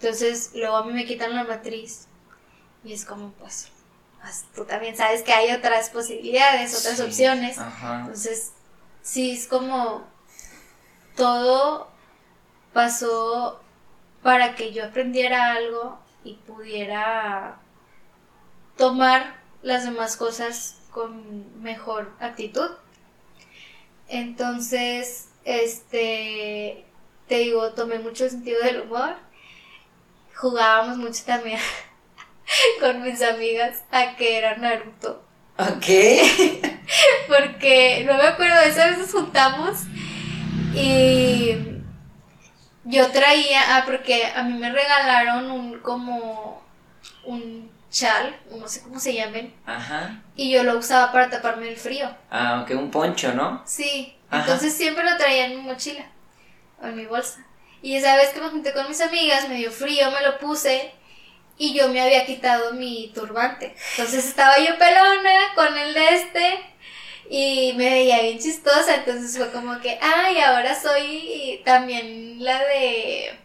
[0.00, 2.08] Entonces luego a mí me quitan la matriz
[2.84, 3.70] y es como pues
[4.22, 7.58] pues, tú también sabes que hay otras posibilidades, otras opciones.
[7.58, 8.52] Entonces,
[9.02, 10.06] sí, es como
[11.16, 11.90] todo
[12.72, 13.60] pasó
[14.22, 17.58] para que yo aprendiera algo y pudiera
[18.76, 22.70] tomar las demás cosas con mejor actitud.
[24.08, 26.84] Entonces, este,
[27.26, 29.16] te digo, tomé mucho sentido del humor.
[30.36, 31.58] Jugábamos mucho también
[32.80, 35.24] con mis amigas a que era Naruto.
[35.58, 35.86] Ok.
[37.28, 39.82] Porque no me acuerdo, esa vez nos juntamos
[40.74, 41.56] y
[42.84, 46.62] yo traía, ah, porque a mí me regalaron un como
[47.24, 49.54] un chal, no sé cómo se llamen.
[49.66, 50.22] Ajá.
[50.34, 52.10] Y yo lo usaba para taparme el frío.
[52.30, 53.62] Ah, ok, un poncho, ¿no?
[53.66, 54.16] Sí.
[54.30, 56.06] Entonces siempre lo traía en mi mochila
[56.82, 57.44] o en mi bolsa.
[57.82, 60.92] Y esa vez que me junté con mis amigas, me dio frío, me lo puse
[61.58, 63.74] y yo me había quitado mi turbante.
[63.92, 66.60] Entonces estaba yo pelona con el de este
[67.30, 73.38] y me veía bien chistosa, entonces fue como que, ay, ahora soy también la de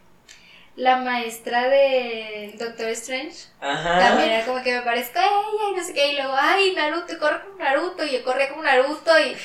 [0.75, 3.47] la maestra de Doctor Strange.
[3.59, 3.99] Ajá.
[3.99, 6.73] También era como que me parezco a ella y no sé qué, y luego, ay,
[6.75, 9.35] Naruto, y corre como Naruto, y yo corría como Naruto, y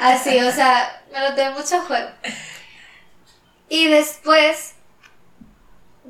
[0.00, 2.10] así, o sea, me lo tengo mucho a juego.
[3.68, 4.74] Y después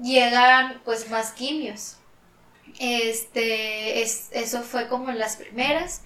[0.03, 1.97] llegan pues más quimios.
[2.81, 6.01] Este, es, eso fue como en las primeras.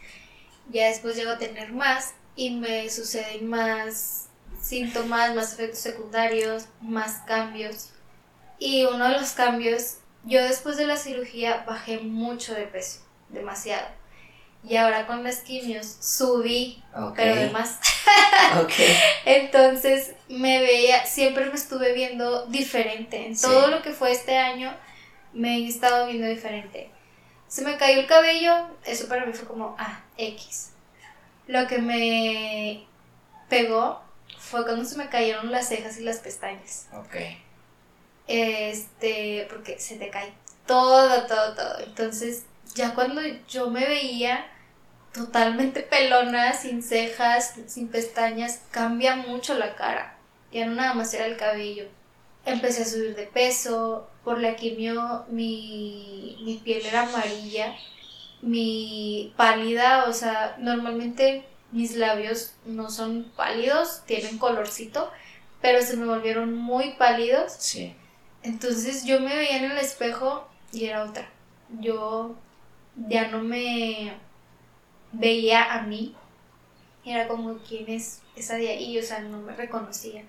[0.71, 4.27] Ya después llego a tener más y me suceden más
[4.61, 7.91] síntomas, más efectos secundarios, más cambios.
[8.59, 13.87] Y uno de los cambios, yo después de la cirugía bajé mucho de peso, demasiado.
[14.65, 16.83] y ahora con las quimios subí,
[17.15, 17.79] pero además.
[18.63, 18.73] ok.
[19.27, 23.27] Entonces me veía, siempre me estuve viendo diferente.
[23.27, 24.75] En todo lo que fue este año
[25.35, 26.91] me he estado viendo diferente.
[27.49, 30.71] Se me cayó el cabello, eso para mí fue como, ah, X.
[31.47, 32.87] Lo que me
[33.49, 34.03] pegó
[34.39, 36.89] fue cuando se me cayeron las cejas y las pestañas.
[36.95, 37.17] Ok.
[38.27, 40.33] Este, porque se te cae
[40.67, 41.79] todo, todo, todo.
[41.81, 42.45] Entonces,
[42.75, 44.47] ya cuando yo me veía
[45.13, 50.17] totalmente pelona, sin cejas, sin pestañas, cambia mucho la cara.
[50.51, 51.87] Ya no nada más era el cabello.
[52.45, 57.77] Empecé a subir de peso, por la quimio mi, mi piel era amarilla,
[58.41, 65.11] mi pálida, o sea, normalmente mis labios no son pálidos, tienen colorcito,
[65.61, 67.53] pero se me volvieron muy pálidos.
[67.59, 67.95] Sí.
[68.43, 71.29] Entonces yo me veía en el espejo y era otra.
[71.81, 72.37] Yo
[73.09, 74.13] ya no me
[75.13, 76.15] veía a mí.
[77.05, 78.99] Era como, ¿quién es esa de ahí?
[78.99, 80.23] O sea, no me reconocía.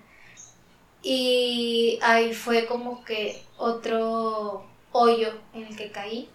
[1.08, 6.28] Y ahí fue como que otro hoyo en el que caí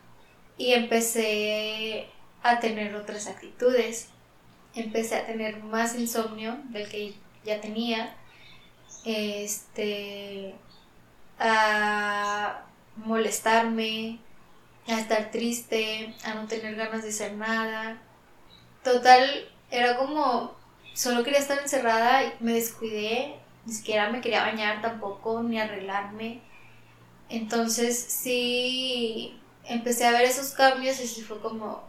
[0.58, 2.08] y empecé
[2.42, 4.08] a tener otras actitudes.
[4.74, 8.16] Empecé a tener más insomnio del que ya tenía.
[9.04, 10.56] Este.
[11.38, 12.66] a
[12.96, 14.20] molestarme,
[14.88, 18.02] a estar triste, a no tener ganas de hacer nada.
[18.86, 20.56] Total, era como.
[20.94, 23.41] solo quería estar encerrada y me descuidé.
[23.66, 26.42] Ni siquiera me quería bañar tampoco, ni arreglarme.
[27.30, 31.84] Entonces sí empecé a ver esos cambios y sí fue como,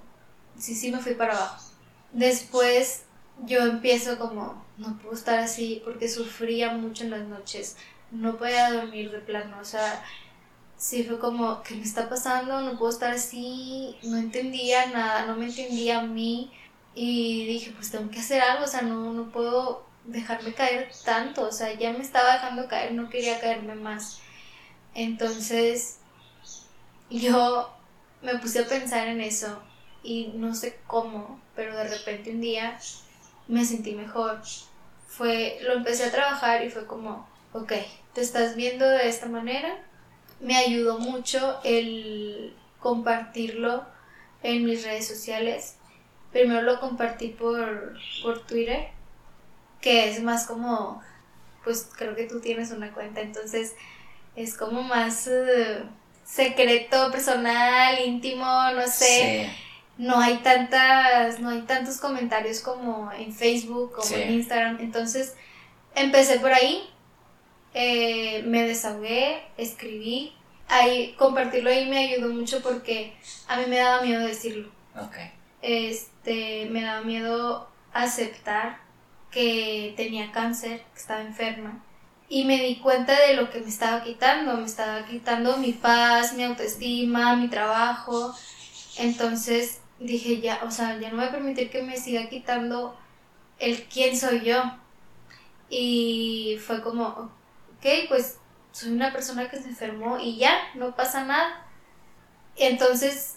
[0.56, 1.64] sí, sí me fui para abajo.
[2.12, 3.04] Después
[3.44, 7.76] yo empiezo como, no puedo estar así porque sufría mucho en las noches,
[8.10, 10.04] no podía dormir de plano, o sea,
[10.76, 12.60] sí fue como, ¿qué me está pasando?
[12.60, 16.52] No puedo estar así, no entendía nada, no me entendía a mí
[16.94, 21.42] y dije, pues tengo que hacer algo, o sea, no, no puedo dejarme caer tanto,
[21.48, 24.20] o sea, ya me estaba dejando caer, no quería caerme más.
[24.94, 25.98] Entonces,
[27.10, 27.72] yo
[28.22, 29.62] me puse a pensar en eso
[30.02, 32.78] y no sé cómo, pero de repente un día
[33.48, 34.42] me sentí mejor.
[35.06, 37.72] Fue, lo empecé a trabajar y fue como, ok,
[38.14, 39.78] te estás viendo de esta manera.
[40.40, 43.84] Me ayudó mucho el compartirlo
[44.42, 45.76] en mis redes sociales.
[46.32, 48.88] Primero lo compartí por, por Twitter,
[49.82, 51.02] que es más como,
[51.64, 53.74] pues creo que tú tienes una cuenta, entonces
[54.34, 55.82] es como más eh,
[56.24, 59.50] secreto, personal, íntimo, no sé.
[59.98, 64.78] No hay tantas, no hay tantos comentarios como en Facebook, como en Instagram.
[64.80, 65.34] Entonces,
[65.94, 66.88] empecé por ahí,
[67.74, 70.32] eh, me desahogué, escribí.
[70.68, 73.14] Ahí, compartirlo ahí me ayudó mucho porque
[73.46, 74.70] a mí me daba miedo decirlo.
[75.60, 78.81] Este, me daba miedo aceptar
[79.32, 81.82] que tenía cáncer, que estaba enferma
[82.32, 86.32] y me di cuenta de lo que me estaba quitando, me estaba quitando mi paz,
[86.32, 88.34] mi autoestima, mi trabajo.
[88.96, 92.98] Entonces dije, ya, o sea, ya no voy a permitir que me siga quitando
[93.58, 94.62] el quién soy yo.
[95.68, 97.06] Y fue como,
[97.76, 98.38] ok, pues
[98.72, 101.66] soy una persona que se enfermó y ya, no pasa nada.
[102.56, 103.36] Entonces,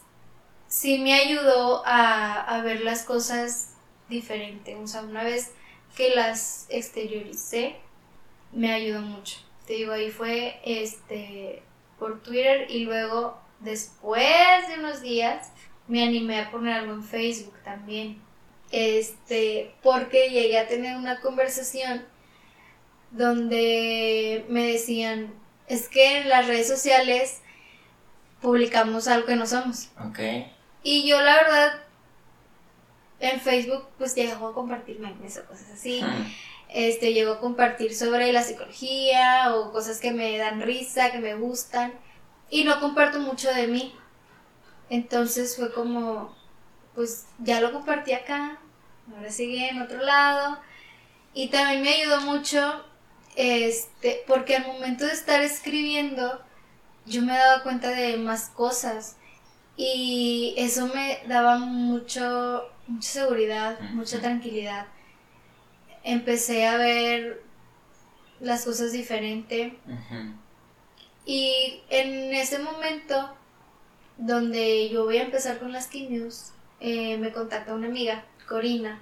[0.69, 3.73] sí me ayudó a, a ver las cosas
[4.07, 4.77] diferente.
[4.77, 5.51] O sea, una vez
[5.95, 7.75] que las exterioricé,
[8.51, 9.37] me ayudó mucho.
[9.65, 11.63] Te digo, ahí fue este
[11.97, 15.51] por Twitter y luego después de unos días
[15.87, 18.21] me animé a poner algo en Facebook también.
[18.71, 22.05] Este, porque llegué a tener una conversación
[23.11, 25.33] donde me decían,
[25.67, 27.41] es que en las redes sociales
[28.41, 29.89] publicamos algo que no somos.
[30.05, 30.19] Ok.
[30.83, 31.84] Y yo la verdad
[33.19, 36.01] en Facebook pues llego a compartir memes o cosas así.
[36.69, 41.35] Este, llego a compartir sobre la psicología o cosas que me dan risa, que me
[41.35, 41.93] gustan,
[42.49, 43.95] y no comparto mucho de mí.
[44.89, 46.35] Entonces fue como,
[46.93, 48.59] pues ya lo compartí acá,
[49.15, 50.59] ahora sigue en otro lado,
[51.33, 52.83] y también me ayudó mucho,
[53.35, 56.41] este, porque al momento de estar escribiendo,
[57.05, 59.17] yo me daba cuenta de más cosas,
[59.77, 64.87] y eso me daba mucho, mucha seguridad, mucha tranquilidad.
[66.03, 67.43] Empecé a ver
[68.39, 69.77] las cosas diferente.
[71.25, 73.35] Y en ese momento,
[74.17, 79.01] donde yo voy a empezar con las quimios, eh, me contacta una amiga, Corina,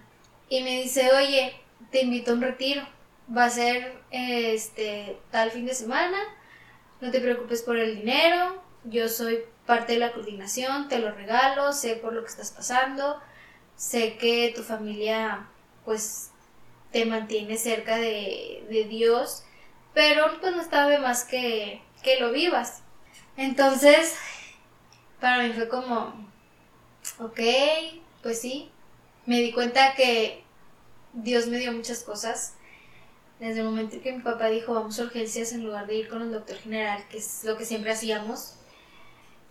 [0.50, 1.54] y me dice, oye,
[1.92, 2.82] te invito a un retiro,
[3.36, 6.18] va a ser este tal fin de semana,
[7.02, 11.74] no te preocupes por el dinero, yo soy parte de la coordinación, te lo regalo,
[11.74, 13.20] sé por lo que estás pasando,
[13.76, 15.48] sé que tu familia
[15.86, 16.32] pues
[16.92, 19.44] te mantiene cerca de, de Dios,
[19.94, 22.84] pero pues no estaba más que, que lo vivas.
[23.36, 24.16] Entonces,
[25.20, 26.14] para mí fue como,
[27.20, 27.40] ok,
[28.22, 28.70] pues sí,
[29.26, 30.44] me di cuenta que
[31.14, 32.56] Dios me dio muchas cosas.
[33.40, 36.08] Desde el momento en que mi papá dijo vamos a urgencias en lugar de ir
[36.08, 38.56] con el doctor general, que es lo que siempre hacíamos.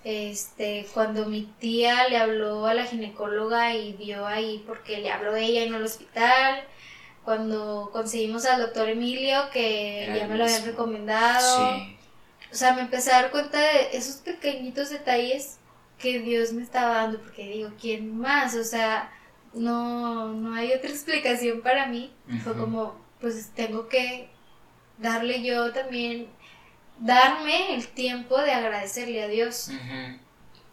[0.05, 5.37] Este, cuando mi tía le habló a la ginecóloga y vio ahí porque le habló
[5.37, 6.65] ella no al hospital.
[7.25, 11.81] Cuando conseguimos al doctor Emilio, que ya me lo habían recomendado.
[12.51, 15.59] O sea, me empecé a dar cuenta de esos pequeñitos detalles
[15.99, 18.57] que Dios me estaba dando, porque digo, ¿quién más?
[18.57, 19.11] O sea,
[19.55, 22.13] no, no hay otra explicación para mí.
[22.43, 24.29] Fue como, pues tengo que
[24.99, 26.29] darle yo también,
[27.03, 29.71] darme el tiempo de agradecerle a Dios.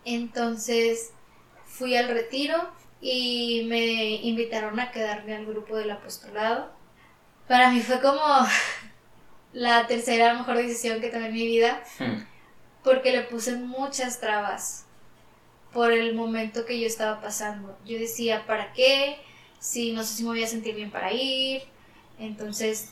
[0.06, 1.12] Entonces
[1.66, 2.70] fui al retiro
[3.02, 6.72] y me invitaron a quedarme al grupo del apostolado.
[7.48, 8.22] Para mí fue como
[9.54, 11.82] la tercera mejor decisión que tomé en mi vida,
[12.84, 14.86] porque le puse muchas trabas
[15.74, 17.78] por el momento que yo estaba pasando.
[17.86, 19.18] Yo decía, ¿para qué?
[19.60, 21.64] Si no sé si me voy a sentir bien para ir.
[22.20, 22.92] Entonces,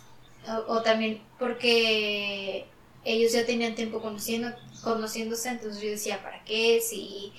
[0.67, 2.65] o, también porque
[3.07, 4.53] ellos ya tenían tiempo conociendo,
[4.83, 6.81] conociéndose, entonces yo decía, ¿para qué?
[6.81, 7.31] Si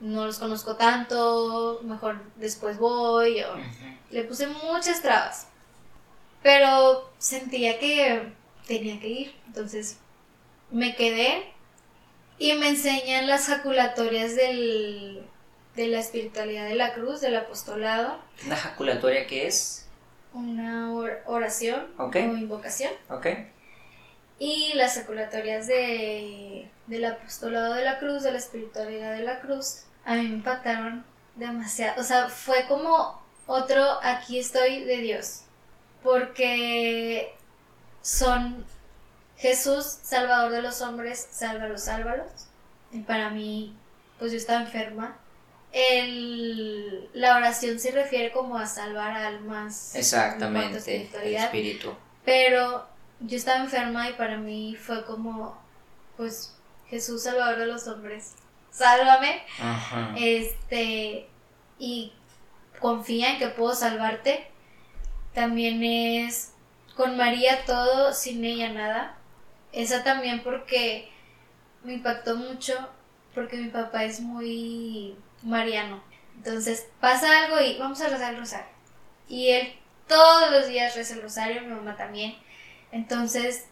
[0.00, 3.44] no los conozco tanto, mejor después voy.
[4.10, 5.48] Le puse muchas trabas.
[6.42, 8.32] Pero sentía que
[8.66, 9.34] tenía que ir.
[9.46, 9.98] Entonces
[10.70, 11.52] me quedé
[12.38, 15.22] y me enseñan las jaculatorias del,
[15.76, 18.18] de la espiritualidad de la cruz, del apostolado.
[18.46, 19.86] ¿Una jaculatoria qué es?
[20.32, 20.94] Una
[21.26, 22.92] oración o invocación.
[23.10, 23.26] Ok.
[24.38, 29.84] Y las jaculatorias de, del apostolado de la cruz, de la espiritualidad de la cruz,
[30.04, 31.04] a mí me impactaron
[31.34, 32.00] demasiado.
[32.00, 35.42] O sea, fue como otro aquí estoy de Dios.
[36.02, 37.34] Porque
[38.00, 38.64] son
[39.36, 42.30] Jesús, Salvador de los hombres, sálvalos, sálvalos.
[42.92, 43.76] Y para mí,
[44.18, 45.16] pues yo estaba enferma.
[45.72, 49.94] El, la oración se refiere como a salvar almas.
[49.94, 51.94] Exactamente, el espíritu.
[52.24, 52.86] Pero
[53.20, 55.60] yo estaba enferma y para mí fue como,
[56.16, 56.56] pues,
[56.88, 58.34] Jesús, Salvador de los hombres,
[58.70, 59.42] sálvame.
[60.16, 61.28] Este,
[61.78, 62.12] y
[62.80, 64.48] confía en que puedo salvarte.
[65.34, 66.52] También es
[66.96, 69.16] con María todo, sin ella nada.
[69.72, 71.10] Esa también porque
[71.84, 72.74] me impactó mucho,
[73.34, 76.02] porque mi papá es muy mariano.
[76.36, 78.70] Entonces pasa algo y vamos a rezar el rosario.
[79.28, 79.72] Y él
[80.06, 82.34] todos los días reza el rosario, mi mamá también.
[82.92, 83.66] Entonces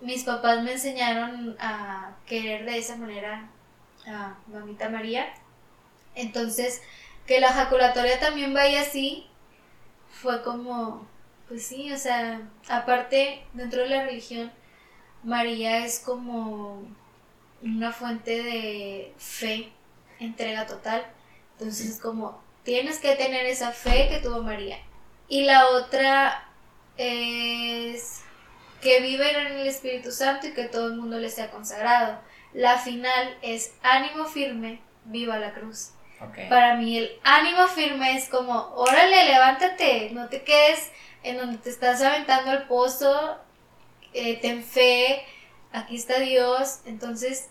[0.00, 3.48] mis papás me enseñaron a querer de esa manera
[4.06, 5.26] a mamita María.
[6.14, 6.82] Entonces
[7.26, 9.26] que la jaculatoria también vaya así
[10.10, 11.06] fue como,
[11.48, 14.50] pues sí, o sea, aparte dentro de la religión
[15.22, 16.82] María es como
[17.62, 19.70] una fuente de fe,
[20.18, 21.06] entrega total.
[21.52, 24.78] Entonces es como, tienes que tener esa fe que tuvo María.
[25.28, 26.48] Y la otra
[26.96, 28.22] es
[28.80, 32.20] que vive en el Espíritu Santo y que todo el mundo le sea consagrado.
[32.52, 35.90] La final es ánimo firme, viva la cruz.
[36.50, 40.90] Para mí el ánimo firme es como, órale, levántate, no te quedes
[41.22, 43.38] en donde te estás aventando al pozo
[44.12, 45.22] eh, ten fe,
[45.72, 46.80] aquí está Dios.
[46.84, 47.48] Entonces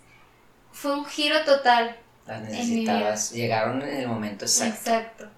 [0.71, 1.97] fue un giro total.
[2.25, 4.77] Las necesitabas, llegaron en el momento exacto.
[4.77, 5.29] Exacto.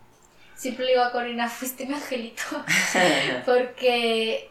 [0.56, 2.44] Siempre le digo a Corina, fuiste mi angelito.
[3.46, 4.51] Porque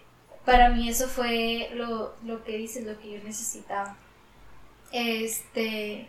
[0.50, 3.96] para mí eso fue lo, lo que dices, lo que yo necesitaba.
[4.90, 6.08] Este,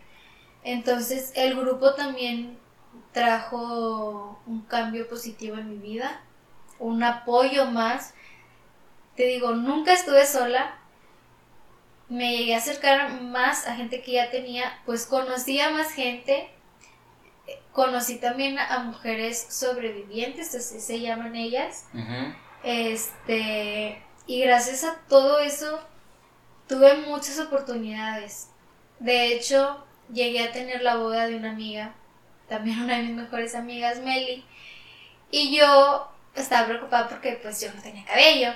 [0.64, 2.58] entonces el grupo también
[3.12, 6.24] trajo un cambio positivo en mi vida,
[6.80, 8.16] un apoyo más
[9.16, 10.76] te digo, nunca estuve sola.
[12.10, 16.50] Me llegué a acercar más a gente que ya tenía, pues conocí a más gente.
[17.74, 21.86] Conocí también a mujeres sobrevivientes, así se llaman ellas.
[22.64, 25.80] Este, y gracias a todo eso
[26.68, 28.50] tuve muchas oportunidades.
[29.00, 31.94] De hecho, llegué a tener la boda de una amiga,
[32.48, 34.46] también una de mis mejores amigas, Meli.
[35.32, 38.54] Y yo estaba preocupada porque pues yo no tenía cabello.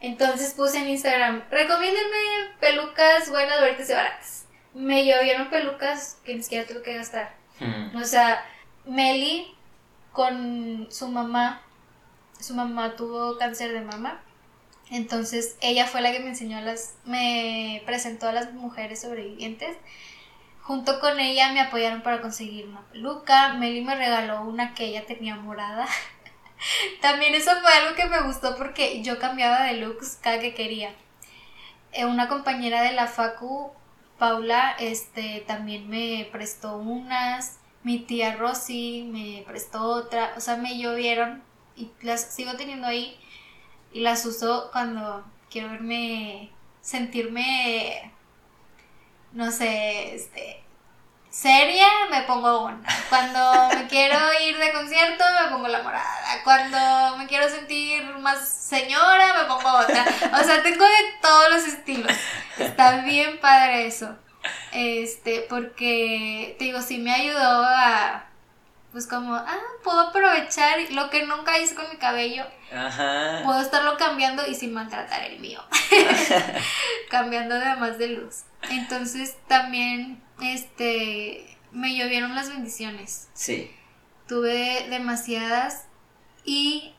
[0.00, 4.46] Entonces puse en Instagram, recomiéndenme pelucas buenas, bonitas y baratas.
[4.74, 7.34] Me llovieron pelucas que ni siquiera tuve que gastar.
[7.60, 7.96] Hmm.
[7.96, 8.44] O sea,
[8.84, 9.54] Meli
[10.12, 11.62] con su mamá,
[12.40, 14.20] su mamá tuvo cáncer de mama.
[14.90, 19.76] Entonces ella fue la que me enseñó las, me presentó a las mujeres sobrevivientes
[20.64, 23.54] junto con ella me apoyaron para conseguir una peluca.
[23.54, 25.86] Meli me regaló una que ella tenía morada.
[27.02, 30.94] También eso fue algo que me gustó porque yo cambiaba de looks cada que quería.
[31.92, 33.72] Eh, una compañera de la Facu,
[34.18, 37.58] Paula, este, también me prestó unas.
[37.82, 40.32] Mi tía Rosy me prestó otra.
[40.36, 41.42] O sea, me llovieron
[41.76, 43.18] y las sigo teniendo ahí.
[43.94, 46.50] Y las uso cuando quiero verme,
[46.80, 48.12] sentirme,
[49.30, 50.64] no sé, este,
[51.30, 52.82] seria, me pongo una.
[53.08, 56.42] Cuando me quiero ir de concierto, me pongo la morada.
[56.42, 60.04] Cuando me quiero sentir más señora, me pongo otra.
[60.40, 62.12] O sea, tengo de todos los estilos.
[62.58, 64.18] Está bien padre eso.
[64.72, 68.24] Este, porque, te digo, sí me ayudó a,
[68.94, 72.44] pues como, ah, puedo aprovechar lo que nunca hice con mi cabello.
[72.72, 73.40] Ajá.
[73.42, 75.60] Puedo estarlo cambiando y sin maltratar el mío.
[77.10, 78.44] cambiando además de luz.
[78.70, 83.28] Entonces también este, me llovieron las bendiciones.
[83.34, 83.68] Sí.
[84.28, 85.86] Tuve demasiadas
[86.44, 86.94] y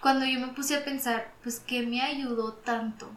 [0.00, 3.10] cuando yo me puse a pensar, pues, ¿qué me ayudó tanto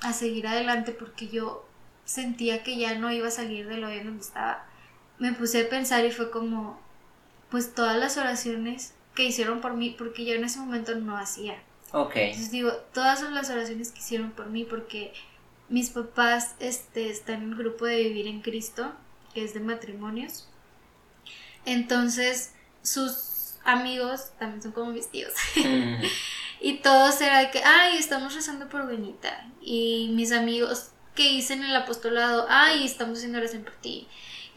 [0.00, 0.92] a seguir adelante?
[0.92, 1.68] Porque yo
[2.06, 4.64] sentía que ya no iba a salir de lo bien donde estaba.
[5.18, 6.87] Me puse a pensar y fue como,
[7.50, 11.60] pues, todas las oraciones que hicieron por mí, porque yo en ese momento no hacía.
[11.92, 12.16] Ok.
[12.16, 15.12] Entonces digo, todas son las oraciones que hicieron por mí, porque
[15.68, 18.92] mis papás este, están en el grupo de Vivir en Cristo,
[19.34, 20.48] que es de matrimonios.
[21.64, 22.52] Entonces,
[22.82, 25.32] sus amigos también son como mis tíos.
[25.64, 26.02] Mm.
[26.60, 29.48] y todos era de que, ay, estamos rezando por Benita.
[29.60, 34.08] Y mis amigos que hice en el apostolado, ay, estamos haciendo oración por ti.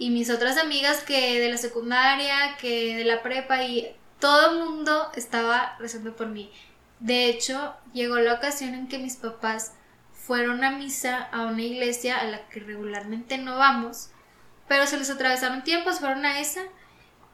[0.01, 4.65] Y mis otras amigas que de la secundaria, que de la prepa, y todo el
[4.65, 6.51] mundo estaba rezando por mí.
[6.99, 9.73] De hecho, llegó la ocasión en que mis papás
[10.11, 14.09] fueron a misa a una iglesia a la que regularmente no vamos,
[14.67, 16.63] pero se les atravesaron tiempos, fueron a esa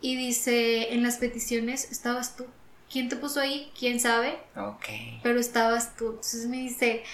[0.02, 2.48] y dice, en las peticiones estabas tú.
[2.92, 3.72] ¿Quién te puso ahí?
[3.80, 4.40] ¿Quién sabe?
[4.58, 4.88] Ok.
[5.24, 6.08] Pero estabas tú.
[6.08, 7.06] Entonces me dice,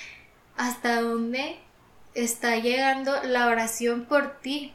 [0.57, 1.59] ¿hasta dónde
[2.15, 4.73] está llegando la oración por ti?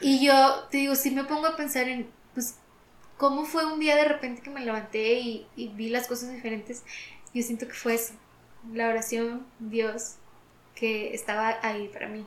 [0.00, 2.56] Y yo te digo, si me pongo a pensar en, pues,
[3.16, 6.82] cómo fue un día de repente que me levanté y, y vi las cosas diferentes,
[7.34, 8.14] yo siento que fue eso
[8.70, 10.16] la oración, Dios,
[10.74, 12.24] que estaba ahí para mí.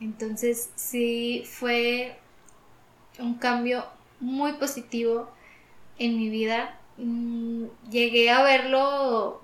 [0.00, 2.16] Entonces sí fue
[3.18, 3.86] un cambio
[4.20, 5.30] muy positivo
[5.98, 6.78] en mi vida.
[6.98, 9.40] Mm, llegué a verlo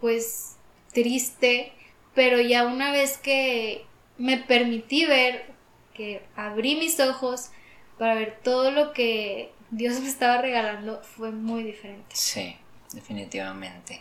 [0.00, 0.56] pues
[0.92, 1.72] triste,
[2.14, 3.84] pero ya una vez que
[4.18, 5.54] me permití ver,
[5.98, 7.50] que abrí mis ojos
[7.98, 12.14] para ver todo lo que Dios me estaba regalando, fue muy diferente.
[12.14, 12.56] Sí,
[12.92, 14.00] definitivamente.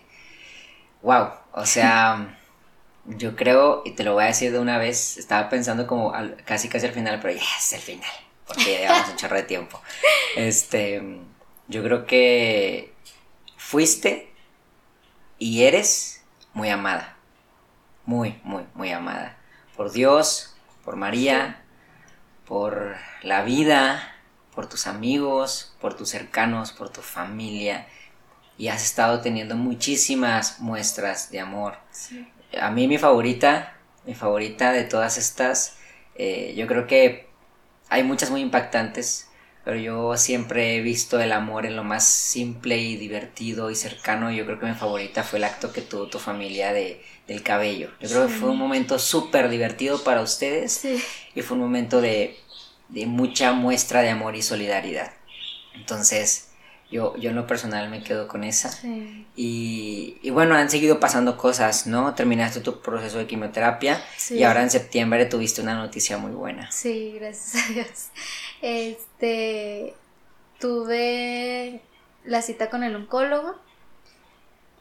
[1.02, 2.38] Wow, o sea,
[3.06, 6.14] yo creo, y te lo voy a decir de una vez, estaba pensando como
[6.46, 8.12] casi casi al final, pero ya es el final,
[8.46, 9.82] porque ya llevamos un chorro de tiempo.
[10.36, 11.02] Este,
[11.68, 12.94] yo creo que
[13.58, 14.32] fuiste
[15.40, 17.18] y eres muy amada,
[18.06, 19.36] muy, muy, muy amada,
[19.76, 20.56] por Dios,
[20.86, 21.64] por María,
[22.48, 24.16] por la vida,
[24.56, 27.88] por tus amigos, por tus cercanos, por tu familia
[28.58, 31.76] y has estado teniendo muchísimas muestras de amor.
[32.60, 35.78] A mí mi favorita, mi favorita de todas estas,
[36.16, 37.28] eh, yo creo que
[37.90, 39.30] hay muchas muy impactantes,
[39.64, 44.32] pero yo siempre he visto el amor en lo más simple y divertido y cercano.
[44.32, 47.92] Yo creo que mi favorita fue el acto que tuvo tu familia de, del cabello.
[48.00, 50.86] Yo creo que fue un momento súper divertido para ustedes
[51.36, 52.38] y fue un momento de,
[52.90, 55.12] de mucha muestra de amor y solidaridad.
[55.76, 56.48] Entonces,
[56.90, 58.72] yo, yo en lo personal me quedo con esa.
[59.36, 62.16] Y, y, bueno, han seguido pasando cosas, ¿no?
[62.16, 66.72] Terminaste tu proceso de quimioterapia y ahora en septiembre tuviste una noticia muy buena.
[66.72, 67.88] Sí, gracias a Dios.
[68.62, 69.94] Este,
[70.60, 71.82] tuve
[72.24, 73.56] la cita con el oncólogo.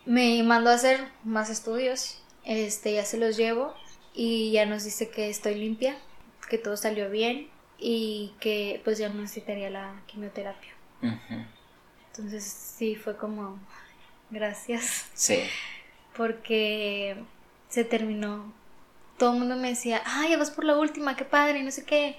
[0.04, 2.18] Me mandó a hacer más estudios.
[2.46, 3.74] Este, ya se los llevo
[4.14, 5.98] y ya nos dice que estoy limpia,
[6.48, 7.48] que todo salió bien
[7.78, 10.72] y que pues ya no necesitaría la quimioterapia.
[12.10, 13.58] Entonces sí fue como,
[14.30, 15.06] gracias.
[15.12, 15.40] Sí.
[16.16, 17.16] Porque
[17.68, 18.52] se terminó.
[19.18, 21.84] Todo el mundo me decía, ay, ya vas por la última, qué padre, no sé
[21.84, 22.16] qué.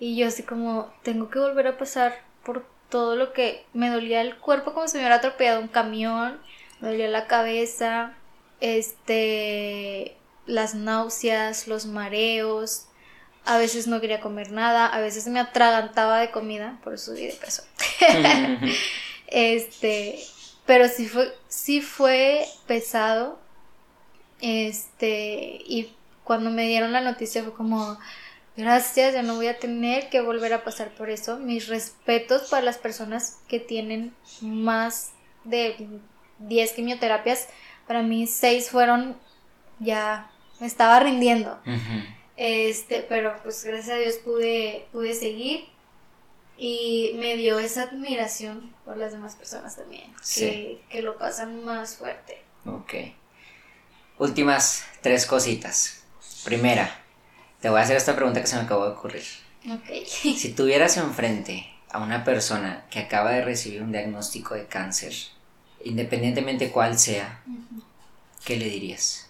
[0.00, 4.22] Y yo así como, tengo que volver a pasar por todo lo que me dolía
[4.22, 6.40] el cuerpo como si me hubiera atropellado un camión,
[6.80, 8.14] me dolía la cabeza,
[8.60, 10.16] este,
[10.46, 12.86] las náuseas, los mareos,
[13.44, 17.26] a veces no quería comer nada, a veces me atragantaba de comida, por eso subí
[17.26, 17.62] de peso.
[19.30, 20.18] Este,
[20.64, 23.38] pero sí fue, sí fue pesado.
[24.40, 25.92] Este, y
[26.24, 27.98] cuando me dieron la noticia fue como,
[28.56, 31.38] gracias, ya no voy a tener que volver a pasar por eso.
[31.38, 35.12] Mis respetos para las personas que tienen más
[35.44, 36.00] de
[36.38, 37.48] 10 quimioterapias.
[37.88, 39.16] Para mí 6 fueron
[39.80, 41.58] ya, me estaba rindiendo.
[42.36, 45.66] Este, pero pues gracias a Dios pude, pude seguir
[46.56, 51.96] y me dio esa admiración por las demás personas también, que, que, lo pasan más
[51.96, 52.42] fuerte.
[52.66, 52.94] Ok.
[54.18, 56.04] Últimas tres cositas.
[56.44, 57.00] Primera,
[57.60, 59.24] te voy a hacer esta pregunta que se me acabó de ocurrir.
[59.72, 60.06] Ok.
[60.06, 65.14] Si tuvieras enfrente a una persona que acaba de recibir un diagnóstico de cáncer,
[65.84, 67.42] independientemente cuál sea,
[68.44, 69.28] ¿qué le dirías?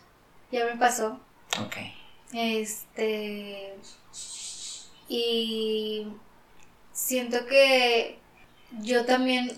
[0.51, 1.21] Ya me pasó.
[1.61, 1.77] Ok.
[2.33, 3.75] Este.
[5.09, 6.07] Y
[6.93, 8.19] siento que
[8.81, 9.53] yo también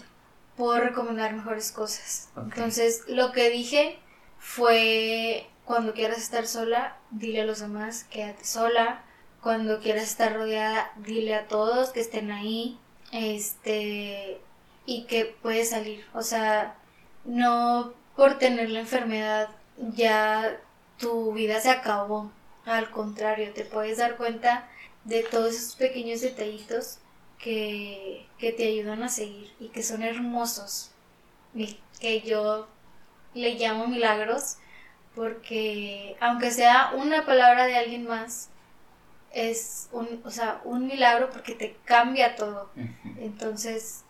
[0.56, 2.28] puedo recomendar mejores cosas.
[2.36, 3.98] Entonces, lo que dije
[4.38, 9.04] fue cuando quieras estar sola, dile a los demás, quédate sola.
[9.40, 12.78] Cuando quieras estar rodeada, dile a todos que estén ahí.
[13.12, 14.40] Este
[14.86, 16.04] y que puedes salir.
[16.14, 16.76] O sea,
[17.24, 19.48] no por tener la enfermedad
[19.94, 20.60] ya
[20.98, 22.30] tu vida se acabó.
[22.66, 24.68] Al contrario, te puedes dar cuenta
[25.04, 26.98] de todos esos pequeños detallitos
[27.38, 30.90] que, te ayudan a seguir y que son hermosos.
[31.54, 32.68] Y que yo
[33.34, 34.56] le llamo milagros
[35.14, 38.50] porque aunque sea una palabra de alguien más,
[39.32, 42.70] es un, o sea, un milagro porque te cambia todo.
[43.18, 44.04] Entonces,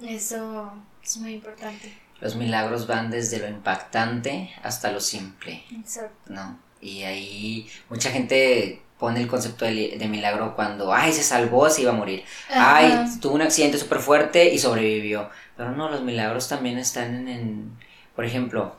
[0.00, 2.01] eso es muy importante.
[2.22, 5.64] Los milagros van desde lo impactante hasta lo simple.
[5.76, 6.32] Exacto.
[6.32, 6.56] ¿No?
[6.80, 11.90] Y ahí mucha gente pone el concepto de, milagro cuando, ay, se salvó, se iba
[11.90, 12.22] a morir.
[12.48, 15.30] Ay, tuvo un accidente súper fuerte y sobrevivió.
[15.56, 17.76] Pero no, los milagros también están en,
[18.14, 18.76] por ejemplo,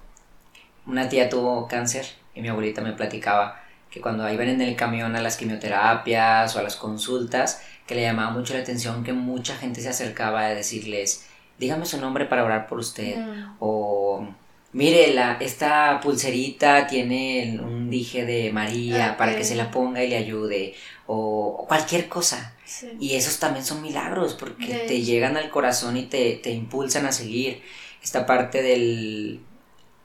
[0.86, 3.62] una tía tuvo cáncer y mi abuelita me platicaba
[3.92, 8.04] que cuando iban en el camión a las quimioterapias o a las consultas, que le
[8.04, 11.28] llamaba mucho la atención que mucha gente se acercaba a decirles,
[11.64, 13.16] dígame su nombre para orar por usted,
[13.60, 14.28] o
[14.74, 20.10] mire, la, esta pulserita tiene un dije de María para que se la ponga y
[20.10, 20.76] le ayude,
[21.08, 22.54] o, cualquier cosa.
[23.00, 27.12] Y esos también son milagros porque te llegan al corazón y te, te, impulsan a
[27.12, 27.62] seguir.
[28.02, 29.40] Esta parte del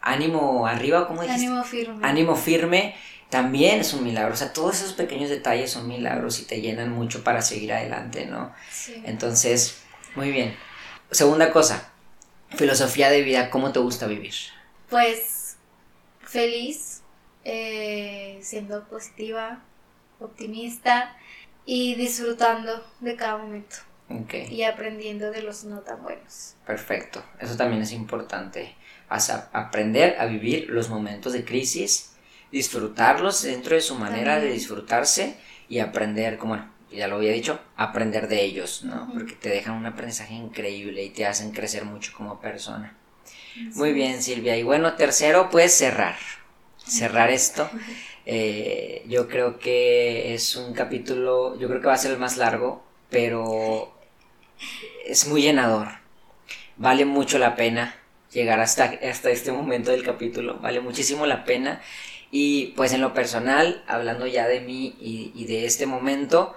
[0.01, 1.39] ánimo arriba, ¿cómo dices?
[1.39, 2.06] Ánimo firme.
[2.06, 2.94] Ánimo firme
[3.30, 4.35] también es un milagro.
[4.35, 8.26] O sea, todos esos pequeños detalles son milagros y te llenan mucho para seguir adelante,
[8.26, 8.52] ¿no?
[9.05, 9.78] Entonces,
[10.14, 10.55] muy bien.
[11.10, 11.90] Segunda cosa,
[12.51, 14.35] filosofía de vida, ¿cómo te gusta vivir?
[14.90, 15.56] Pues
[16.20, 17.01] feliz,
[17.44, 19.62] eh, siendo positiva,
[20.20, 21.16] optimista
[21.64, 23.76] y disfrutando de cada momento.
[24.51, 26.56] Y aprendiendo de los no tan buenos.
[26.66, 28.74] Perfecto, eso también es importante.
[29.09, 32.12] aprender a vivir los momentos de crisis,
[32.52, 35.39] disfrutarlos dentro de su manera de disfrutarse
[35.70, 39.10] y aprender, como ya lo había dicho, aprender de ellos, ¿no?
[39.12, 42.94] Porque te dejan un aprendizaje increíble y te hacen crecer mucho como persona.
[43.74, 44.56] Muy bien, Silvia.
[44.56, 46.16] Y bueno, tercero, pues cerrar.
[46.78, 47.69] Cerrar esto.
[48.31, 52.36] Eh, yo creo que es un capítulo, yo creo que va a ser el más
[52.36, 53.90] largo, pero
[55.06, 55.89] es muy llenador.
[56.77, 57.97] Vale mucho la pena
[58.31, 60.59] llegar hasta, hasta este momento del capítulo.
[60.59, 61.81] Vale muchísimo la pena.
[62.31, 66.55] Y pues en lo personal, hablando ya de mí y, y de este momento,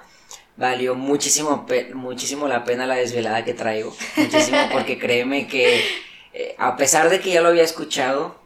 [0.61, 1.65] valió muchísimo,
[1.95, 3.93] muchísimo la pena la desvelada que traigo.
[4.15, 5.83] Muchísimo porque créeme que
[6.33, 8.39] eh, a pesar de que ya lo había escuchado,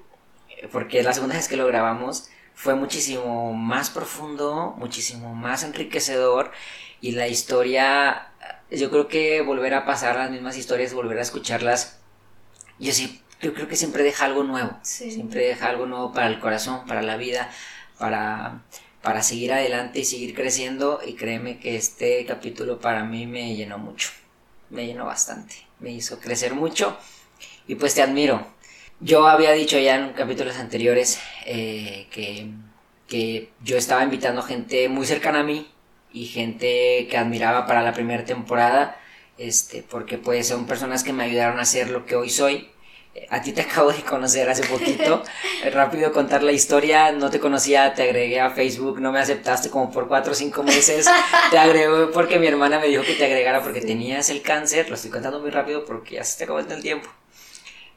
[0.49, 6.51] eh, porque la segunda vez que lo grabamos, fue muchísimo más profundo, muchísimo más enriquecedor
[7.01, 8.29] y la historia,
[8.71, 11.99] yo creo que volver a pasar las mismas historias, volver a escucharlas,
[12.79, 16.39] yo sí, yo creo que siempre deja algo nuevo, siempre deja algo nuevo para el
[16.39, 17.51] corazón, para la vida,
[17.99, 18.61] para,
[19.05, 23.77] para seguir adelante y seguir creciendo y créeme que este capítulo para mí me llenó
[23.77, 24.09] mucho,
[24.71, 26.97] me llenó bastante, me hizo crecer mucho
[27.67, 28.47] y pues te admiro.
[28.99, 32.49] Yo había dicho ya en capítulos anteriores eh, que,
[33.07, 35.69] que yo estaba invitando gente muy cercana a mí
[36.11, 38.99] y gente que admiraba para la primera temporada,
[39.37, 42.69] este, porque pues son personas que me ayudaron a ser lo que hoy soy.
[43.29, 45.23] A ti te acabo de conocer hace poquito.
[45.71, 47.11] Rápido contar la historia.
[47.11, 50.63] No te conocía, te agregué a Facebook, no me aceptaste como por cuatro o cinco
[50.63, 51.07] meses.
[51.51, 54.89] Te agregué porque mi hermana me dijo que te agregara porque tenías el cáncer.
[54.89, 57.09] Lo estoy contando muy rápido porque ya se te acabó el tiempo.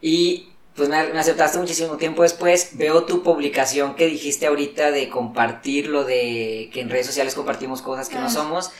[0.01, 2.71] Y pues me, aceptaste muchísimo tiempo después.
[2.75, 7.83] Veo tu publicación que dijiste ahorita de compartir lo de que en redes sociales compartimos
[7.83, 8.31] cosas que no ah.
[8.31, 8.71] somos.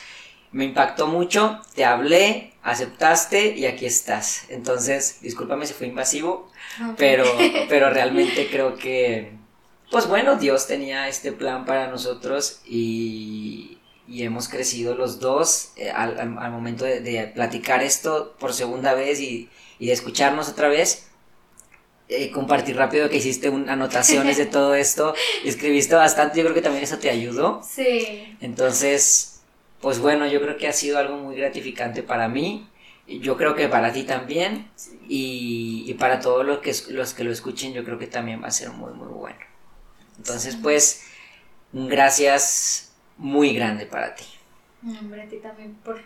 [0.51, 4.45] Me impactó mucho, te hablé, aceptaste y aquí estás.
[4.49, 6.51] Entonces, discúlpame si fue invasivo,
[6.97, 7.23] pero,
[7.69, 9.33] pero realmente creo que,
[9.91, 13.77] pues bueno, Dios tenía este plan para nosotros y,
[14.07, 19.19] y hemos crecido los dos eh, al, al, momento de, platicar esto por segunda vez
[19.19, 21.05] y, y de escucharnos otra vez.
[22.11, 25.13] Eh, compartir rápido que hiciste un, anotaciones de todo esto
[25.45, 27.61] escribiste bastante, yo creo que también eso te ayudó.
[27.63, 28.35] Sí.
[28.41, 29.28] Entonces,
[29.81, 32.67] pues bueno, yo creo que ha sido algo muy gratificante para mí,
[33.07, 34.69] yo creo que para ti también
[35.07, 38.47] y, y, para todos los que, los que lo escuchen yo creo que también va
[38.47, 39.39] a ser muy muy bueno.
[40.17, 41.05] Entonces, pues,
[41.71, 44.25] gracias muy grande para ti.
[44.85, 46.01] Hombre, a ti también por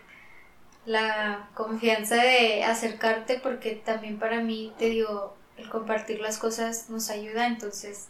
[0.85, 7.09] la confianza de acercarte, porque también para mí, te digo, el compartir las cosas nos
[7.09, 8.07] ayuda, entonces,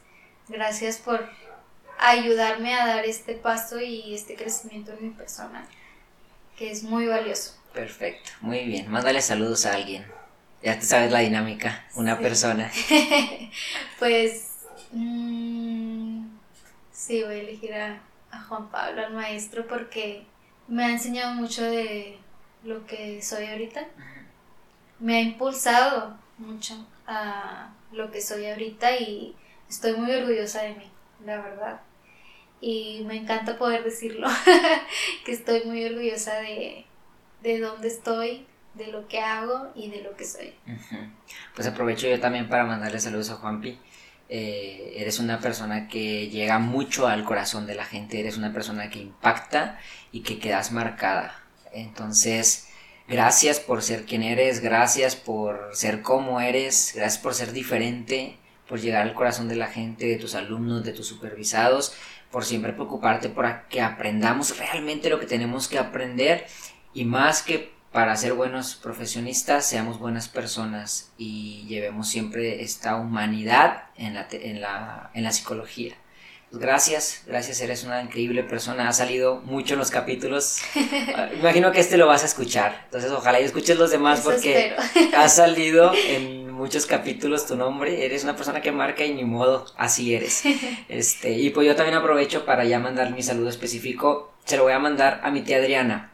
[0.49, 1.29] gracias por
[2.09, 5.65] ayudarme a dar este paso y este crecimiento en mi persona,
[6.57, 7.55] que es muy valioso.
[7.73, 8.89] Perfecto, muy bien.
[8.89, 10.05] Mándale saludos a alguien.
[10.61, 12.71] Ya te sabes la dinámica, una persona.
[13.99, 14.49] pues,
[14.91, 16.25] mmm,
[16.91, 18.01] sí, voy a elegir a
[18.33, 20.25] a Juan Pablo, al maestro, porque
[20.67, 22.17] me ha enseñado mucho de
[22.63, 23.85] lo que soy ahorita.
[24.99, 29.35] Me ha impulsado mucho a lo que soy ahorita y
[29.69, 30.91] estoy muy orgullosa de mí,
[31.25, 31.81] la verdad.
[32.65, 34.25] Y me encanta poder decirlo,
[35.25, 36.85] que estoy muy orgullosa de,
[37.41, 40.53] de dónde estoy, de lo que hago y de lo que soy.
[41.55, 43.77] Pues aprovecho yo también para mandarle saludos a Juanpi.
[44.29, 48.89] Eh, eres una persona que llega mucho al corazón de la gente, eres una persona
[48.89, 49.77] que impacta
[50.13, 51.43] y que quedas marcada.
[51.73, 52.69] Entonces,
[53.09, 58.37] gracias por ser quien eres, gracias por ser como eres, gracias por ser diferente,
[58.69, 61.93] por llegar al corazón de la gente, de tus alumnos, de tus supervisados,
[62.33, 66.47] por siempre preocuparte por que aprendamos realmente lo que tenemos que aprender
[66.91, 73.83] y más que para ser buenos profesionistas, seamos buenas personas y llevemos siempre esta humanidad
[73.95, 75.93] en la, en la, en la psicología.
[76.49, 80.57] Pues gracias, gracias, eres una increíble persona, ha salido mucho en los capítulos.
[81.39, 84.75] Imagino que este lo vas a escuchar, entonces ojalá y escuches los demás porque
[85.15, 89.65] ha salido en muchos capítulos tu nombre, eres una persona que marca y ni modo,
[89.77, 90.43] así eres.
[90.89, 94.73] Este, y pues yo también aprovecho para ya mandar mi saludo específico, se lo voy
[94.73, 96.11] a mandar a mi tía Adriana,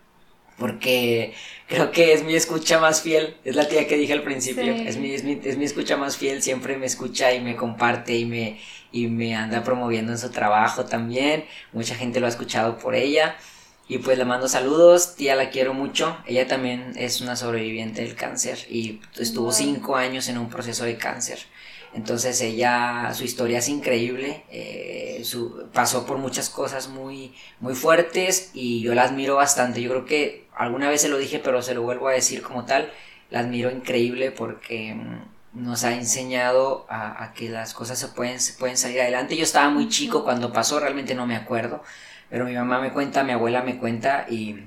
[0.57, 1.33] porque
[1.67, 4.97] creo que es mi escucha más fiel, es la tía que dije al principio, es,
[4.97, 8.25] mi, es, mi, es, mi, escucha más fiel, siempre me escucha y me comparte y
[8.25, 8.59] me,
[8.91, 13.35] y me anda promoviendo en su trabajo también, mucha gente lo ha escuchado por ella.
[13.89, 16.15] Y pues le mando saludos, tía la quiero mucho.
[16.27, 20.95] Ella también es una sobreviviente del cáncer y estuvo cinco años en un proceso de
[20.95, 21.39] cáncer.
[21.95, 28.51] Entonces ella, su historia es increíble, eh, su, pasó por muchas cosas muy, muy fuertes
[28.53, 29.81] y yo la admiro bastante.
[29.81, 32.65] Yo creo que alguna vez se lo dije, pero se lo vuelvo a decir como
[32.65, 32.91] tal,
[33.31, 38.53] la admiro increíble porque mm, nos ha enseñado a, que las cosas se pueden, se
[38.53, 39.35] pueden salir adelante.
[39.35, 41.81] Yo estaba muy chico cuando pasó, realmente no me acuerdo,
[42.29, 44.63] pero mi mamá me cuenta, mi abuela me cuenta y,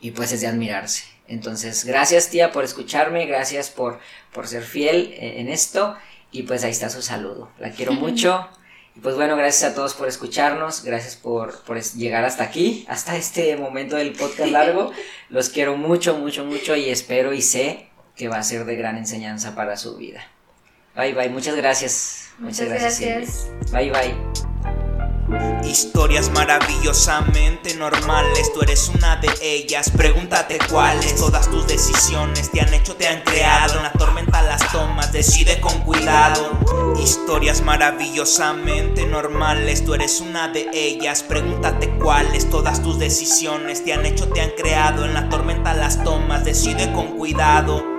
[0.00, 1.04] y pues es de admirarse.
[1.28, 4.00] Entonces, gracias tía por escucharme, gracias por,
[4.32, 5.96] por ser fiel en esto
[6.30, 7.50] y pues ahí está su saludo.
[7.58, 8.48] La quiero mucho.
[8.94, 13.16] Y pues bueno, gracias a todos por escucharnos, gracias por, por, llegar hasta aquí, hasta
[13.16, 14.92] este momento del podcast largo.
[15.30, 18.98] Los quiero mucho, mucho, mucho y espero y sé que va a ser de gran
[18.98, 20.22] enseñanza para su vida.
[20.94, 22.32] Bye, bye, muchas gracias.
[22.38, 23.50] Muchas, gracias.
[23.72, 24.91] Bye, bye.
[25.64, 29.90] Historias maravillosamente normales, tú eres una de ellas.
[29.90, 31.16] Pregúntate cuáles.
[31.16, 33.76] Todas tus decisiones te han hecho, te han creado.
[33.76, 36.50] En la tormenta las tomas, decide con cuidado.
[37.02, 41.22] Historias maravillosamente normales, tú eres una de ellas.
[41.22, 42.50] Pregúntate cuáles.
[42.50, 45.04] Todas tus decisiones te han hecho, te han creado.
[45.04, 47.91] En la tormenta las tomas, decide con cuidado.